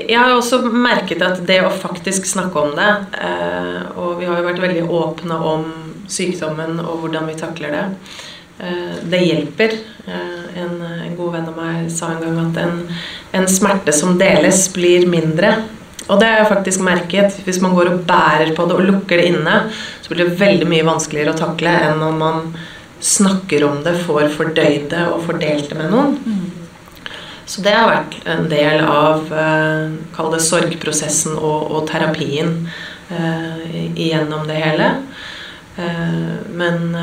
Jeg 0.09 0.19
har 0.21 0.35
også 0.35 0.61
merket 0.69 1.25
at 1.25 1.41
det 1.49 1.62
å 1.64 1.73
faktisk 1.73 2.29
snakke 2.29 2.61
om 2.61 2.75
det 2.77 2.91
eh, 3.25 3.87
Og 3.97 4.19
vi 4.19 4.29
har 4.29 4.37
jo 4.37 4.49
vært 4.51 4.61
veldig 4.61 4.85
åpne 4.85 5.38
om 5.53 5.69
sykdommen 6.09 6.81
og 6.81 7.05
hvordan 7.05 7.29
vi 7.29 7.37
takler 7.37 7.75
det. 7.75 7.87
Eh, 8.64 9.01
det 9.12 9.25
hjelper. 9.25 9.75
En, 10.09 10.79
en 10.81 11.17
god 11.19 11.35
venn 11.35 11.51
av 11.51 11.59
meg 11.59 11.91
sa 11.93 12.14
en 12.14 12.23
gang 12.23 12.38
at 12.47 12.62
en, 12.62 12.79
en 13.37 13.51
smerte 13.51 13.93
som 13.93 14.17
deles, 14.21 14.62
blir 14.73 15.05
mindre. 15.11 15.53
Og 16.09 16.17
det 16.17 16.31
har 16.31 16.41
jeg 16.41 16.53
faktisk 16.55 16.81
merket. 16.85 17.37
Hvis 17.45 17.61
man 17.61 17.75
går 17.77 17.93
og 17.93 18.01
bærer 18.09 18.55
på 18.57 18.64
det 18.64 18.79
og 18.79 18.87
lukker 18.88 19.21
det 19.21 19.29
inne, 19.35 19.59
så 20.01 20.12
blir 20.12 20.25
det 20.25 20.41
veldig 20.41 20.69
mye 20.71 20.87
vanskeligere 20.88 21.35
å 21.35 21.41
takle 21.43 21.75
enn 21.91 22.05
om 22.07 22.17
man 22.23 22.47
snakker 23.05 23.65
om 23.69 23.83
det, 23.85 23.97
får 24.07 24.31
fordøyd 24.37 24.89
det 24.93 25.05
og 25.13 25.25
fordelt 25.27 25.71
det 25.71 25.79
med 25.79 25.93
noen. 25.93 26.17
Så 27.49 27.63
det 27.65 27.73
har 27.73 27.89
vært 27.89 28.17
en 28.29 28.49
del 28.51 28.83
av 28.85 29.31
eh, 29.33 29.95
kall 30.17 30.33
det 30.35 30.43
sorgprosessen 30.45 31.39
og, 31.39 31.71
og 31.73 31.87
terapien 31.89 32.67
eh, 33.09 33.93
igjennom 33.95 34.49
det 34.51 34.59
hele. 34.61 34.91
Men 36.59 36.97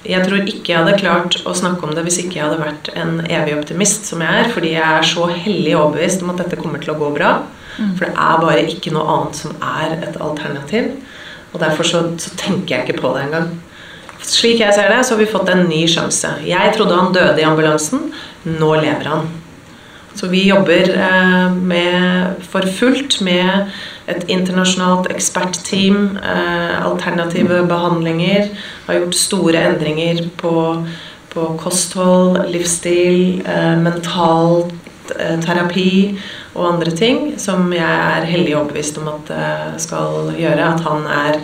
jeg 0.00 0.24
tror 0.24 0.46
ikke 0.48 0.72
jeg 0.72 0.80
hadde 0.80 1.00
klart 1.00 1.36
å 1.44 1.52
snakke 1.56 1.84
om 1.84 1.92
det 1.92 2.06
hvis 2.06 2.22
ikke 2.22 2.38
jeg 2.38 2.46
hadde 2.46 2.62
vært 2.62 2.88
en 2.96 3.18
evig 3.26 3.58
optimist 3.58 4.08
som 4.08 4.22
jeg 4.24 4.44
er. 4.44 4.52
Fordi 4.54 4.72
jeg 4.72 4.84
er 4.84 5.08
så 5.08 5.26
hellig 5.28 5.74
overbevist 5.76 6.24
om 6.24 6.32
at 6.32 6.40
dette 6.40 6.58
kommer 6.60 6.80
til 6.80 6.94
å 6.94 7.00
gå 7.00 7.10
bra. 7.18 7.34
Mm. 7.76 7.96
For 7.98 8.06
det 8.06 8.12
er 8.14 8.44
bare 8.44 8.68
ikke 8.72 8.94
noe 8.94 9.04
annet 9.14 9.40
som 9.42 9.52
er 9.60 9.98
et 9.98 10.16
alternativ. 10.16 10.94
Og 11.50 11.60
derfor 11.60 11.88
så, 11.88 12.02
så 12.22 12.32
tenker 12.40 12.78
jeg 12.78 12.88
ikke 12.88 13.02
på 13.02 13.12
det 13.16 13.26
engang. 13.26 13.52
Slik 14.26 14.60
jeg 14.60 14.74
ser 14.76 14.90
det, 14.92 15.02
så 15.04 15.14
har 15.14 15.22
vi 15.22 15.30
fått 15.30 15.48
en 15.52 15.66
ny 15.70 15.84
sjanse. 15.88 16.32
Jeg 16.46 16.74
trodde 16.76 16.98
han 16.98 17.14
døde 17.14 17.40
i 17.40 17.46
ambulansen. 17.46 18.10
Nå 18.44 18.74
lever 18.80 19.08
han. 19.08 19.30
Så 20.14 20.26
vi 20.26 20.48
jobber 20.48 20.90
eh, 20.90 21.52
med, 21.54 22.42
for 22.50 22.66
fullt 22.76 23.20
med 23.24 23.70
et 24.10 24.26
internasjonalt 24.28 25.06
ekspertteam, 25.12 26.18
eh, 26.18 26.74
alternative 26.84 27.62
behandlinger. 27.70 28.50
Har 28.86 28.98
gjort 28.98 29.16
store 29.16 29.62
endringer 29.70 30.26
på, 30.40 30.54
på 31.32 31.46
kosthold, 31.62 32.42
livsstil, 32.50 33.40
eh, 33.46 33.74
mental 33.80 34.70
terapi 35.42 36.20
og 36.54 36.68
andre 36.68 36.92
ting 36.94 37.32
som 37.40 37.64
jeg 37.74 37.82
er 37.82 38.28
heldig 38.30 38.52
overbevist 38.54 39.00
om 39.00 39.08
at 39.10 39.32
skal 39.82 40.28
gjøre. 40.38 40.68
At 40.68 40.84
han 40.86 41.08
er 41.10 41.40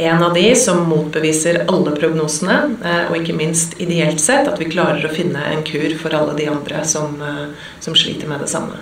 en 0.00 0.22
av 0.22 0.34
de 0.34 0.56
som 0.56 0.82
motbeviser 0.88 1.64
alle 1.68 1.92
prognosene, 1.96 2.56
og 3.10 3.16
ikke 3.18 3.36
minst 3.36 3.74
ideelt 3.82 4.22
sett 4.22 4.48
at 4.48 4.60
vi 4.60 4.70
klarer 4.70 5.04
å 5.04 5.12
finne 5.12 5.42
en 5.52 5.60
kur 5.66 5.92
for 6.00 6.14
alle 6.16 6.36
de 6.38 6.46
andre 6.48 6.84
som, 6.88 7.18
som 7.84 7.96
sliter 7.98 8.30
med 8.30 8.40
det 8.40 8.48
samme. 8.48 8.80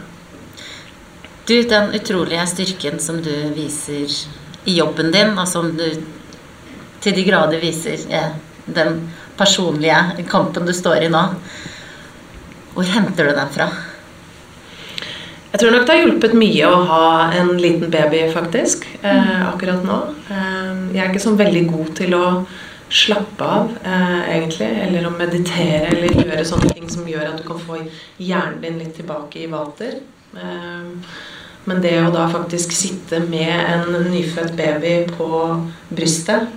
Du, 1.48 1.56
den 1.62 1.90
utrolige 1.96 2.44
styrken 2.46 3.00
som 3.00 3.22
du 3.24 3.32
viser 3.56 4.06
i 4.68 4.76
jobben 4.76 5.10
din, 5.14 5.34
og 5.34 5.48
som 5.48 5.72
du 5.78 5.86
til 7.00 7.14
de 7.16 7.24
grader 7.24 7.62
viser 7.62 8.04
i 8.06 8.22
den 8.66 9.00
personlige 9.38 10.26
kampen 10.30 10.66
du 10.68 10.74
står 10.76 11.06
i 11.06 11.12
nå, 11.12 11.24
hvor 12.74 12.90
henter 12.94 13.30
du 13.30 13.34
den 13.34 13.54
fra? 13.54 13.70
Jeg 15.48 15.62
tror 15.62 15.72
nok 15.72 15.86
det 15.88 15.94
har 15.94 16.02
hjulpet 16.02 16.34
mye 16.36 16.68
å 16.68 16.80
ha 16.90 17.04
en 17.38 17.54
liten 17.56 17.88
baby, 17.90 18.26
faktisk, 18.34 18.84
eh, 19.00 19.46
akkurat 19.48 19.84
nå. 19.84 19.98
Eh, 20.28 20.74
jeg 20.92 21.00
er 21.04 21.08
ikke 21.08 21.24
sånn 21.24 21.40
veldig 21.40 21.62
god 21.70 21.94
til 21.96 22.16
å 22.18 22.26
slappe 22.90 23.44
av, 23.44 23.70
eh, 23.84 24.36
egentlig, 24.36 24.68
eller 24.84 25.08
å 25.08 25.16
meditere 25.16 25.88
eller 25.88 26.22
gjøre 26.22 26.44
sånne 26.44 26.74
ting 26.74 26.88
som 26.90 27.06
gjør 27.06 27.32
at 27.32 27.36
du 27.38 27.48
kan 27.48 27.58
få 27.58 27.80
hjernen 28.20 28.60
din 28.60 28.78
litt 28.78 28.96
tilbake 28.96 29.42
i 29.42 29.46
vater. 29.46 30.00
Eh, 30.36 30.92
men 31.64 31.80
det 31.80 31.96
å 32.02 32.12
da 32.12 32.28
faktisk 32.28 32.72
sitte 32.72 33.20
med 33.20 33.48
en 33.48 33.92
nyfødt 34.12 34.56
baby 34.56 35.06
på 35.16 35.66
brystet 35.90 36.48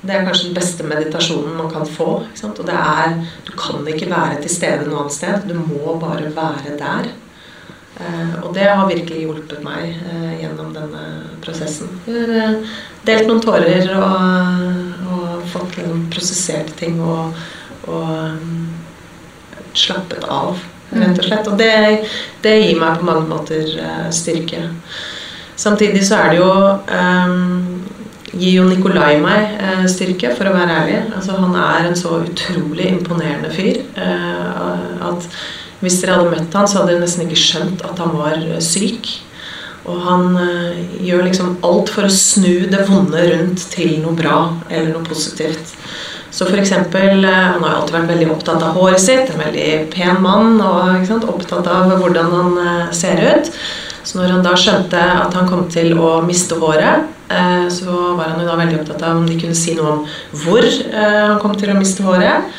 det 0.00 0.14
er 0.14 0.26
kanskje 0.26 0.44
den 0.44 0.54
beste 0.54 0.84
meditasjonen 0.86 1.56
man 1.56 1.70
kan 1.72 1.86
få. 1.86 2.22
Og 2.22 2.66
det 2.66 2.74
er 2.74 3.16
Du 3.44 3.52
kan 3.58 3.84
ikke 3.86 4.10
være 4.10 4.40
til 4.42 4.50
stede 4.50 4.86
noe 4.86 5.00
annet 5.00 5.12
sted. 5.12 5.48
Du 5.48 5.54
må 5.54 5.98
bare 5.98 6.30
være 6.34 6.78
der. 6.78 7.10
Eh, 7.98 8.34
og 8.42 8.54
det 8.54 8.68
har 8.68 8.86
virkelig 8.88 9.24
hjulpet 9.24 9.62
meg 9.64 9.90
eh, 9.96 10.40
gjennom 10.42 10.72
denne 10.74 11.04
prosessen. 11.44 11.90
Jeg 12.06 12.24
har 12.24 12.34
eh, 12.38 12.72
delt 13.08 13.30
noen 13.30 13.42
tårer 13.42 13.92
og, 13.98 15.12
og 15.12 15.46
fått 15.50 15.78
liksom 15.80 16.06
prosessert 16.12 16.74
ting 16.78 17.00
og, 17.02 17.38
og 17.88 18.08
um, 18.08 18.66
slappet 19.72 20.26
av 20.28 20.58
rett 20.92 21.18
og 21.18 21.26
slett. 21.26 21.50
Og 21.50 21.58
det, 21.60 21.72
det, 22.44 22.56
gir 22.62 22.80
meg 22.80 23.00
på 23.00 23.08
mange 23.08 23.26
måter 23.28 23.74
styrke. 24.14 24.62
Samtidig 25.58 26.04
så 26.06 26.20
er 26.22 26.32
det 26.32 26.38
jo 26.38 26.52
um, 26.52 27.78
Gir 28.38 28.58
jo 28.58 28.64
Nikolai 28.68 29.16
meg 29.22 29.54
eh, 29.56 29.86
styrke, 29.88 30.34
for 30.36 30.50
å 30.50 30.56
være 30.56 30.74
ærlig. 30.82 30.98
Altså, 31.16 31.36
han 31.40 31.54
er 31.56 31.88
en 31.88 31.96
så 31.96 32.18
utrolig 32.20 32.90
imponerende 32.90 33.50
fyr 33.54 33.80
eh, 33.96 35.06
at 35.08 35.28
hvis 35.80 36.00
dere 36.02 36.18
hadde 36.18 36.34
møtt 36.34 36.58
han, 36.58 36.68
så 36.68 36.80
hadde 36.80 36.92
dere 36.92 37.04
nesten 37.04 37.26
ikke 37.26 37.40
skjønt 37.40 37.86
at 37.86 38.02
han 38.02 38.14
var 38.18 38.44
syk. 38.64 39.10
Og 39.88 40.02
han 40.04 40.34
gjør 41.00 41.22
liksom 41.24 41.54
alt 41.64 41.88
for 41.94 42.04
å 42.04 42.12
snu 42.12 42.66
det 42.68 42.82
vonde 42.90 43.22
rundt 43.30 43.62
til 43.72 43.94
noe 44.02 44.12
bra 44.18 44.40
eller 44.68 44.90
noe 44.92 45.06
positivt. 45.06 45.76
Så 46.30 46.46
f.eks. 46.46 46.72
Eh, 46.72 47.28
han 47.28 47.62
har 47.64 47.74
alltid 47.74 47.94
vært 47.96 48.10
veldig 48.12 48.30
opptatt 48.34 48.62
av 48.62 48.76
håret 48.78 49.02
sitt. 49.02 49.30
En 49.32 49.40
veldig 49.42 49.68
pen 49.94 50.20
mann 50.22 50.60
og 50.62 51.06
sant, 51.08 51.26
opptatt 51.28 51.68
av 51.72 51.94
hvordan 51.98 52.34
han 52.34 52.58
eh, 52.62 52.90
ser 52.96 53.22
ut. 53.24 53.52
Så 54.06 54.20
når 54.20 54.36
han 54.36 54.44
da 54.44 54.54
skjønte 54.56 55.00
at 55.24 55.34
han 55.36 55.48
kom 55.50 55.66
til 55.72 55.96
å 55.98 56.18
miste 56.24 56.56
håret, 56.60 57.08
eh, 57.32 57.66
så 57.72 58.14
var 58.18 58.30
han 58.34 58.42
jo 58.42 58.48
da 58.48 58.58
veldig 58.60 58.82
opptatt 58.82 59.04
av 59.08 59.18
om 59.18 59.28
de 59.28 59.38
kunne 59.40 59.56
si 59.56 59.74
noe 59.76 59.96
om 59.96 60.04
hvor 60.44 60.68
han 60.94 61.40
kom 61.42 61.56
til 61.58 61.72
å 61.72 61.78
miste 61.80 62.06
håret. 62.06 62.52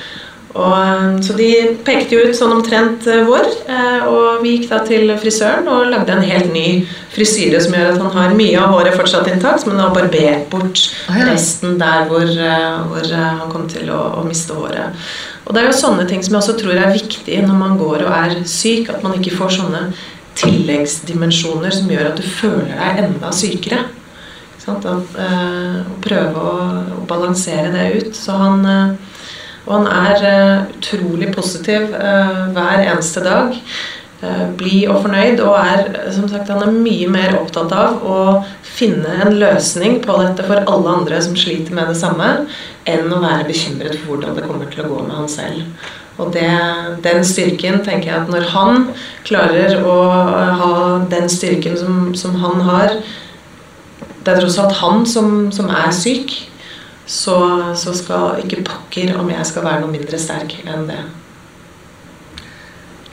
Og, 0.55 0.73
eh, 0.73 1.19
så 1.21 1.35
de 1.37 1.49
pekte 1.85 2.15
jo 2.15 2.25
ut 2.25 2.37
sånn 2.37 2.55
omtrent 2.55 3.05
vår 3.05 3.25
hvor. 3.27 3.49
Eh, 3.69 4.07
og 4.09 4.43
vi 4.43 4.55
gikk 4.55 4.69
da 4.71 4.79
til 4.87 5.11
frisøren 5.21 5.69
og 5.69 5.89
lagde 5.91 6.15
en 6.15 6.25
helt 6.25 6.51
ny 6.53 6.67
frisyre 7.13 7.61
som 7.61 7.75
gjør 7.77 7.91
at 7.93 8.01
han 8.01 8.15
har 8.15 8.37
mye 8.37 8.57
av 8.57 8.73
håret 8.73 8.97
fortsatt 8.97 9.29
intakt, 9.29 9.67
men 9.67 9.81
har 9.81 9.93
barbert 9.93 10.47
bort 10.51 10.85
resten 11.29 11.77
der 11.81 12.07
hvor, 12.09 12.29
hvor 12.29 13.11
han 13.13 13.49
kom 13.51 13.67
til 13.69 13.91
å, 13.93 13.99
å, 14.19 14.23
miste 14.25 14.57
håret. 14.57 14.97
Og 15.45 15.53
det 15.53 15.61
er 15.61 15.69
jo 15.69 15.81
sånne 15.81 16.05
ting 16.09 16.23
som 16.25 16.35
jeg 16.35 16.41
også 16.43 16.57
tror 16.61 16.77
er 16.77 16.93
viktig 16.93 17.41
når 17.45 17.57
man 17.57 17.77
går 17.79 18.05
og 18.05 18.13
er 18.13 18.39
syk, 18.49 18.89
at 18.93 19.05
man 19.05 19.17
ikke 19.17 19.35
får 19.37 19.57
sånne 19.59 19.83
tilleggsdimensjoner 20.39 21.73
som 21.73 21.89
gjør 21.91 22.11
at 22.11 22.19
du 22.19 22.25
føler 22.25 22.75
deg 22.75 23.01
enda 23.05 23.31
sykere. 23.35 23.85
At, 24.69 24.85
uh, 24.85 25.79
prøve 26.03 26.41
å, 26.45 26.49
å, 26.99 27.05
balansere 27.09 27.71
det 27.73 27.85
ut. 27.95 28.11
Så 28.13 28.35
han 28.37 28.61
uh, 28.67 29.15
og 29.69 29.75
han 29.77 29.87
er 29.93 30.23
uh, 30.25 30.69
utrolig 30.73 31.29
positiv 31.35 31.91
uh, 31.93 32.49
hver 32.55 32.81
eneste 32.87 33.21
dag. 33.21 33.53
Uh, 34.19 34.49
blid 34.57 34.89
og 34.89 35.03
fornøyd. 35.03 35.43
Og 35.45 35.53
er, 35.61 35.83
som 36.15 36.25
sagt, 36.31 36.49
han 36.49 36.65
er 36.65 36.73
mye 36.73 37.09
mer 37.11 37.37
opptatt 37.37 37.75
av 37.77 38.01
å 38.01 38.17
finne 38.65 39.13
en 39.21 39.37
løsning 39.37 39.99
på 40.01 40.17
dette 40.23 40.47
for 40.49 40.65
alle 40.65 40.97
andre 40.97 41.21
som 41.21 41.37
sliter 41.37 41.77
med 41.77 41.93
det 41.93 41.99
samme, 42.01 42.31
enn 42.89 43.13
å 43.13 43.21
være 43.21 43.45
bekymret 43.51 43.99
for 43.99 44.15
hvordan 44.15 44.35
det 44.39 44.49
kommer 44.49 44.73
til 44.73 44.87
å 44.87 44.89
gå 44.89 45.05
med 45.05 45.17
han 45.21 45.31
selv. 45.31 45.89
Og 46.19 46.33
det, 46.33 46.49
den 47.05 47.21
styrken 47.23 47.79
tenker 47.85 48.09
jeg 48.09 48.23
at 48.25 48.31
når 48.33 48.49
han 48.51 48.89
klarer 49.27 49.77
å 49.87 49.97
ha 50.59 50.73
den 51.13 51.29
styrken 51.31 51.77
som, 51.79 52.09
som 52.17 52.35
han 52.41 52.59
har 52.67 52.97
Det 54.19 54.33
er 54.33 54.41
tross 54.41 54.57
alt 54.59 54.75
han 54.81 55.05
som, 55.07 55.29
som 55.55 55.69
er 55.71 55.93
syk 55.95 56.48
så, 57.09 57.37
så 57.75 57.93
skal 57.97 58.43
ikke 58.43 58.61
pakker 58.67 59.15
om 59.17 59.31
jeg 59.33 59.47
skal 59.49 59.65
være 59.65 59.81
noe 59.81 59.93
mindre 59.93 60.19
sterk 60.21 60.59
enn 60.69 60.85
det. 60.91 60.99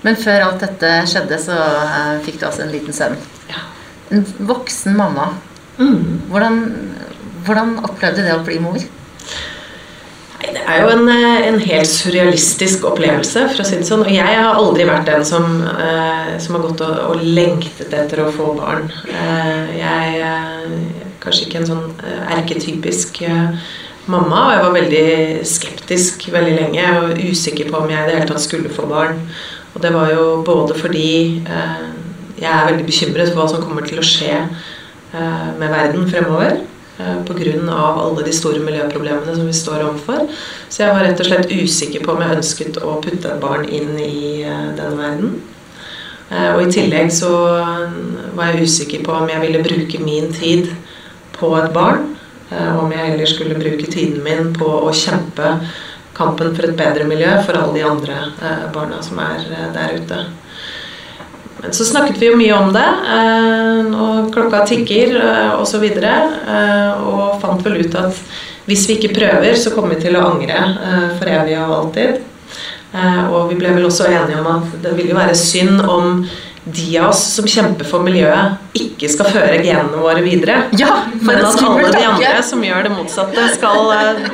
Men 0.05 0.19
før 0.21 0.45
alt 0.45 0.61
dette 0.63 0.91
skjedde, 1.09 1.39
så 1.41 1.57
uh, 1.57 2.19
fikk 2.23 2.39
du 2.39 2.47
altså 2.47 2.67
en 2.67 2.75
liten 2.75 2.95
sønn. 2.95 3.17
Ja. 3.49 3.65
En 4.13 4.23
voksen 4.47 4.95
mamma. 4.99 5.31
Mm. 5.81 6.29
Hvordan, 6.31 6.61
hvordan, 7.47 7.73
opplevde 7.89 8.21
du 8.21 8.29
det 8.29 8.37
å 8.37 8.45
bli 8.47 8.59
mor? 8.63 8.85
Det 10.47 10.63
er 10.63 10.83
jo 10.83 10.93
en, 10.93 11.09
eh, 11.11 11.47
en, 11.49 11.57
helt 11.59 11.91
surrealistisk 11.91 12.85
opplevelse, 12.87 13.47
for 13.51 13.65
å 13.65 13.67
si 13.67 13.81
det 13.81 13.89
sånn. 13.89 14.05
Og 14.05 14.13
jeg 14.13 14.37
har 14.37 14.61
aldri 14.61 14.87
vært 14.87 15.09
den 15.09 15.25
som, 15.27 15.49
uh, 15.65 16.37
som 16.43 16.59
har 16.59 16.67
gått 16.69 16.85
og, 16.85 17.01
og, 17.09 17.25
lengtet 17.25 17.97
etter 17.97 18.23
å 18.23 18.29
få 18.37 18.53
barn. 18.61 18.87
Uh, 19.09 19.73
jeg 19.73 20.21
er 20.21 20.71
kanskje 21.25 21.49
ikke 21.49 21.65
en 21.65 21.69
sånn 21.73 21.85
erketypisk 22.37 23.25
mamma, 24.11 24.41
og 24.47 24.53
jeg 24.55 24.65
var 24.65 24.77
veldig 24.77 25.47
skeptisk 25.47 26.27
veldig 26.35 26.55
lenge 26.61 26.87
og 27.01 27.21
usikker 27.31 27.71
på 27.71 27.81
om 27.81 27.91
jeg 27.91 28.03
i 28.03 28.11
det 28.11 28.19
hele 28.19 28.31
tatt 28.31 28.45
skulle 28.45 28.73
få 28.73 28.87
barn. 28.91 29.19
Og 29.75 29.83
det 29.83 29.93
var 29.95 30.13
jo 30.13 30.27
både 30.47 30.77
fordi 30.79 31.11
eh, 31.45 31.89
jeg 32.41 32.49
er 32.53 32.71
veldig 32.71 32.87
bekymret 32.87 33.33
for 33.33 33.43
hva 33.43 33.51
som 33.51 33.65
kommer 33.65 33.85
til 33.87 34.01
å 34.01 34.07
skje 34.07 34.33
eh, 34.39 35.51
med 35.59 35.69
verden 35.69 36.09
fremover. 36.11 36.63
Eh, 36.99 37.17
Pga. 37.29 37.77
alle 37.77 38.23
de 38.25 38.33
store 38.33 38.63
miljøproblemene 38.65 39.35
som 39.37 39.47
vi 39.47 39.53
står 39.53 39.85
overfor. 39.85 40.31
Så 40.69 40.83
jeg 40.83 40.95
var 40.95 41.05
rett 41.05 41.21
og 41.21 41.29
slett 41.29 41.53
usikker 41.53 42.05
på 42.05 42.15
om 42.15 42.25
jeg 42.25 42.39
ønsket 42.39 42.81
å 42.81 42.97
putte 43.05 43.35
et 43.35 43.43
barn 43.43 43.69
inn 43.69 43.99
i 44.01 44.43
eh, 44.47 44.71
denne 44.79 44.97
verden. 44.97 45.35
Eh, 46.31 46.55
og 46.55 46.63
i 46.65 46.73
tillegg 46.73 47.13
så 47.13 47.33
var 48.37 48.55
jeg 48.55 48.65
usikker 48.65 49.05
på 49.05 49.13
om 49.13 49.29
jeg 49.29 49.45
ville 49.45 49.65
bruke 49.67 50.01
min 50.03 50.33
tid 50.33 50.73
på 51.37 51.53
et 51.61 51.73
barn. 51.77 52.16
Eh, 52.51 52.79
om 52.79 52.93
jeg 52.93 53.11
heller 53.11 53.27
skulle 53.27 53.59
bruke 53.59 53.91
tiden 53.91 54.23
min 54.23 54.53
på 54.55 54.67
å 54.87 54.93
kjempe 54.95 55.57
kampen 56.17 56.55
for 56.55 56.69
et 56.69 56.77
bedre 56.79 57.07
miljø 57.09 57.33
for 57.45 57.59
alle 57.59 57.75
de 57.75 57.87
andre 57.87 58.19
eh, 58.39 58.67
barna 58.75 59.01
som 59.03 59.19
er 59.23 59.43
eh, 59.51 59.71
der 59.75 59.97
ute. 59.99 60.21
Men 61.57 61.75
så 61.75 61.87
snakket 61.89 62.21
vi 62.21 62.29
jo 62.29 62.37
mye 62.39 62.55
om 62.55 62.69
det, 62.75 62.89
og 63.97 64.27
klokka 64.35 64.59
tikker 64.69 65.15
osv. 65.57 65.87
Og, 65.89 66.03
så 66.05 66.11
og 67.01 67.39
fant 67.41 67.65
vel 67.65 67.79
ut 67.81 67.97
at 67.97 68.19
hvis 68.69 68.85
vi 68.91 68.99
ikke 68.99 69.15
prøver, 69.17 69.57
så 69.57 69.73
kommer 69.73 69.95
vi 69.95 70.03
til 70.05 70.19
å 70.21 70.27
angre 70.35 70.59
for 71.17 71.31
evig 71.33 71.57
og 71.57 71.73
alltid. 71.79 72.21
Og 73.33 73.49
vi 73.49 73.57
ble 73.57 73.73
vel 73.73 73.89
også 73.89 74.11
enige 74.11 74.43
om 74.43 74.51
at 74.53 74.77
det 74.85 74.93
ville 75.01 75.17
være 75.17 75.39
synd 75.41 75.81
om 75.81 76.27
de 76.67 76.99
av 76.99 77.09
oss 77.13 77.23
som 77.37 77.47
kjemper 77.47 77.87
for 77.87 78.03
miljøet, 78.03 78.59
ikke 78.75 79.09
skal 79.11 79.31
føre 79.31 79.59
genene 79.63 80.01
våre 80.03 80.23
videre. 80.25 80.65
Ja, 80.79 81.05
men 81.15 81.39
at 81.39 81.63
alle 81.63 81.93
de 81.95 82.05
andre 82.09 82.33
som 82.47 82.65
gjør 82.67 82.89
det 82.89 82.95
motsatte, 82.97 83.45
skal 83.55 83.93
eh, 83.95 84.25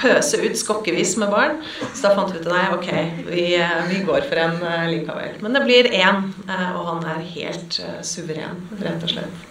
pøse 0.00 0.40
ut 0.42 0.58
skokkevis 0.58 1.14
med 1.22 1.30
barn. 1.30 1.60
Så 1.92 2.08
da 2.08 2.16
fant 2.16 2.34
vi 2.34 2.42
ut 2.42 2.50
nei, 2.50 2.64
ok, 2.74 2.90
vi, 3.30 3.46
eh, 3.60 3.78
vi 3.92 4.02
går 4.08 4.26
for 4.26 4.42
en 4.42 4.58
uh, 4.64 4.88
likevel. 4.90 5.38
Men 5.44 5.54
det 5.54 5.62
blir 5.68 5.92
én, 6.00 6.26
og 6.48 6.82
han 6.96 7.06
er 7.14 7.22
helt 7.36 7.78
suveren, 8.06 8.66
rett 8.82 9.06
og 9.06 9.14
slett. 9.14 9.46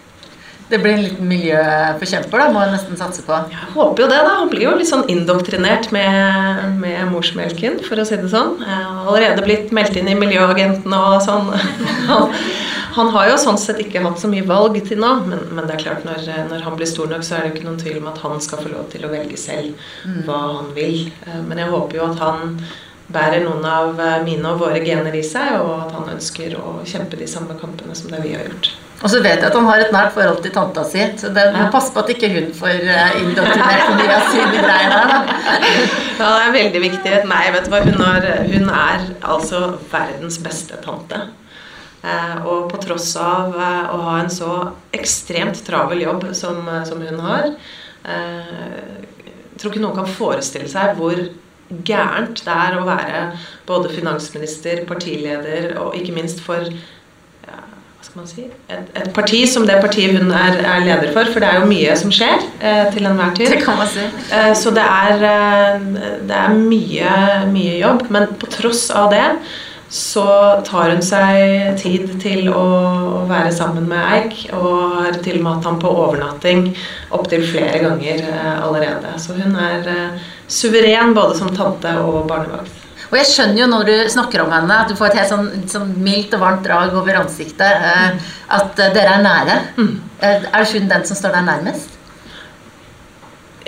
Det 0.70 0.78
blir 0.78 0.92
en 0.94 1.02
liten 1.02 1.26
miljøforkjemper, 1.26 2.38
da, 2.38 2.50
må 2.54 2.60
jeg 2.62 2.74
nesten 2.76 2.98
satse 2.98 3.24
på. 3.26 3.34
Jeg 3.50 3.70
håper 3.72 4.04
jo 4.04 4.08
det, 4.10 4.18
da. 4.22 4.34
Han 4.38 4.50
blir 4.52 4.68
jo 4.68 4.74
litt 4.78 4.90
sånn 4.90 5.08
indoktrinert 5.10 5.88
med, 5.94 6.76
med 6.78 7.00
morsmelken, 7.10 7.80
for 7.86 7.98
å 7.98 8.04
si 8.06 8.18
det 8.20 8.30
sånn. 8.30 8.60
Jeg 8.62 8.84
har 8.84 9.00
allerede 9.02 9.42
blitt 9.46 9.72
meldt 9.74 9.98
inn 9.98 10.10
i 10.12 10.18
Miljøagenten 10.18 10.94
og 10.94 11.16
sånn. 11.24 11.48
Han, 12.06 12.28
han, 12.98 13.10
har 13.16 13.32
jo 13.32 13.40
sånn 13.42 13.58
sett 13.58 13.80
ikke 13.82 14.04
hatt 14.04 14.22
så 14.22 14.30
mye 14.30 14.46
valg 14.46 14.78
til 14.86 15.02
nå, 15.02 15.10
men, 15.26 15.42
men 15.56 15.66
det 15.66 15.74
er 15.74 15.82
klart 15.82 16.06
når, 16.06 16.28
når, 16.52 16.62
han 16.68 16.78
blir 16.78 16.90
stor 16.90 17.10
nok, 17.10 17.26
så 17.26 17.34
er 17.36 17.42
det 17.42 17.50
jo 17.50 17.56
ikke 17.56 17.66
noen 17.66 17.80
tvil 17.82 17.98
om 18.02 18.06
at 18.12 18.22
han 18.22 18.44
skal 18.44 18.62
få 18.62 18.70
lov 18.70 18.86
til 18.92 19.08
å 19.08 19.10
velge 19.10 19.40
selv 19.42 19.74
mm. 20.04 20.20
hva 20.28 20.38
han 20.44 20.70
vil. 20.76 21.10
Eh, 21.26 21.40
men 21.48 21.64
jeg 21.64 21.72
håper 21.74 21.98
jo 21.98 22.06
at 22.12 22.22
han 22.22 22.60
bærer 23.10 23.42
noen 23.42 23.66
av 23.66 23.98
mine 24.22 24.54
og 24.54 24.62
våre 24.62 24.78
gener 24.86 25.18
i 25.18 25.24
seg, 25.26 25.58
og 25.64 25.74
at 25.88 25.98
han 25.98 26.14
ønsker 26.14 26.54
å 26.62 26.78
kjempe 26.86 27.18
de 27.18 27.26
samme 27.26 27.58
kampene 27.58 27.98
som 27.98 28.14
det 28.14 28.22
vi 28.22 28.36
har 28.38 28.46
gjort. 28.46 28.70
Og 29.00 29.08
så 29.08 29.22
vet 29.24 29.38
jeg 29.38 29.48
at 29.48 29.56
han 29.56 29.68
har 29.68 29.80
et 29.80 29.92
nært 29.94 30.12
forhold 30.12 30.42
til 30.44 30.52
tanta 30.52 30.84
si, 30.84 31.04
så 31.22 31.30
det 31.32 31.46
ja. 31.54 31.66
passe 31.72 31.92
på 31.94 32.02
at 32.02 32.12
ikke 32.12 32.28
hun 32.34 32.50
får 32.56 32.82
uh, 32.84 33.14
indoktrinert 33.22 33.86
for 33.86 33.96
mye 33.96 34.16
av 34.18 34.26
sine 34.28 34.60
greier 34.60 34.92
der. 34.94 35.12
Da. 35.12 35.20
Ja, 36.20 36.26
det 36.26 36.44
er 36.44 36.56
veldig 36.58 36.82
viktig. 36.84 37.14
Nei, 37.30 37.44
vet 37.54 37.68
du 37.68 37.72
hva, 37.72 37.80
hun, 37.86 38.00
har, 38.04 38.26
hun 38.50 38.72
er 38.76 39.06
altså 39.24 39.62
verdens 39.92 40.36
beste 40.44 40.76
tante. 40.84 41.22
Eh, 42.00 42.36
og 42.48 42.70
på 42.72 42.78
tross 42.80 43.10
av 43.20 43.56
eh, 43.60 43.88
å 43.92 43.98
ha 44.06 44.14
en 44.22 44.30
så 44.32 44.52
ekstremt 44.96 45.58
travel 45.66 46.00
jobb 46.00 46.30
som, 46.36 46.62
som 46.88 47.02
hun 47.04 47.18
har 47.20 47.50
eh, 48.08 49.02
tror 49.60 49.74
ikke 49.74 49.82
noen 49.82 49.98
kan 49.98 50.08
forestille 50.08 50.70
seg 50.70 50.94
hvor 50.96 51.20
gærent 51.86 52.40
det 52.46 52.54
er 52.54 52.78
å 52.78 52.86
være 52.86 53.20
både 53.68 53.92
finansminister, 53.92 54.80
partileder 54.88 55.76
og 55.82 55.98
ikke 55.98 56.16
minst 56.16 56.40
for 56.42 56.64
si, 58.26 58.46
et, 58.68 58.92
et, 58.96 59.08
parti 59.14 59.42
som 59.46 59.66
det 59.68 59.78
partiet 59.82 60.16
hun 60.16 60.30
er, 60.32 60.60
er, 60.60 60.84
leder 60.86 61.12
for. 61.14 61.30
For 61.30 61.42
det 61.42 61.48
er 61.50 61.60
jo 61.60 61.70
mye 61.70 61.96
som 62.00 62.12
skjer 62.14 62.44
eh, 62.60 62.86
til 62.94 63.08
enhver 63.08 63.34
tid. 63.36 63.52
Det 63.54 63.62
kan 63.64 63.80
man 63.80 63.90
si. 63.90 64.04
Eh, 64.32 64.52
så 64.56 64.72
det 64.76 64.84
er, 64.84 65.26
eh, 65.30 65.88
det 66.28 66.38
er 66.38 66.54
mye, 66.56 67.16
mye 67.52 67.74
jobb. 67.80 68.06
Men 68.10 68.30
på 68.40 68.50
tross 68.52 68.88
av 68.90 69.10
det 69.14 69.26
så 69.90 70.24
tar 70.62 70.92
hun 70.92 71.00
seg 71.02 71.78
tid 71.80 72.12
til 72.22 72.46
å, 72.54 72.66
å 73.20 73.22
være 73.26 73.50
sammen 73.54 73.88
med 73.90 74.12
Eik, 74.14 74.36
og 74.54 75.00
har 75.00 75.18
til 75.18 75.40
og 75.40 75.42
med 75.42 75.56
hatt 75.56 75.66
ham 75.66 75.80
på 75.82 75.90
overnatting 76.04 76.68
opptil 77.16 77.42
flere 77.42 77.80
ganger 77.82 78.22
eh, 78.28 78.52
allerede. 78.62 79.16
Så 79.18 79.34
hun 79.34 79.58
er 79.58 79.90
eh, 79.90 80.28
suveren 80.46 81.16
både 81.16 81.40
som 81.40 81.50
tante 81.56 81.96
og 82.04 82.22
barnevakt. 82.30 82.76
Og 83.10 83.16
jeg 83.18 83.26
skjønner 83.26 83.64
jo 83.64 83.70
når 83.70 83.88
du 83.88 83.94
snakker 84.14 84.44
om 84.44 84.52
henne, 84.54 84.74
at 84.84 84.90
du 84.90 84.98
får 84.98 85.10
et 85.10 85.20
helt 85.20 85.32
sånn, 85.32 85.48
sånn 85.70 85.94
mildt 85.98 86.34
og 86.36 86.44
varmt 86.44 86.66
drag 86.66 86.94
over 86.94 87.22
ansiktet. 87.24 87.66
Eh, 87.66 88.34
at 88.54 88.78
eh, 88.78 88.92
dere 88.94 89.16
er 89.16 89.24
nære. 89.24 89.56
Mm. 89.80 89.96
Eh, 90.20 90.44
er 90.52 90.68
hun 90.74 90.92
den 90.92 91.08
som 91.08 91.18
står 91.18 91.34
deg 91.34 91.48
nærmest? 91.48 91.96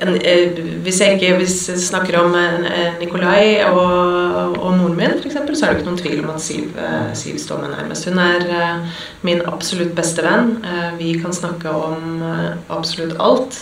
En, 0.03 0.15
eh, 0.15 0.61
hvis 0.83 1.01
jeg 1.03 1.17
ikke 1.19 1.33
hvis 1.41 1.57
jeg 1.73 1.83
snakker 1.83 2.21
om 2.21 2.37
eh, 2.39 2.95
Nikolai 3.01 3.65
og, 3.67 4.55
og 4.61 4.77
moren 4.79 4.95
min, 4.99 5.17
f.eks., 5.19 5.35
så 5.59 5.67
er 5.67 5.75
det 5.75 5.81
ikke 5.81 5.89
noen 5.91 6.03
tvil 6.05 6.23
om 6.23 6.31
at 6.37 6.45
Siv, 6.45 6.79
Siv 7.19 7.41
står 7.43 7.65
meg 7.65 7.75
nærmest. 7.75 8.07
Hun 8.07 8.23
er 8.23 8.87
min 9.27 9.43
absolutt 9.51 9.91
beste 9.99 10.23
venn. 10.27 10.55
Vi 11.03 11.17
kan 11.23 11.35
snakke 11.35 11.75
om 11.75 12.23
absolutt 12.71 13.19
alt. 13.19 13.59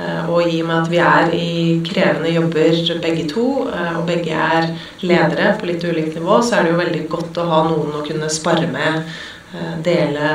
Eh, 0.00 0.28
og 0.30 0.48
i 0.48 0.60
og 0.62 0.68
med 0.68 0.76
at 0.78 0.90
vi 0.90 1.00
er 1.04 1.32
i 1.36 1.48
krevende 1.84 2.32
jobber 2.32 2.78
begge 3.02 3.26
to, 3.28 3.46
eh, 3.68 3.98
og 3.98 4.06
begge 4.08 4.32
er 4.32 4.70
ledere 5.02 5.56
på 5.58 5.68
litt 5.68 5.84
ulikt 5.84 6.16
nivå, 6.16 6.40
så 6.42 6.56
er 6.56 6.64
det 6.64 6.72
jo 6.72 6.80
veldig 6.80 7.02
godt 7.12 7.40
å 7.40 7.48
ha 7.50 7.64
noen 7.68 7.98
å 7.98 8.04
kunne 8.06 8.30
spare 8.32 8.68
med. 8.70 9.02
Eh, 9.50 9.74
dele 9.84 10.30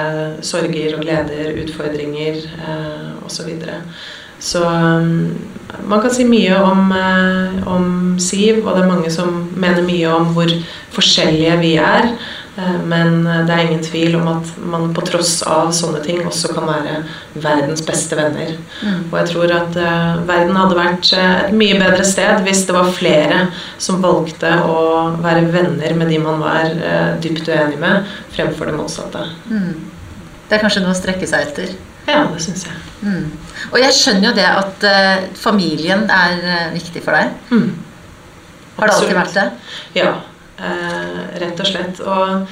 sorger 0.45 0.97
og 0.97 1.05
gleder, 1.05 1.55
utfordringer 1.63 2.43
osv. 3.25 3.31
Så, 3.35 3.43
videre. 3.47 3.79
så 4.39 4.61
man 5.89 6.01
kan 6.01 6.11
si 6.13 6.25
mye 6.27 6.57
om, 6.61 6.91
om 7.67 7.87
Siv, 8.21 8.61
og 8.65 8.75
det 8.75 8.83
er 8.83 8.91
mange 8.91 9.11
som 9.11 9.39
mener 9.55 9.87
mye 9.87 10.11
om 10.13 10.29
hvor 10.35 10.51
forskjellige 10.95 11.57
vi 11.63 11.73
er. 11.81 12.11
Eh, 12.57 12.81
men 12.87 13.27
eh, 13.27 13.41
det 13.45 13.53
er 13.53 13.63
ingen 13.65 13.83
tvil 13.83 14.15
om 14.15 14.27
at 14.31 14.51
man 14.63 14.93
på 14.95 15.03
tross 15.07 15.41
av 15.43 15.73
sånne 15.75 15.99
ting 16.05 16.21
også 16.23 16.53
kan 16.55 16.67
være 16.69 16.99
verdens 17.33 17.83
beste 17.85 18.15
venner. 18.15 18.53
Mm. 18.79 19.01
Og 19.09 19.17
jeg 19.19 19.31
tror 19.33 19.53
at 19.57 19.79
uh, 19.79 20.21
verden 20.27 20.55
hadde 20.55 20.77
vært 20.77 21.09
et 21.19 21.55
mye 21.57 21.75
bedre 21.81 22.05
sted 22.07 22.45
hvis 22.45 22.63
det 22.67 22.75
var 22.77 22.93
flere 22.95 23.41
som 23.81 23.99
valgte 24.03 24.53
å 24.63 24.77
være 25.23 25.49
venner 25.51 25.97
med 25.99 26.13
de 26.13 26.19
man 26.23 26.39
var 26.43 26.71
uh, 26.79 27.17
dypt 27.23 27.49
uenig 27.51 27.79
med, 27.81 28.07
fremfor 28.35 28.71
det 28.71 28.77
motsatte. 28.77 29.25
Mm. 29.51 29.73
Det 30.47 30.55
er 30.55 30.63
kanskje 30.63 30.85
noe 30.85 30.95
å 30.95 30.99
strekke 30.99 31.27
seg 31.27 31.49
etter? 31.49 31.73
Ja, 32.05 32.21
det 32.29 32.39
syns 32.45 32.67
jeg. 32.69 32.77
Mm. 33.01 33.33
Og 33.73 33.79
jeg 33.81 33.97
skjønner 33.97 34.29
jo 34.29 34.35
det 34.37 34.47
at 34.47 34.87
uh, 34.87 35.27
familien 35.41 36.07
er 36.07 36.71
viktig 36.71 37.03
for 37.03 37.17
deg. 37.17 37.35
Mm. 37.51 37.73
Har 38.77 38.87
det 38.87 38.95
alltid 38.95 39.19
vært 39.19 39.35
det? 39.35 39.45
Ja. 39.99 40.13
Eh, 40.55 41.39
rett 41.41 41.59
og 41.59 41.67
slett. 41.67 41.99
Og 41.99 42.47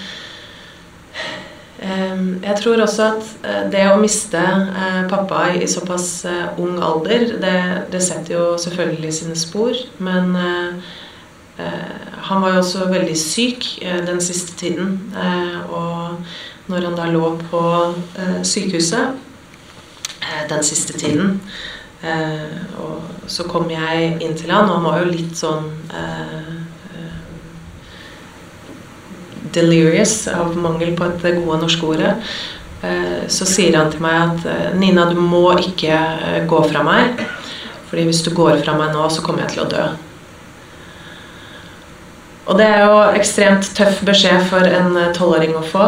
eh, 1.80 2.24
jeg 2.44 2.56
tror 2.60 2.84
også 2.84 3.06
at 3.14 3.30
eh, 3.48 3.62
det 3.72 3.86
å 3.92 4.00
miste 4.02 4.42
pappa 5.12 5.46
i 5.56 5.68
såpass 5.72 6.26
ung 6.60 6.82
alder, 6.84 7.38
det, 7.44 7.58
det 7.94 8.04
setter 8.04 8.36
jo 8.36 8.46
selvfølgelig 8.60 9.14
sine 9.22 9.40
spor. 9.40 9.78
Men 10.04 10.36
han 11.54 12.42
var 12.42 12.56
jo 12.56 12.62
også 12.64 12.88
veldig 12.90 13.16
syk 13.20 13.68
den 14.08 14.22
siste 14.26 14.56
tiden. 14.58 14.96
Og 15.70 16.18
når 16.72 16.88
han 16.88 16.96
da 16.98 17.06
lå 17.14 17.28
på 17.52 17.62
sykehuset 18.42 19.14
den 20.50 20.66
siste 20.66 20.98
tiden 20.98 21.38
og 22.82 23.30
så 23.30 23.46
kom 23.48 23.70
jeg 23.70 24.18
inn 24.18 24.34
til 24.34 24.50
han, 24.50 24.66
og 24.66 24.80
han 24.80 24.88
var 24.88 25.04
jo 25.04 25.12
litt 25.14 25.38
sånn 25.38 25.70
delirious 29.56 30.28
av 30.32 30.56
mangel 30.58 30.94
på 30.98 31.08
et 31.08 31.26
gode 31.40 31.60
norske 31.62 31.88
ordet, 31.88 32.14
eh, 32.84 33.26
så 33.32 33.48
sier 33.50 33.78
han 33.78 33.92
til 33.94 34.04
meg 34.04 34.18
at 34.22 34.48
eh, 34.50 34.72
Nina, 34.80 35.06
du 35.10 35.20
må 35.20 35.46
ikke 35.62 35.94
eh, 35.94 36.40
gå 36.50 36.64
fra 36.70 36.84
meg. 36.86 37.22
Fordi 37.90 38.08
hvis 38.08 38.24
du 38.26 38.32
går 38.34 38.64
fra 38.64 38.74
meg 38.78 38.96
nå, 38.96 39.06
så 39.14 39.22
kommer 39.26 39.46
jeg 39.46 39.54
til 39.54 39.66
å 39.66 39.70
dø. 39.70 39.86
Og 42.50 42.58
det 42.60 42.66
er 42.68 42.82
jo 42.90 42.98
ekstremt 43.16 43.70
tøff 43.78 44.02
beskjed 44.04 44.50
for 44.50 44.66
en 44.68 44.98
tolvåring 45.16 45.54
å 45.56 45.62
få. 45.64 45.86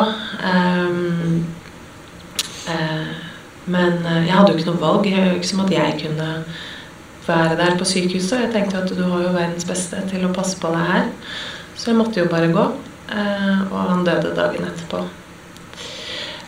Men 3.65 3.97
jeg 4.05 4.31
hadde 4.31 4.53
jo 4.53 4.61
ikke 4.61 4.69
noe 4.69 4.79
valg. 4.79 5.09
Det 5.09 5.17
er 5.19 5.33
ikke 5.33 5.49
som 5.49 5.65
at 5.65 5.73
jeg 5.73 5.97
kunne 6.05 6.29
være 7.25 7.57
der 7.59 7.75
på 7.75 7.89
sykehuset. 7.89 8.45
Jeg 8.45 8.53
tenkte 8.53 8.85
at 8.85 8.93
du 8.93 9.03
har 9.03 9.25
jo 9.25 9.33
verdens 9.33 9.67
beste 9.67 9.99
til 10.13 10.23
å 10.23 10.33
passe 10.37 10.55
på 10.61 10.71
deg 10.71 10.93
her. 10.93 11.09
Så 11.75 11.91
jeg 11.91 11.99
måtte 11.99 12.21
jo 12.21 12.29
bare 12.31 12.53
gå. 12.53 12.69
Eh, 13.11 13.61
og 13.69 13.77
han 13.89 14.03
døde 14.05 14.33
dagen 14.35 14.65
etterpå. 14.65 15.03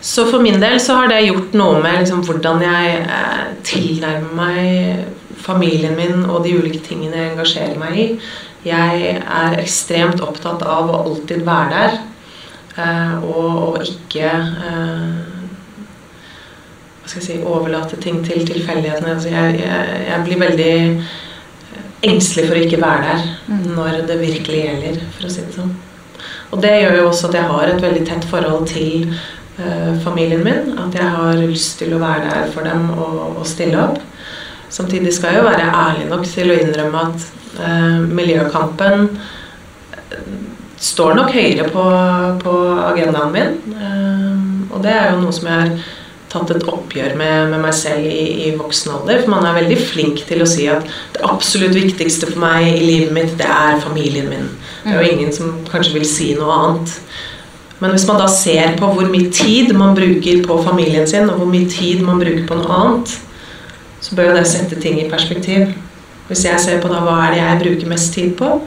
Så 0.01 0.26
for 0.30 0.41
min 0.41 0.62
del 0.62 0.80
så 0.82 0.95
har 1.01 1.12
det 1.12 1.26
gjort 1.28 1.55
noe 1.58 1.82
med 1.84 2.01
liksom 2.01 2.24
hvordan 2.26 2.62
jeg 2.66 2.99
eh, 3.03 3.45
tilnærmer 3.68 4.34
meg 4.38 5.41
familien 5.41 5.95
min 5.97 6.26
og 6.26 6.43
de 6.45 6.55
ulike 6.58 6.82
tingene 6.86 7.18
jeg 7.20 7.32
engasjerer 7.34 7.78
meg 7.82 7.97
i. 7.97 8.08
Jeg 8.68 9.18
er 9.22 9.58
ekstremt 9.62 10.22
opptatt 10.26 10.64
av 10.66 10.89
å 10.89 11.01
alltid 11.03 11.45
være 11.47 11.70
der. 11.74 11.99
Eh, 12.78 13.16
og, 13.26 13.51
og, 13.68 13.82
ikke 13.86 14.32
hva 16.97 17.08
skal 17.08 17.22
jeg 17.22 17.28
si, 17.28 17.38
overlate 17.45 18.01
ting 18.03 18.20
til 18.26 18.43
tilfeldighetene. 18.49 19.14
Altså 19.14 19.30
jeg, 19.32 19.60
jeg, 19.62 20.01
jeg, 20.10 20.24
blir 20.26 20.41
veldig 20.41 20.74
engstelig 22.08 22.49
for 22.49 22.58
å 22.58 22.66
ikke 22.66 22.82
være 22.82 23.05
der 23.05 23.28
mm. 23.47 23.68
når 23.78 24.01
det 24.10 24.20
virkelig 24.22 24.64
gjelder, 24.66 25.03
for 25.16 25.30
å 25.30 25.32
si 25.32 25.45
det 25.45 25.55
sånn. 25.55 25.76
Og 26.51 26.61
det 26.63 26.75
gjør 26.81 26.99
jo 27.01 27.07
også 27.09 27.29
at 27.29 27.37
jeg 27.39 27.49
har 27.51 27.71
et 27.71 27.81
veldig 27.83 28.03
tett 28.07 28.27
forhold 28.29 28.67
til 28.71 29.07
uh, 29.59 29.93
familien 30.03 30.43
min. 30.45 30.73
At 30.79 30.95
jeg 30.95 31.09
har 31.17 31.41
lyst 31.41 31.79
til 31.81 31.95
å 31.95 32.01
være 32.01 32.27
der 32.29 32.51
for 32.53 32.67
dem 32.67 32.89
og, 32.95 33.39
og 33.41 33.47
stille 33.47 33.79
opp. 33.83 33.99
Samtidig 34.69 35.13
skal 35.15 35.35
jeg 35.35 35.41
jo 35.41 35.47
være 35.47 35.67
ærlig 35.83 36.07
nok 36.11 36.25
til 36.27 36.51
å 36.51 36.59
innrømme 36.59 37.03
at 37.09 37.27
uh, 37.59 38.01
miljøkampen 38.03 39.05
eh, 39.07 40.25
står 40.77 41.15
nok 41.15 41.31
høyere 41.35 41.69
på, 41.71 41.85
på 42.43 42.57
agendaen 42.89 43.31
min. 43.35 43.55
Uh, 43.75 44.75
og 44.75 44.83
det 44.83 44.93
er 44.93 45.13
jo 45.13 45.21
noe 45.23 45.35
som 45.35 45.47
jeg 45.49 45.61
har 45.63 45.95
tatt 46.38 46.53
et 46.55 46.67
oppgjør 46.69 47.15
med, 47.19 47.49
med 47.51 47.63
meg 47.65 47.75
selv 47.75 48.05
i, 48.07 48.47
i, 48.47 48.51
voksen 48.57 48.93
alder. 48.95 49.23
For 49.23 49.33
man 49.33 49.47
er 49.47 49.57
veldig 49.57 49.77
flink 49.89 50.21
til 50.29 50.43
å 50.43 50.49
si 50.49 50.67
at 50.71 50.85
det 51.15 51.25
absolutt 51.25 51.75
viktigste 51.75 52.29
for 52.31 52.43
meg 52.45 52.69
i 52.71 52.85
livet 52.85 53.15
mitt, 53.15 53.33
det 53.39 53.49
er 53.49 53.81
familien 53.83 54.29
min. 54.31 54.51
Det 54.85 54.93
er 54.93 55.01
jo 55.01 55.15
ingen 55.17 55.33
som 55.35 55.57
kanskje 55.71 55.97
vil 55.97 56.07
si 56.07 56.31
noe 56.38 56.59
annet. 56.61 56.95
Men 57.81 57.93
hvis 57.93 58.07
man 58.09 58.17
da 58.21 58.29
ser 58.31 58.77
på 58.79 58.89
hvor 58.89 59.09
mye 59.11 59.29
tid 59.33 59.73
man 59.77 59.97
bruker 59.97 60.41
på 60.47 60.61
familien 60.65 61.05
sin, 61.09 61.29
og 61.29 61.41
hvor 61.41 61.49
mye 61.51 61.69
tid 61.69 62.01
man 62.05 62.21
bruker 62.21 62.47
på 62.49 62.57
noe 62.57 62.79
annet, 62.81 63.13
så 64.01 64.17
bør 64.17 64.33
det 64.38 64.47
sette 64.49 64.79
ting 64.81 64.97
i 65.01 65.09
perspektiv. 65.09 65.73
Hvis 66.27 66.43
jeg 66.45 66.59
ser 66.59 66.81
på 66.83 66.89
da 66.91 67.03
hva 67.05 67.19
er 67.25 67.33
det 67.33 67.41
jeg 67.43 67.61
bruker 67.63 67.91
mest 67.91 68.13
tid 68.15 68.33
på, 68.39 68.57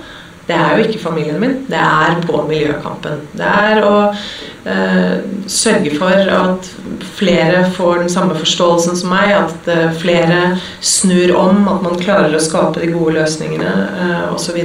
det 0.50 0.56
er 0.58 0.76
jo 0.76 0.86
ikke 0.88 1.02
familien 1.02 1.38
min. 1.40 1.56
Det 1.70 1.78
er 1.78 2.18
på 2.26 2.42
miljøkampen. 2.48 3.22
Det 3.38 3.46
er 3.46 3.80
å 3.86 3.94
eh, 4.10 5.20
sørge 5.46 5.94
for 5.94 6.32
at 6.34 6.70
flere 7.18 7.62
får 7.76 8.02
den 8.02 8.12
samme 8.12 8.34
forståelsen 8.38 8.98
som 8.98 9.14
meg, 9.14 9.30
at 9.36 9.70
eh, 9.70 9.88
flere 10.00 10.40
snur 10.82 11.36
om, 11.38 11.62
at 11.70 11.86
man 11.86 11.98
klarer 12.02 12.34
å 12.34 12.42
skape 12.42 12.82
de 12.82 12.90
gode 12.90 13.14
løsningene 13.20 13.74
eh, 14.02 14.26
osv. 14.34 14.58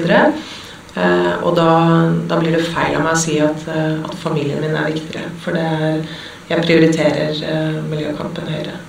Eh, 0.96 1.34
og 1.44 1.54
da, 1.60 1.70
da, 2.30 2.40
blir 2.40 2.56
det 2.56 2.64
feil 2.70 2.96
av 2.96 3.04
meg 3.04 3.14
å 3.14 3.20
si 3.20 3.38
at, 3.44 3.68
eh, 3.70 4.00
at 4.00 4.18
familien 4.22 4.64
min 4.64 4.74
er 4.80 4.90
viktigere. 4.90 5.30
For 5.44 5.60
er, 5.60 6.02
jeg 6.50 6.66
prioriterer 6.66 7.46
eh, 7.46 7.80
miljøkampen 7.92 8.50
høyere. 8.50 8.80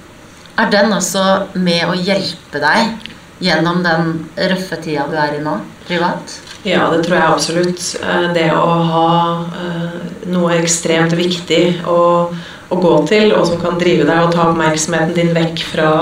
Er 0.56 0.72
den 0.72 0.96
også 0.96 1.26
med 1.60 1.84
å 1.90 1.98
hjelpe 1.98 2.62
deg 2.62 3.10
gjennom 3.44 3.82
den 3.84 4.14
røffe 4.54 4.80
tida 4.80 5.04
du 5.10 5.18
er 5.20 5.36
i 5.36 5.44
nå, 5.44 5.58
privat? 5.84 6.38
Ja, 6.66 6.88
det 6.90 7.04
tror 7.06 7.14
jeg 7.14 7.30
absolutt. 7.30 7.84
Eh, 8.02 8.26
det 8.34 8.48
å 8.50 8.66
ha 8.90 9.10
eh, 9.54 9.98
noe 10.32 10.56
ekstremt 10.58 11.14
viktig 11.14 11.62
å, 11.86 12.00
å, 12.34 12.78
gå 12.82 12.96
til, 13.06 13.30
og 13.36 13.46
som 13.46 13.60
kan 13.62 13.78
drive 13.78 14.08
deg 14.08 14.24
og 14.24 14.34
ta 14.34 14.48
oppmerksomheten 14.50 15.14
din 15.14 15.30
vekk 15.36 15.62
fra 15.70 15.92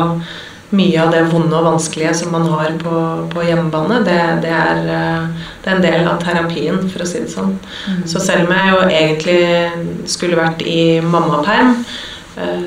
mye 0.74 1.02
av 1.02 1.12
det 1.12 1.20
vonde 1.30 1.54
og 1.54 1.68
vanskelige 1.68 2.14
som 2.18 2.32
man 2.34 2.48
har 2.50 2.72
på, 2.80 2.94
på 3.30 3.44
hjemmebane, 3.44 4.00
det, 4.08 4.16
det, 4.46 4.54
er, 4.56 4.80
eh, 4.88 5.28
det, 5.60 5.68
er, 5.68 5.76
en 5.76 5.84
del 5.84 6.08
av 6.08 6.24
terapien, 6.24 6.80
for 6.88 7.04
å 7.04 7.10
si 7.12 7.20
det 7.26 7.30
sånn. 7.34 7.58
Mm. 7.60 8.00
Så 8.08 8.24
selv 8.24 8.48
om 8.48 8.56
jeg 8.56 8.72
jo 8.72 8.80
egentlig 8.88 10.08
skulle 10.16 10.40
vært 10.40 10.64
i 10.64 10.80
mammaperm, 11.04 11.76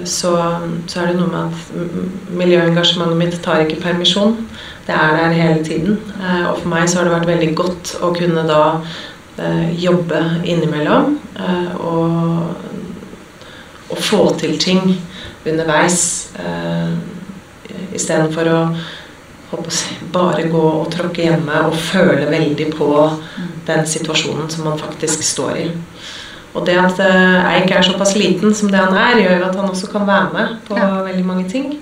så, 0.08 0.30
så 0.88 1.02
er 1.02 1.10
det 1.10 1.18
noe 1.18 1.28
med 1.28 1.42
at 1.50 2.30
miljøengasjementet 2.40 3.20
mitt 3.20 3.40
tar 3.44 3.66
ikke 3.66 3.82
permisjon 3.84 4.38
det 4.88 4.96
er 4.96 5.18
der 5.18 5.30
hele 5.30 5.64
tiden. 5.64 6.00
Eh, 6.22 6.52
og 6.52 6.62
for 6.62 6.70
meg 6.72 6.88
så 6.90 7.00
har 7.00 7.08
det 7.08 7.16
vært 7.18 7.32
veldig 7.32 7.50
godt 7.60 7.94
å 8.02 8.14
kunne 8.16 8.46
da 8.48 8.62
eh, 9.36 9.74
jobbe 9.84 10.22
innimellom 10.48 11.18
eh, 11.36 11.74
og, 11.76 12.54
og 13.90 14.00
få 14.00 14.22
til 14.40 14.56
ting 14.60 14.96
underveis 15.48 16.02
istedenfor 17.96 18.50
å 18.52 18.58
bare 20.12 20.50
gå 20.52 20.64
og 20.82 20.90
tråkke 20.92 21.24
hjemme 21.24 21.62
og 21.70 21.78
føle 21.80 22.26
veldig 22.28 22.66
på 22.74 22.90
den 23.70 23.88
situasjonen 23.88 24.50
som 24.52 24.68
man 24.68 24.80
faktisk 24.82 25.24
står 25.24 25.62
i. 25.62 25.68
Og 26.56 26.64
det 26.66 26.78
at 26.80 27.02
Eik 27.04 27.72
er 27.72 27.84
såpass 27.86 28.16
liten 28.18 28.56
som 28.56 28.72
det 28.72 28.80
han 28.80 28.96
er, 28.98 29.20
gjør 29.22 29.50
at 29.50 29.58
han 29.60 29.68
også 29.70 29.92
kan 29.92 30.08
være 30.08 30.30
med 30.34 30.56
på 30.68 30.78
ja. 30.80 30.88
veldig 31.06 31.26
mange 31.28 31.50
ting. 31.52 31.76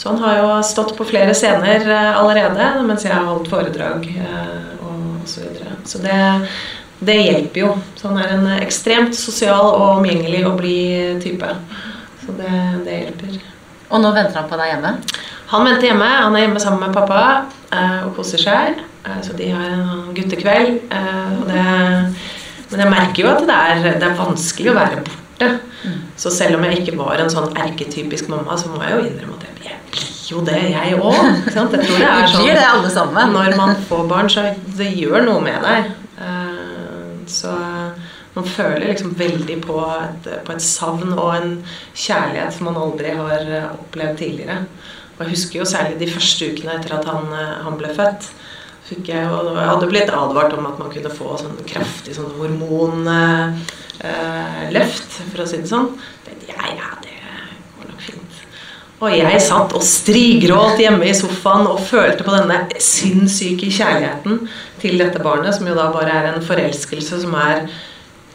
Så 0.00 0.08
han 0.08 0.18
har 0.18 0.38
jo 0.38 0.62
stått 0.64 0.94
på 0.96 1.04
flere 1.04 1.34
scener 1.36 1.82
eh, 1.84 2.14
allerede 2.16 2.68
mens 2.88 3.02
jeg 3.04 3.12
har 3.12 3.26
holdt 3.28 3.50
foredrag 3.52 4.06
eh, 4.08 4.70
og 4.80 5.26
så 5.28 5.42
videre. 5.44 5.74
Så 5.84 6.00
det, 6.00 6.20
det 7.04 7.16
hjelper 7.18 7.60
jo. 7.60 7.74
Så 8.00 8.08
han 8.08 8.22
er 8.22 8.32
en 8.32 8.46
ekstremt 8.62 9.18
sosial 9.18 9.74
og 9.74 9.98
omgjengelig 9.98 10.40
og 10.48 10.56
blid 10.62 11.20
type. 11.20 11.52
Så 12.22 12.32
det, 12.38 12.54
det, 12.86 12.96
hjelper. 13.02 13.36
Og 13.90 14.00
nå 14.00 14.14
venter 14.16 14.40
han 14.40 14.48
på 14.48 14.62
deg 14.62 14.72
hjemme? 14.72 14.94
Han 15.52 15.68
venter 15.68 15.90
hjemme. 15.90 16.08
Han 16.24 16.38
er 16.38 16.46
hjemme 16.46 16.64
sammen 16.64 16.86
med 16.86 16.96
pappa 16.96 17.20
eh, 17.68 18.00
og 18.06 18.16
koser 18.16 18.40
seg. 18.40 18.80
Så 19.20 19.36
de 19.36 19.52
har 19.52 19.68
en 19.74 20.14
guttekveld. 20.16 20.80
Og 20.88 21.44
Det, 21.48 21.62
men 22.70 22.84
jeg 22.84 22.92
merker 22.92 23.24
jo 23.24 23.32
at 23.32 23.46
det 23.48 23.58
er, 23.70 23.82
det 24.00 24.06
er 24.06 24.18
vanskelig 24.18 24.70
å 24.72 24.76
være 24.78 25.02
borte. 25.06 25.48
Mm. 25.80 26.00
Så 26.20 26.32
selv 26.34 26.58
om 26.58 26.66
jeg 26.68 26.82
ikke 26.82 26.98
var 26.98 27.22
en 27.22 27.32
sånn 27.32 27.56
erketypisk 27.58 28.28
mamma, 28.30 28.58
så 28.60 28.70
må 28.70 28.82
jeg 28.84 28.94
jo 28.94 29.06
innrømme 29.08 29.38
at 29.38 29.46
jeg 29.48 29.56
blir 29.60 30.06
jo 30.30 30.44
det, 30.46 30.60
jeg 30.70 30.98
òg. 31.00 31.16
Jeg 31.48 31.54
tror 31.56 31.72
det 32.46 32.62
er 32.62 32.92
sånn. 32.94 33.16
Når 33.34 33.56
man 33.58 33.74
får 33.88 34.04
barn, 34.10 34.30
så 34.30 34.46
det 34.78 34.92
gjør 34.94 35.26
noe 35.26 35.42
med 35.42 35.64
deg. 35.64 35.90
Eh, 36.22 37.10
så 37.30 37.54
man 38.36 38.46
føler 38.46 38.92
liksom 38.92 39.16
veldig 39.18 39.56
på 39.64 39.80
et, 39.96 40.28
på 40.46 40.54
et 40.54 40.62
savn 40.62 41.16
og 41.16 41.32
en 41.34 41.56
kjærlighet 41.98 42.54
som 42.54 42.70
man 42.70 42.78
aldri 42.78 43.16
har 43.18 43.50
opplevd 43.72 44.20
tidligere. 44.22 44.60
Og 45.16 45.24
jeg 45.24 45.34
husker 45.34 45.60
jo 45.60 45.68
særlig 45.68 45.98
de 46.00 46.12
første 46.12 46.52
ukene 46.52 46.78
etter 46.78 46.94
at 46.96 47.10
han, 47.10 47.26
han 47.66 47.80
ble 47.80 47.90
født. 47.96 48.30
Fikk 48.90 49.12
jeg, 49.12 49.26
og 49.30 49.52
jeg 49.54 49.68
hadde 49.70 49.88
blitt 49.90 50.10
advart 50.10 50.56
om 50.56 50.66
at 50.66 50.80
man 50.82 50.90
kunne 50.90 51.12
få 51.14 51.36
sånn 51.38 51.60
kraftig 51.68 52.16
sånn 52.16 52.32
hormonløft, 52.40 53.60
eh, 54.02 55.28
for 55.30 55.44
å 55.44 55.46
si 55.46 55.60
det 55.62 55.70
sånn. 55.70 55.92
Ja, 56.48 56.64
ja, 56.74 56.88
det 57.04 57.14
går 57.76 57.86
nok 57.92 58.02
fint. 58.02 58.40
og 59.00 59.14
jeg 59.14 59.40
satt 59.44 59.76
og 59.78 59.84
strigråt 59.86 60.82
hjemme 60.82 61.06
i 61.06 61.14
sofaen 61.14 61.70
og 61.70 61.78
følte 61.86 62.26
på 62.26 62.34
denne 62.34 62.66
sinnssyke 62.82 63.70
kjærligheten 63.70 64.42
til 64.82 64.98
dette 64.98 65.22
barnet, 65.22 65.54
som 65.54 65.70
jo 65.70 65.78
da 65.78 65.86
bare 65.94 66.10
er 66.10 66.32
en 66.32 66.42
forelskelse 66.44 67.22
som 67.22 67.38
er 67.38 67.70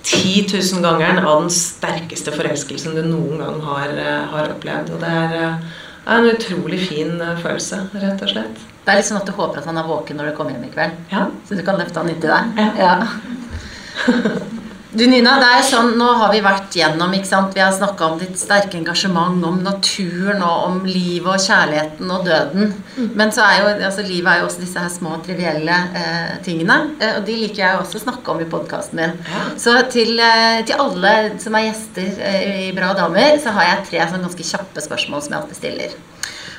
10 0.06 0.48
000 0.74 0.82
gangeren 0.86 1.26
av 1.26 1.42
den 1.42 1.52
sterkeste 1.54 2.34
forelskelsen 2.36 2.94
du 2.96 3.02
noen 3.08 3.42
gang 3.42 3.60
har, 3.66 3.90
eh, 3.90 4.28
har 4.32 4.54
opplevd. 4.54 4.94
Og 4.94 5.02
det 5.02 5.10
er, 5.10 5.34
eh, 5.34 5.60
er, 6.06 6.18
en 6.20 6.30
utrolig 6.30 6.80
fin 6.88 7.20
eh, 7.20 7.36
følelse, 7.42 7.90
rett 7.94 8.22
og 8.22 8.30
slett. 8.30 8.66
Det 8.86 8.94
er 8.94 9.00
litt 9.00 9.08
sånn 9.08 9.18
at 9.18 9.26
du 9.26 9.34
håper 9.34 9.64
at 9.64 9.70
han 9.70 9.80
er 9.82 9.88
våken 9.90 10.20
når 10.20 10.30
du 10.30 10.36
kommer 10.38 10.54
hjem 10.54 10.68
i 10.68 10.74
kveld? 10.74 11.00
Ja. 11.10 11.26
Så 11.48 11.58
du 11.58 11.64
kan 11.66 11.80
løfte 11.82 12.04
han 12.04 12.12
inntil 12.12 12.30
deg? 12.30 12.60
Ja. 12.62 12.70
ja. 12.86 14.54
Du 14.96 15.02
Nina, 15.12 15.34
det 15.42 15.48
er 15.58 15.64
sånn, 15.68 15.90
Nå 16.00 16.06
har 16.22 16.30
vi 16.32 16.40
vært 16.44 16.76
gjennom 16.78 17.12
ikke 17.18 17.28
sant? 17.28 17.56
Vi 17.56 17.60
har 17.60 17.74
snakka 17.76 18.08
om 18.08 18.20
ditt 18.22 18.38
sterke 18.40 18.78
engasjement, 18.80 19.42
om 19.44 19.58
naturen 19.66 20.40
og 20.46 20.62
om 20.70 20.78
livet 20.88 21.28
og 21.34 21.42
kjærligheten 21.44 22.14
og 22.16 22.24
døden. 22.24 22.72
Mm. 22.96 23.10
Men 23.20 23.34
så 23.36 23.44
er 23.44 23.58
jo, 23.60 23.74
altså, 23.90 24.06
livet 24.08 24.32
er 24.32 24.40
jo 24.40 24.48
også 24.48 24.64
disse 24.64 24.86
her 24.86 24.94
små, 24.94 25.18
trivielle 25.26 25.82
eh, 26.00 26.32
tingene. 26.46 26.78
Eh, 27.02 27.18
og 27.18 27.28
de 27.28 27.36
liker 27.42 27.64
jeg 27.66 27.82
også 27.82 28.00
å 28.00 28.06
snakke 28.06 28.32
om 28.32 28.40
i 28.46 28.48
podkasten 28.54 29.02
min. 29.02 29.20
Ja. 29.34 29.44
Så 29.66 29.76
til, 29.92 30.16
eh, 30.16 30.62
til, 30.64 30.80
alle 30.80 31.16
som 31.44 31.60
er 31.60 31.68
gjester 31.68 32.24
eh, 32.32 32.70
i 32.70 32.74
Bra 32.78 32.94
damer, 32.96 33.36
så 33.44 33.52
har 33.58 33.74
jeg 33.74 33.88
tre 33.90 34.08
sånn, 34.14 34.24
ganske 34.30 34.48
kjappe 34.54 34.86
spørsmål 34.88 35.26
som 35.26 35.36
jeg 35.36 35.42
alltid 35.42 35.60
stiller. 35.60 36.00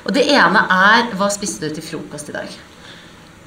Og 0.06 0.14
det 0.14 0.22
ene 0.30 0.60
er 0.70 1.08
hva 1.18 1.26
spiste 1.34 1.66
du 1.66 1.74
til 1.74 1.82
frokost 1.82 2.30
i 2.30 2.34
dag? 2.36 2.52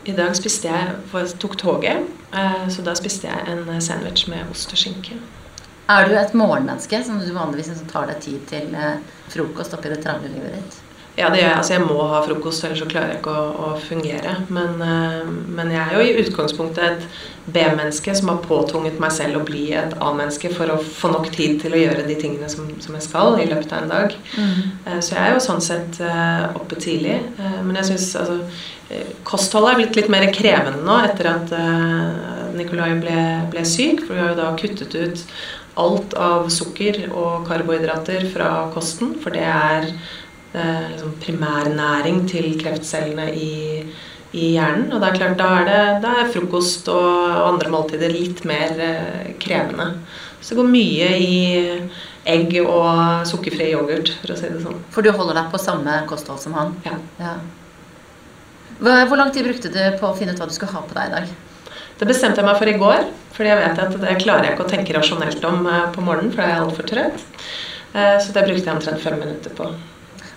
I 0.10 0.16
dag 0.16 0.34
spiste 0.36 0.68
jeg, 0.68 0.96
for 1.12 1.24
jeg 1.24 1.38
tok 1.40 1.56
toget, 1.60 2.08
eh, 2.36 2.66
så 2.72 2.84
da 2.84 2.96
spiste 3.00 3.30
jeg 3.30 3.54
en 3.54 3.82
sandwich 3.84 4.28
med 4.32 4.52
ost 4.52 4.74
og 4.76 4.82
skinke. 4.82 5.16
Er 5.90 6.08
du 6.08 6.14
et 6.20 6.36
morgenmenneske 6.38 7.00
som 7.06 7.22
du 7.22 7.32
vanligvis 7.34 7.72
tar 7.90 8.12
deg 8.12 8.20
tid 8.26 8.44
til 8.52 8.76
eh, 8.76 9.00
frokost 9.32 9.74
oppi 9.78 9.92
det 9.94 10.04
travle 10.04 10.32
livet 10.32 10.58
ditt? 10.58 10.78
Ja, 11.20 11.28
det 11.28 11.42
gjør 11.42 11.50
jeg. 11.50 11.58
Altså, 11.58 11.74
jeg 11.76 11.84
må 11.84 12.04
ha 12.08 12.22
frokost, 12.24 12.64
ellers 12.64 12.80
så 12.80 12.88
klarer 12.88 13.12
jeg 13.12 13.20
ikke 13.20 13.34
å, 13.36 13.48
å 13.68 13.72
fungere. 13.84 14.38
Men, 14.56 14.80
uh, 14.80 15.28
men, 15.28 15.74
jeg 15.76 15.82
er 15.84 15.98
jo 15.98 16.06
i 16.06 16.24
utgangspunktet 16.24 16.86
et 16.86 17.20
B-menneske 17.50 18.14
som 18.16 18.32
har 18.32 18.40
påtvunget 18.46 19.02
meg 19.02 19.12
selv 19.16 19.42
å 19.42 19.44
bli 19.48 19.66
et 19.76 19.96
A-menneske 20.06 20.54
for 20.56 20.72
å 20.72 20.80
få 20.80 21.12
nok 21.12 21.30
tid 21.36 21.60
til 21.64 21.76
å 21.76 21.82
gjøre 21.82 22.08
de 22.08 22.18
tingene 22.22 22.50
som, 22.52 22.70
som 22.80 22.96
jeg 22.96 23.08
skal 23.10 23.40
i 23.42 23.50
løpet 23.50 23.76
av 23.76 23.84
en 23.84 23.94
dag. 23.94 24.18
Mm. 24.38 24.58
Uh, 24.88 25.00
så 25.00 25.16
jeg 25.18 25.22
er 25.26 25.36
jo 25.36 25.46
sånn 25.50 25.64
sett 25.66 26.02
uh, 26.04 26.50
oppe 26.56 26.80
tidlig. 26.80 27.20
men 27.38 27.76
jeg 27.82 27.92
syns 27.92 28.12
altså 28.20 28.42
Kostholdet 29.22 29.70
er 29.70 29.78
blitt 29.78 29.98
litt 30.00 30.08
mer 30.10 30.24
krevende 30.34 30.80
nå 30.82 30.96
etter 31.06 31.28
at 31.30 31.52
Nikolai 32.58 32.96
ble, 32.98 33.18
ble 33.52 33.62
syk. 33.68 34.02
For 34.02 34.16
vi 34.16 34.24
har 34.24 34.32
jo 34.32 34.40
da 34.40 34.48
kuttet 34.58 34.96
ut 34.98 35.22
alt 35.80 36.16
av 36.20 36.50
sukker 36.54 37.06
og 37.10 37.46
karbohydrater 37.48 38.28
fra 38.34 38.50
kosten. 38.74 39.16
For 39.22 39.36
det 39.36 39.46
er 39.46 39.88
eh, 39.90 40.00
liksom 40.54 41.12
primærnæring 41.22 42.24
til 42.30 42.56
kreftcellene 42.62 43.28
i, 43.38 43.84
i, 44.32 44.46
hjernen. 44.56 44.88
Og 44.94 45.02
det 45.02 45.10
er 45.10 45.20
klart, 45.20 45.38
da 45.38 45.50
er, 45.60 45.68
det, 45.68 45.82
da 46.06 46.16
er 46.24 46.32
frokost 46.34 46.90
og 46.94 47.44
andre 47.46 47.70
måltider 47.74 48.14
litt 48.14 48.42
mer 48.50 48.74
eh, 48.82 49.30
krevende. 49.42 49.92
Så 50.42 50.54
det 50.54 50.62
går 50.62 50.72
mye 50.72 51.12
i 51.20 51.38
egg 52.30 52.56
og 52.64 53.28
sukkerfri 53.28 53.72
yoghurt, 53.74 54.14
for 54.22 54.34
å 54.34 54.40
si 54.40 54.50
det 54.50 54.64
sånn. 54.64 54.82
For 54.94 55.06
du 55.06 55.12
holder 55.14 55.42
deg 55.42 55.52
på 55.52 55.62
samme 55.62 56.02
kosthold 56.10 56.42
som 56.42 56.56
han? 56.58 56.74
Ja. 56.88 56.98
ja. 57.20 57.36
Hvor 58.80 59.20
lang 59.20 59.34
tid 59.36 59.48
brukte 59.48 59.72
du 59.74 59.80
på 60.00 60.10
å 60.10 60.16
finne 60.18 60.34
ut 60.34 60.40
hva 60.40 60.48
du 60.48 60.56
skulle 60.56 60.72
ha 60.72 60.84
på 60.86 60.96
deg 60.96 61.10
i 61.10 61.16
dag? 61.18 61.38
Det 62.00 62.08
bestemte 62.08 62.40
jeg 62.40 62.48
meg 62.48 62.60
for 62.62 62.72
i 62.72 62.78
går, 62.80 63.08
fordi 63.36 63.50
jeg 63.52 63.60
vet 63.60 63.80
at 63.84 63.96
det 64.00 64.20
klarer 64.22 64.48
jeg 64.48 64.56
ikke 64.56 64.68
å 64.68 64.72
tenke 64.72 64.96
rasjonelt 64.96 65.48
om 65.50 65.66
eh, 65.68 65.88
på 65.96 66.04
morgenen, 66.06 66.32
for 66.32 66.40
da 66.40 66.48
er 66.48 66.54
jeg 66.54 66.66
altfor 66.66 66.92
trøtt. 66.94 67.26
Eh, 67.92 68.18
så 68.24 68.36
det 68.36 68.46
brukte 68.48 68.64
jeg 68.64 68.76
omtrent 68.78 69.04
fem 69.04 69.18
minutter 69.20 69.56
på. 69.58 69.68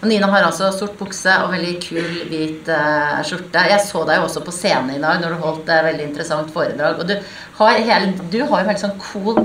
Og 0.03 0.09
Nina 0.11 0.27
har 0.33 0.43
altså 0.43 0.73
sort 0.75 0.97
bukse 0.99 1.31
og 1.45 1.53
veldig 1.53 1.77
kul 1.85 2.07
hvit 2.27 2.67
uh, 2.75 3.21
skjorte. 3.23 3.61
Jeg 3.71 3.83
så 3.87 4.03
deg 4.09 4.19
jo 4.19 4.25
også 4.27 4.41
på 4.43 4.55
scenen 4.55 4.97
i 4.97 5.03
dag 5.03 5.21
når 5.23 5.37
du 5.37 5.45
holdt 5.45 5.71
et 5.71 5.87
veldig 5.87 6.09
interessant 6.09 6.51
foredrag. 6.51 6.99
Og 6.99 7.07
du 7.07 7.15
har, 7.61 7.79
hele, 7.79 8.11
du 8.33 8.41
har 8.41 8.65
jo 8.65 8.67
veldig 8.67 8.83
sånn 8.83 8.97
cool, 9.05 9.39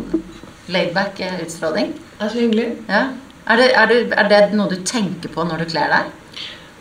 laidback 0.74 1.22
uh, 1.22 1.36
utstråling. 1.46 1.92
Det 1.94 2.26
er 2.26 2.34
så 2.34 2.42
hyggelig. 2.42 2.72
Ja. 2.90 3.04
Er, 3.46 3.62
det, 3.62 3.68
er, 3.70 3.92
det, 3.92 4.00
er, 4.18 4.32
det, 4.32 4.40
noe 4.58 4.72
du 4.72 4.82
tenker 4.82 5.30
på 5.32 5.46
når 5.46 5.62
du 5.62 5.70
kler 5.76 5.94
deg? 5.94 6.10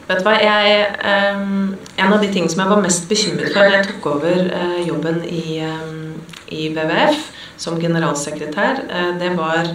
Vet 0.06 0.22
du 0.22 0.24
hva, 0.24 0.38
jeg, 0.40 0.88
um, 1.36 1.74
En 1.98 2.14
av 2.14 2.22
de 2.22 2.30
tingene 2.30 2.48
som 2.50 2.62
jeg 2.62 2.72
var 2.72 2.80
mest 2.80 3.04
bekymret 3.10 3.52
for 3.52 3.60
da 3.60 3.76
jeg 3.76 3.90
tok 3.90 4.08
over 4.14 4.40
uh, 4.54 4.80
jobben 4.86 5.20
i, 5.28 5.60
um, 5.66 6.16
i 6.48 6.70
WWF, 6.72 7.28
som 7.60 7.76
generalsekretær, 7.82 8.86
uh, 8.88 9.12
det 9.20 9.34
var 9.36 9.68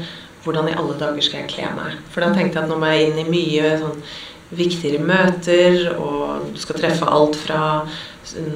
hvordan 0.44 0.70
i 0.70 0.76
alle 0.78 0.98
dager 1.00 1.26
skal 1.26 1.44
jeg 1.44 1.54
kle 1.54 1.72
meg? 1.78 1.98
For 2.14 2.24
da 2.24 2.32
tenkte 2.34 2.60
jeg 2.60 2.66
at 2.66 2.72
nå 2.72 2.80
må 2.82 2.92
jeg 2.92 3.10
inn 3.10 3.22
i 3.22 3.30
mye 3.30 3.74
sånn 3.82 4.04
viktigere 4.52 5.04
møter, 5.04 5.94
og 5.96 6.50
du 6.52 6.60
skal 6.60 6.80
treffe 6.82 7.08
alt 7.08 7.38
fra 7.40 7.62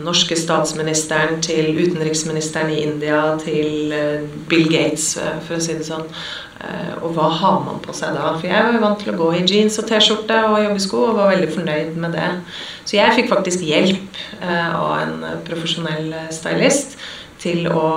norske 0.03 0.35
statsministeren 0.37 1.39
til 1.43 1.71
utenriksministeren 1.79 2.71
i 2.73 2.81
India 2.85 3.21
til 3.41 3.93
eh, 3.95 4.25
Bill 4.49 4.67
Gates, 4.71 5.15
eh, 5.17 5.39
for 5.45 5.57
å 5.57 5.63
si 5.63 5.77
det 5.77 5.87
sånn. 5.87 6.05
Eh, 6.61 6.93
og 7.01 7.15
hva 7.15 7.29
har 7.39 7.63
man 7.65 7.81
på 7.83 7.95
seg 7.95 8.15
da? 8.15 8.33
For 8.37 8.49
jeg 8.49 8.67
var 8.67 8.79
vant 8.83 9.01
til 9.01 9.13
å 9.13 9.17
gå 9.19 9.31
i 9.39 9.43
jeans 9.47 9.79
og 9.81 9.89
T-skjorte 9.89 10.41
og 10.51 10.61
joggesko 10.67 11.01
og 11.09 11.19
var 11.19 11.33
veldig 11.33 11.51
fornøyd 11.55 11.99
med 12.03 12.15
det. 12.17 12.29
Så 12.85 12.99
jeg 12.99 13.17
fikk 13.17 13.31
faktisk 13.31 13.65
hjelp 13.65 14.19
av 14.45 14.99
en 14.99 15.15
profesjonell 15.47 16.11
stylist 16.33 16.99
til 17.41 17.65
å 17.71 17.87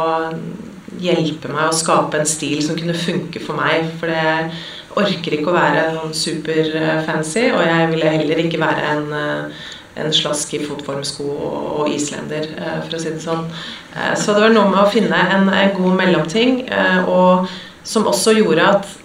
hjelpe 1.02 1.52
meg 1.52 1.68
å 1.68 1.76
skape 1.76 2.18
en 2.18 2.28
stil 2.28 2.62
som 2.64 2.78
kunne 2.78 2.96
funke 2.96 3.42
for 3.44 3.58
meg. 3.60 3.90
For 4.00 4.12
jeg 4.12 4.50
orker 4.98 5.36
ikke 5.36 5.52
å 5.52 5.58
være 5.58 5.88
sånn 5.94 6.14
superfancy, 6.16 7.48
og 7.52 7.62
jeg 7.66 7.90
ville 7.92 8.14
heller 8.16 8.46
ikke 8.46 8.62
være 8.62 8.94
en 8.94 9.52
en 9.98 10.14
slask 10.14 10.54
i 10.54 10.62
fotformsko 10.62 11.26
og, 11.26 11.88
islender, 11.90 12.46
eh, 12.56 12.78
for 12.84 12.96
å 12.96 13.02
si 13.02 13.12
det 13.12 13.22
sånn. 13.22 13.46
Eh, 13.94 14.14
så 14.18 14.34
det 14.34 14.44
var 14.44 14.54
noe 14.54 14.70
med 14.70 14.82
å 14.84 14.90
finne 14.92 15.18
en, 15.34 15.50
god 15.76 15.98
mellomting, 15.98 16.62
eh, 16.68 17.08
og 17.08 17.48
som 17.84 18.06
også 18.06 18.36
gjorde 18.38 18.72
at 18.76 18.96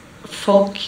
folk 0.43 0.81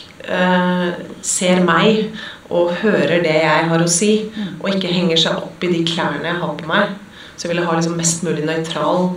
ser 1.21 1.59
meg 1.61 2.15
og 2.49 2.71
hører 2.81 3.19
det 3.21 3.35
jeg 3.43 3.65
har 3.69 3.81
å 3.83 3.89
si, 3.89 4.31
og 4.57 4.71
ikke 4.71 4.89
henger 4.89 5.19
seg 5.21 5.37
opp 5.37 5.61
i 5.61 5.69
de 5.69 5.83
klærne 5.85 6.25
jeg 6.25 6.39
har 6.41 6.55
på 6.57 6.65
meg. 6.65 6.95
Så 7.35 7.45
jeg 7.45 7.51
ville 7.51 7.65
ha 7.67 7.75
liksom 7.77 7.93
mest 7.93 8.23
mulig 8.25 8.41
nøytral 8.47 9.11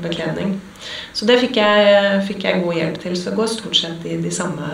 bekledning. 0.00 0.54
Så 1.14 1.28
det 1.28 1.36
fikk 1.38 1.60
jeg, 1.60 2.22
fikk 2.26 2.42
jeg, 2.42 2.60
god 2.64 2.74
hjelp 2.74 2.96
til. 3.04 3.14
Så 3.14 3.30
det 3.30 3.38
går 3.38 3.50
stort 3.52 3.78
sett 3.78 4.06
i 4.10 4.16
de 4.18 4.32
samme 4.34 4.66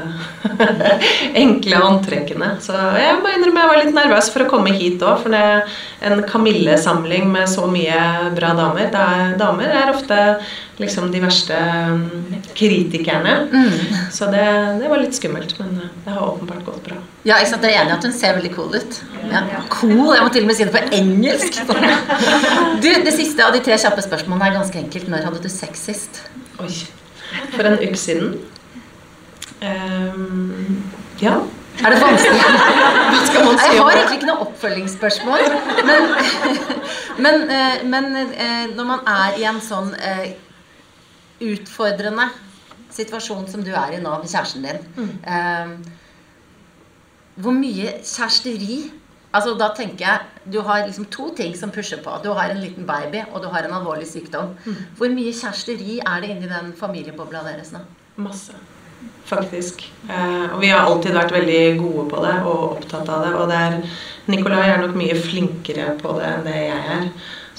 enkle 1.42 1.82
antrekkene. 1.90 2.54
Så 2.64 2.76
jeg 2.96 3.18
må 3.20 3.34
innrømme 3.34 3.60
jeg 3.60 3.72
var 3.72 3.80
litt 3.82 3.96
nervøs 3.98 4.30
for 4.32 4.46
å 4.46 4.48
komme 4.48 4.72
hit 4.72 5.04
òg, 5.04 5.20
for 5.24 5.36
det 5.36 5.42
er 5.44 6.14
en 6.16 6.24
Kamille-samling 6.24 7.28
med 7.28 7.50
så 7.52 7.68
mye 7.68 8.32
bra 8.36 8.54
damer. 8.56 8.88
Da, 8.94 9.04
damer 9.40 9.76
er 9.82 9.92
ofte 9.92 10.20
liksom 10.80 11.10
de 11.12 11.20
verste 11.22 11.56
mm, 11.56 12.34
kritikerne. 12.54 13.34
Mm. 13.52 13.72
Så 14.12 14.28
det, 14.32 14.44
det, 14.80 14.88
var 14.88 15.02
litt 15.02 15.16
skummelt, 15.16 15.54
men 15.60 15.76
eh, 15.76 15.90
det 16.04 16.14
har 16.16 16.26
åpenbart 16.26 16.64
gått 16.64 16.82
bra. 16.88 16.98
Ja, 17.22 17.38
ikke 17.38 17.52
sant? 17.52 17.66
Jeg 17.68 17.76
er 17.76 17.84
enig 17.84 17.94
i 17.94 17.98
at 17.98 18.08
hun 18.08 18.16
ser 18.16 18.36
veldig 18.38 18.52
cool 18.56 18.76
ut. 18.76 19.00
Ja. 19.30 19.44
Cool! 19.72 20.14
Jeg 20.16 20.24
må 20.24 20.32
til 20.32 20.46
og 20.46 20.50
med 20.50 20.58
si 20.58 20.68
det 20.68 20.74
på 20.74 20.84
engelsk. 21.00 21.60
Du, 22.80 22.88
Det 23.04 23.12
siste 23.12 23.44
av 23.44 23.52
de 23.54 23.60
tre 23.64 23.76
kjappe 23.80 24.02
spørsmålene 24.04 24.48
er 24.48 24.56
ganske 24.56 24.80
enkelt. 24.80 25.08
Når 25.12 25.28
hadde 25.28 25.44
du 25.44 25.50
sex 25.52 25.84
sist? 25.90 26.22
Oi. 26.62 26.72
For 27.54 27.68
en 27.68 27.78
uke 27.80 27.98
siden. 28.00 28.36
Um, 29.60 30.82
ja. 31.20 31.40
Er 31.80 31.94
det 31.94 32.00
vanskelig? 32.02 32.40
Hva 33.10 33.20
skal 33.26 33.44
man 33.46 33.58
si? 33.60 33.68
Jeg 33.68 33.80
har 33.80 33.96
egentlig 33.96 34.18
ikke 34.18 34.28
noe 34.28 34.46
oppfølgingsspørsmål. 34.46 35.44
Men, 35.88 36.08
men, 37.24 37.42
eh, 37.56 37.82
men, 37.84 38.10
eh, 38.16 38.64
når 38.74 38.88
man 38.88 39.04
er 39.08 39.38
i 39.40 39.46
en 39.48 39.60
sånn 39.64 39.92
utfordrende 41.40 42.28
situasjon 42.90 43.46
som 43.50 43.64
du 43.64 43.70
er 43.72 43.96
i 43.96 44.02
nå 44.02 44.16
med 44.18 44.30
kjæresten 44.30 44.66
din 44.66 44.80
mm. 44.96 45.84
Hvor 47.40 47.54
mye 47.56 47.92
kjæresteri 48.02 48.80
Altså 49.30 49.54
Da 49.58 49.70
tenker 49.76 50.06
jeg 50.06 50.52
Du 50.52 50.60
har 50.66 50.86
liksom 50.86 51.06
to 51.06 51.28
ting 51.36 51.54
som 51.56 51.70
pusher 51.70 52.02
på. 52.02 52.16
Du 52.24 52.32
har 52.34 52.50
en 52.50 52.60
liten 52.60 52.86
baby, 52.86 53.22
og 53.32 53.42
du 53.42 53.48
har 53.48 53.62
en 53.62 53.76
alvorlig 53.76 54.08
sykdom. 54.08 54.56
Mm. 54.64 54.76
Hvor 54.98 55.12
mye 55.14 55.32
kjæresteri 55.32 56.00
er 56.00 56.20
det 56.20 56.30
inni 56.32 56.50
den 56.50 56.72
familiebobla 56.76 57.44
deres 57.46 57.70
nå? 57.72 57.84
Masse. 58.16 58.56
Faktisk. 59.24 59.84
Eh, 60.08 60.54
og 60.54 60.60
vi 60.60 60.72
har 60.72 60.82
alltid 60.82 61.14
vært 61.14 61.32
veldig 61.32 61.60
gode 61.78 62.06
på 62.10 62.22
det 62.24 62.34
og 62.40 62.64
opptatt 62.72 63.08
av 63.08 63.26
det. 63.26 63.34
Og 63.38 63.46
det 63.52 63.60
er, 63.68 63.76
Nikolai 64.32 64.64
er 64.72 64.82
nok 64.82 64.96
mye 64.98 65.14
flinkere 65.16 65.94
på 66.00 66.16
det 66.18 66.26
enn 66.32 66.48
det 66.48 66.56
jeg 66.56 66.80
er. 66.96 67.06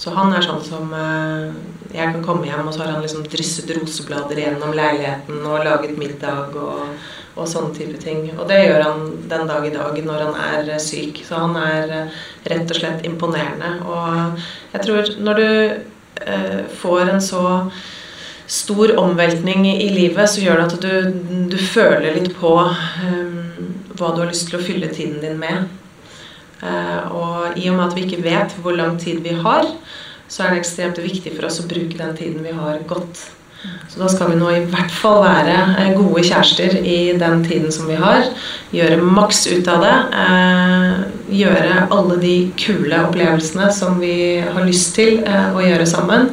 Så 0.02 0.16
han 0.16 0.34
er 0.34 0.41
sånn 0.41 0.64
som 0.66 0.93
eh, 0.97 1.52
Jeg 1.91 2.14
kan 2.16 2.24
komme 2.26 2.47
hjem, 2.47 2.66
og 2.66 2.74
så 2.74 2.86
har 2.86 2.95
han 2.95 3.04
liksom 3.04 3.26
drysset 3.30 3.70
roseblader 3.76 4.39
gjennom 4.39 4.72
leiligheten 4.74 5.43
og 5.43 5.66
laget 5.68 5.97
middag 5.99 6.56
og 6.56 6.86
og 7.39 7.47
sånne 7.47 7.72
type 7.76 7.99
ting. 8.02 8.26
Og 8.36 8.45
det 8.49 8.60
gjør 8.66 8.84
han 8.86 9.08
den 9.32 9.47
dag 9.49 9.66
i 9.68 9.74
dag 9.74 9.99
når 10.06 10.26
han 10.26 10.38
er 10.49 10.74
eh, 10.76 10.84
syk. 10.84 11.24
Så 11.28 11.39
han 11.39 11.58
er 11.60 11.95
eh, 11.95 12.20
rett 12.52 12.74
og 12.74 12.80
slett 12.80 13.08
imponerende. 13.08 13.74
Og 13.88 14.43
jeg 14.76 14.86
tror 14.86 15.12
når 15.28 15.41
du 15.41 15.49
eh, 16.28 16.62
får 16.82 17.04
en 17.08 17.24
så 17.24 17.45
stor 18.52 18.97
omveltning 18.99 19.64
i 19.72 19.89
livet, 19.93 20.28
så 20.30 20.43
gjør 20.43 20.60
det 20.60 20.66
at 20.68 20.82
du, 20.84 21.52
du 21.54 21.60
føler 21.62 22.18
litt 22.18 22.34
på 22.36 22.52
um, 22.60 23.38
hva 23.95 24.10
du 24.12 24.20
har 24.20 24.28
lyst 24.28 24.49
til 24.49 24.58
å 24.60 24.66
fylle 24.66 24.89
tiden 24.91 25.22
din 25.24 25.39
med. 25.39 25.70
Uh, 26.62 27.01
og 27.18 27.57
i 27.57 27.68
og 27.72 27.78
med 27.78 27.88
at 27.88 27.97
vi 27.97 28.05
ikke 28.05 28.24
vet 28.26 28.55
hvor 28.62 28.78
lang 28.78 28.99
tid 29.01 29.22
vi 29.26 29.34
har, 29.34 29.68
så 30.32 30.45
er 30.45 30.53
det 30.53 30.62
ekstremt 30.62 31.01
viktig 31.01 31.36
for 31.36 31.49
oss 31.49 31.59
å 31.64 31.68
bruke 31.68 31.99
den 31.99 32.18
tiden 32.18 32.43
vi 32.45 32.53
har, 32.55 32.80
godt. 32.88 33.26
Så 33.89 33.99
da 33.99 34.07
skal 34.09 34.32
vi 34.32 34.39
nå 34.39 34.47
i 34.55 34.64
hvert 34.72 34.93
fall 34.95 35.20
være 35.22 35.55
eh, 35.78 35.91
gode 35.93 36.24
kjærester 36.26 36.80
i 36.80 37.14
den 37.20 37.43
tiden 37.45 37.74
som 37.74 37.89
vi 37.91 37.97
har. 37.99 38.26
Gjøre 38.74 38.97
maks 39.03 39.43
ut 39.51 39.70
av 39.70 39.86
det. 39.86 39.93
Eh, 40.24 41.03
gjøre 41.41 41.86
alle 41.93 42.18
de 42.24 42.36
kule 42.57 43.03
opplevelsene 43.05 43.70
som 43.76 43.99
vi 44.01 44.16
har 44.41 44.66
lyst 44.66 44.95
til 44.97 45.22
eh, 45.22 45.51
å 45.53 45.62
gjøre 45.62 45.88
sammen. 45.89 46.32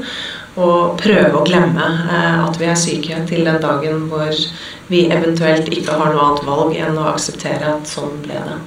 Og 0.58 0.96
prøve 0.98 1.36
å 1.38 1.44
glemme 1.46 1.84
at 2.18 2.56
vi 2.58 2.66
er 2.66 2.80
syke 2.80 3.20
til 3.28 3.44
den 3.46 3.60
dagen 3.62 4.08
hvor 4.10 4.32
vi 4.88 5.04
eventuelt 5.06 5.70
ikke 5.70 5.94
har 6.00 6.10
noe 6.10 6.24
annet 6.24 6.48
valg 6.48 6.74
enn 6.74 6.98
å 6.98 7.06
akseptere 7.12 7.76
at 7.76 7.86
sånn 7.86 8.18
ble 8.24 8.42
det. 8.42 8.58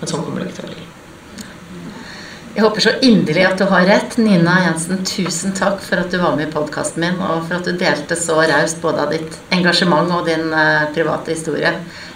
Men 0.00 0.14
sånn 0.14 0.24
kommer 0.24 0.40
det 0.40 0.48
ikke 0.48 0.62
til 0.62 0.70
å 0.70 0.76
bli. 0.78 0.85
Jeg 2.56 2.64
håper 2.64 2.80
så 2.80 2.92
inderlig 3.04 3.42
at 3.44 3.58
du 3.60 3.66
har 3.68 3.84
rett. 3.84 4.14
Nina 4.16 4.54
Jensen, 4.64 5.02
tusen 5.04 5.52
takk 5.52 5.82
for 5.84 6.00
at 6.00 6.08
du 6.08 6.16
var 6.22 6.38
med 6.38 6.46
i 6.46 6.54
podkasten 6.54 7.04
min, 7.04 7.18
og 7.20 7.42
for 7.50 7.58
at 7.58 7.68
du 7.68 7.76
delte 7.76 8.16
så 8.16 8.38
raust 8.48 8.80
både 8.80 9.02
av 9.04 9.12
ditt 9.12 9.36
engasjement 9.52 10.08
og 10.16 10.24
din 10.24 10.48
uh, 10.56 10.88
private 10.96 11.36
historie. 11.36 11.74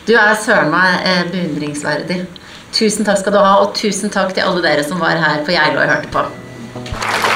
Du 0.09 0.15
er 0.17 0.33
søren 0.41 0.73
meg 0.73 1.05
uh, 1.05 1.27
beundringsverdig. 1.35 2.23
Tusen 2.73 3.05
takk 3.05 3.21
skal 3.21 3.37
du 3.37 3.43
ha, 3.43 3.59
og 3.61 3.77
tusen 3.77 4.17
takk 4.17 4.33
til 4.33 4.49
alle 4.49 4.65
dere 4.65 4.87
som 4.89 5.05
var 5.05 5.21
her 5.21 5.45
på 5.45 5.53
Geilo 5.53 5.85
og 5.85 5.93
hørte 5.93 6.15
på. 6.17 7.30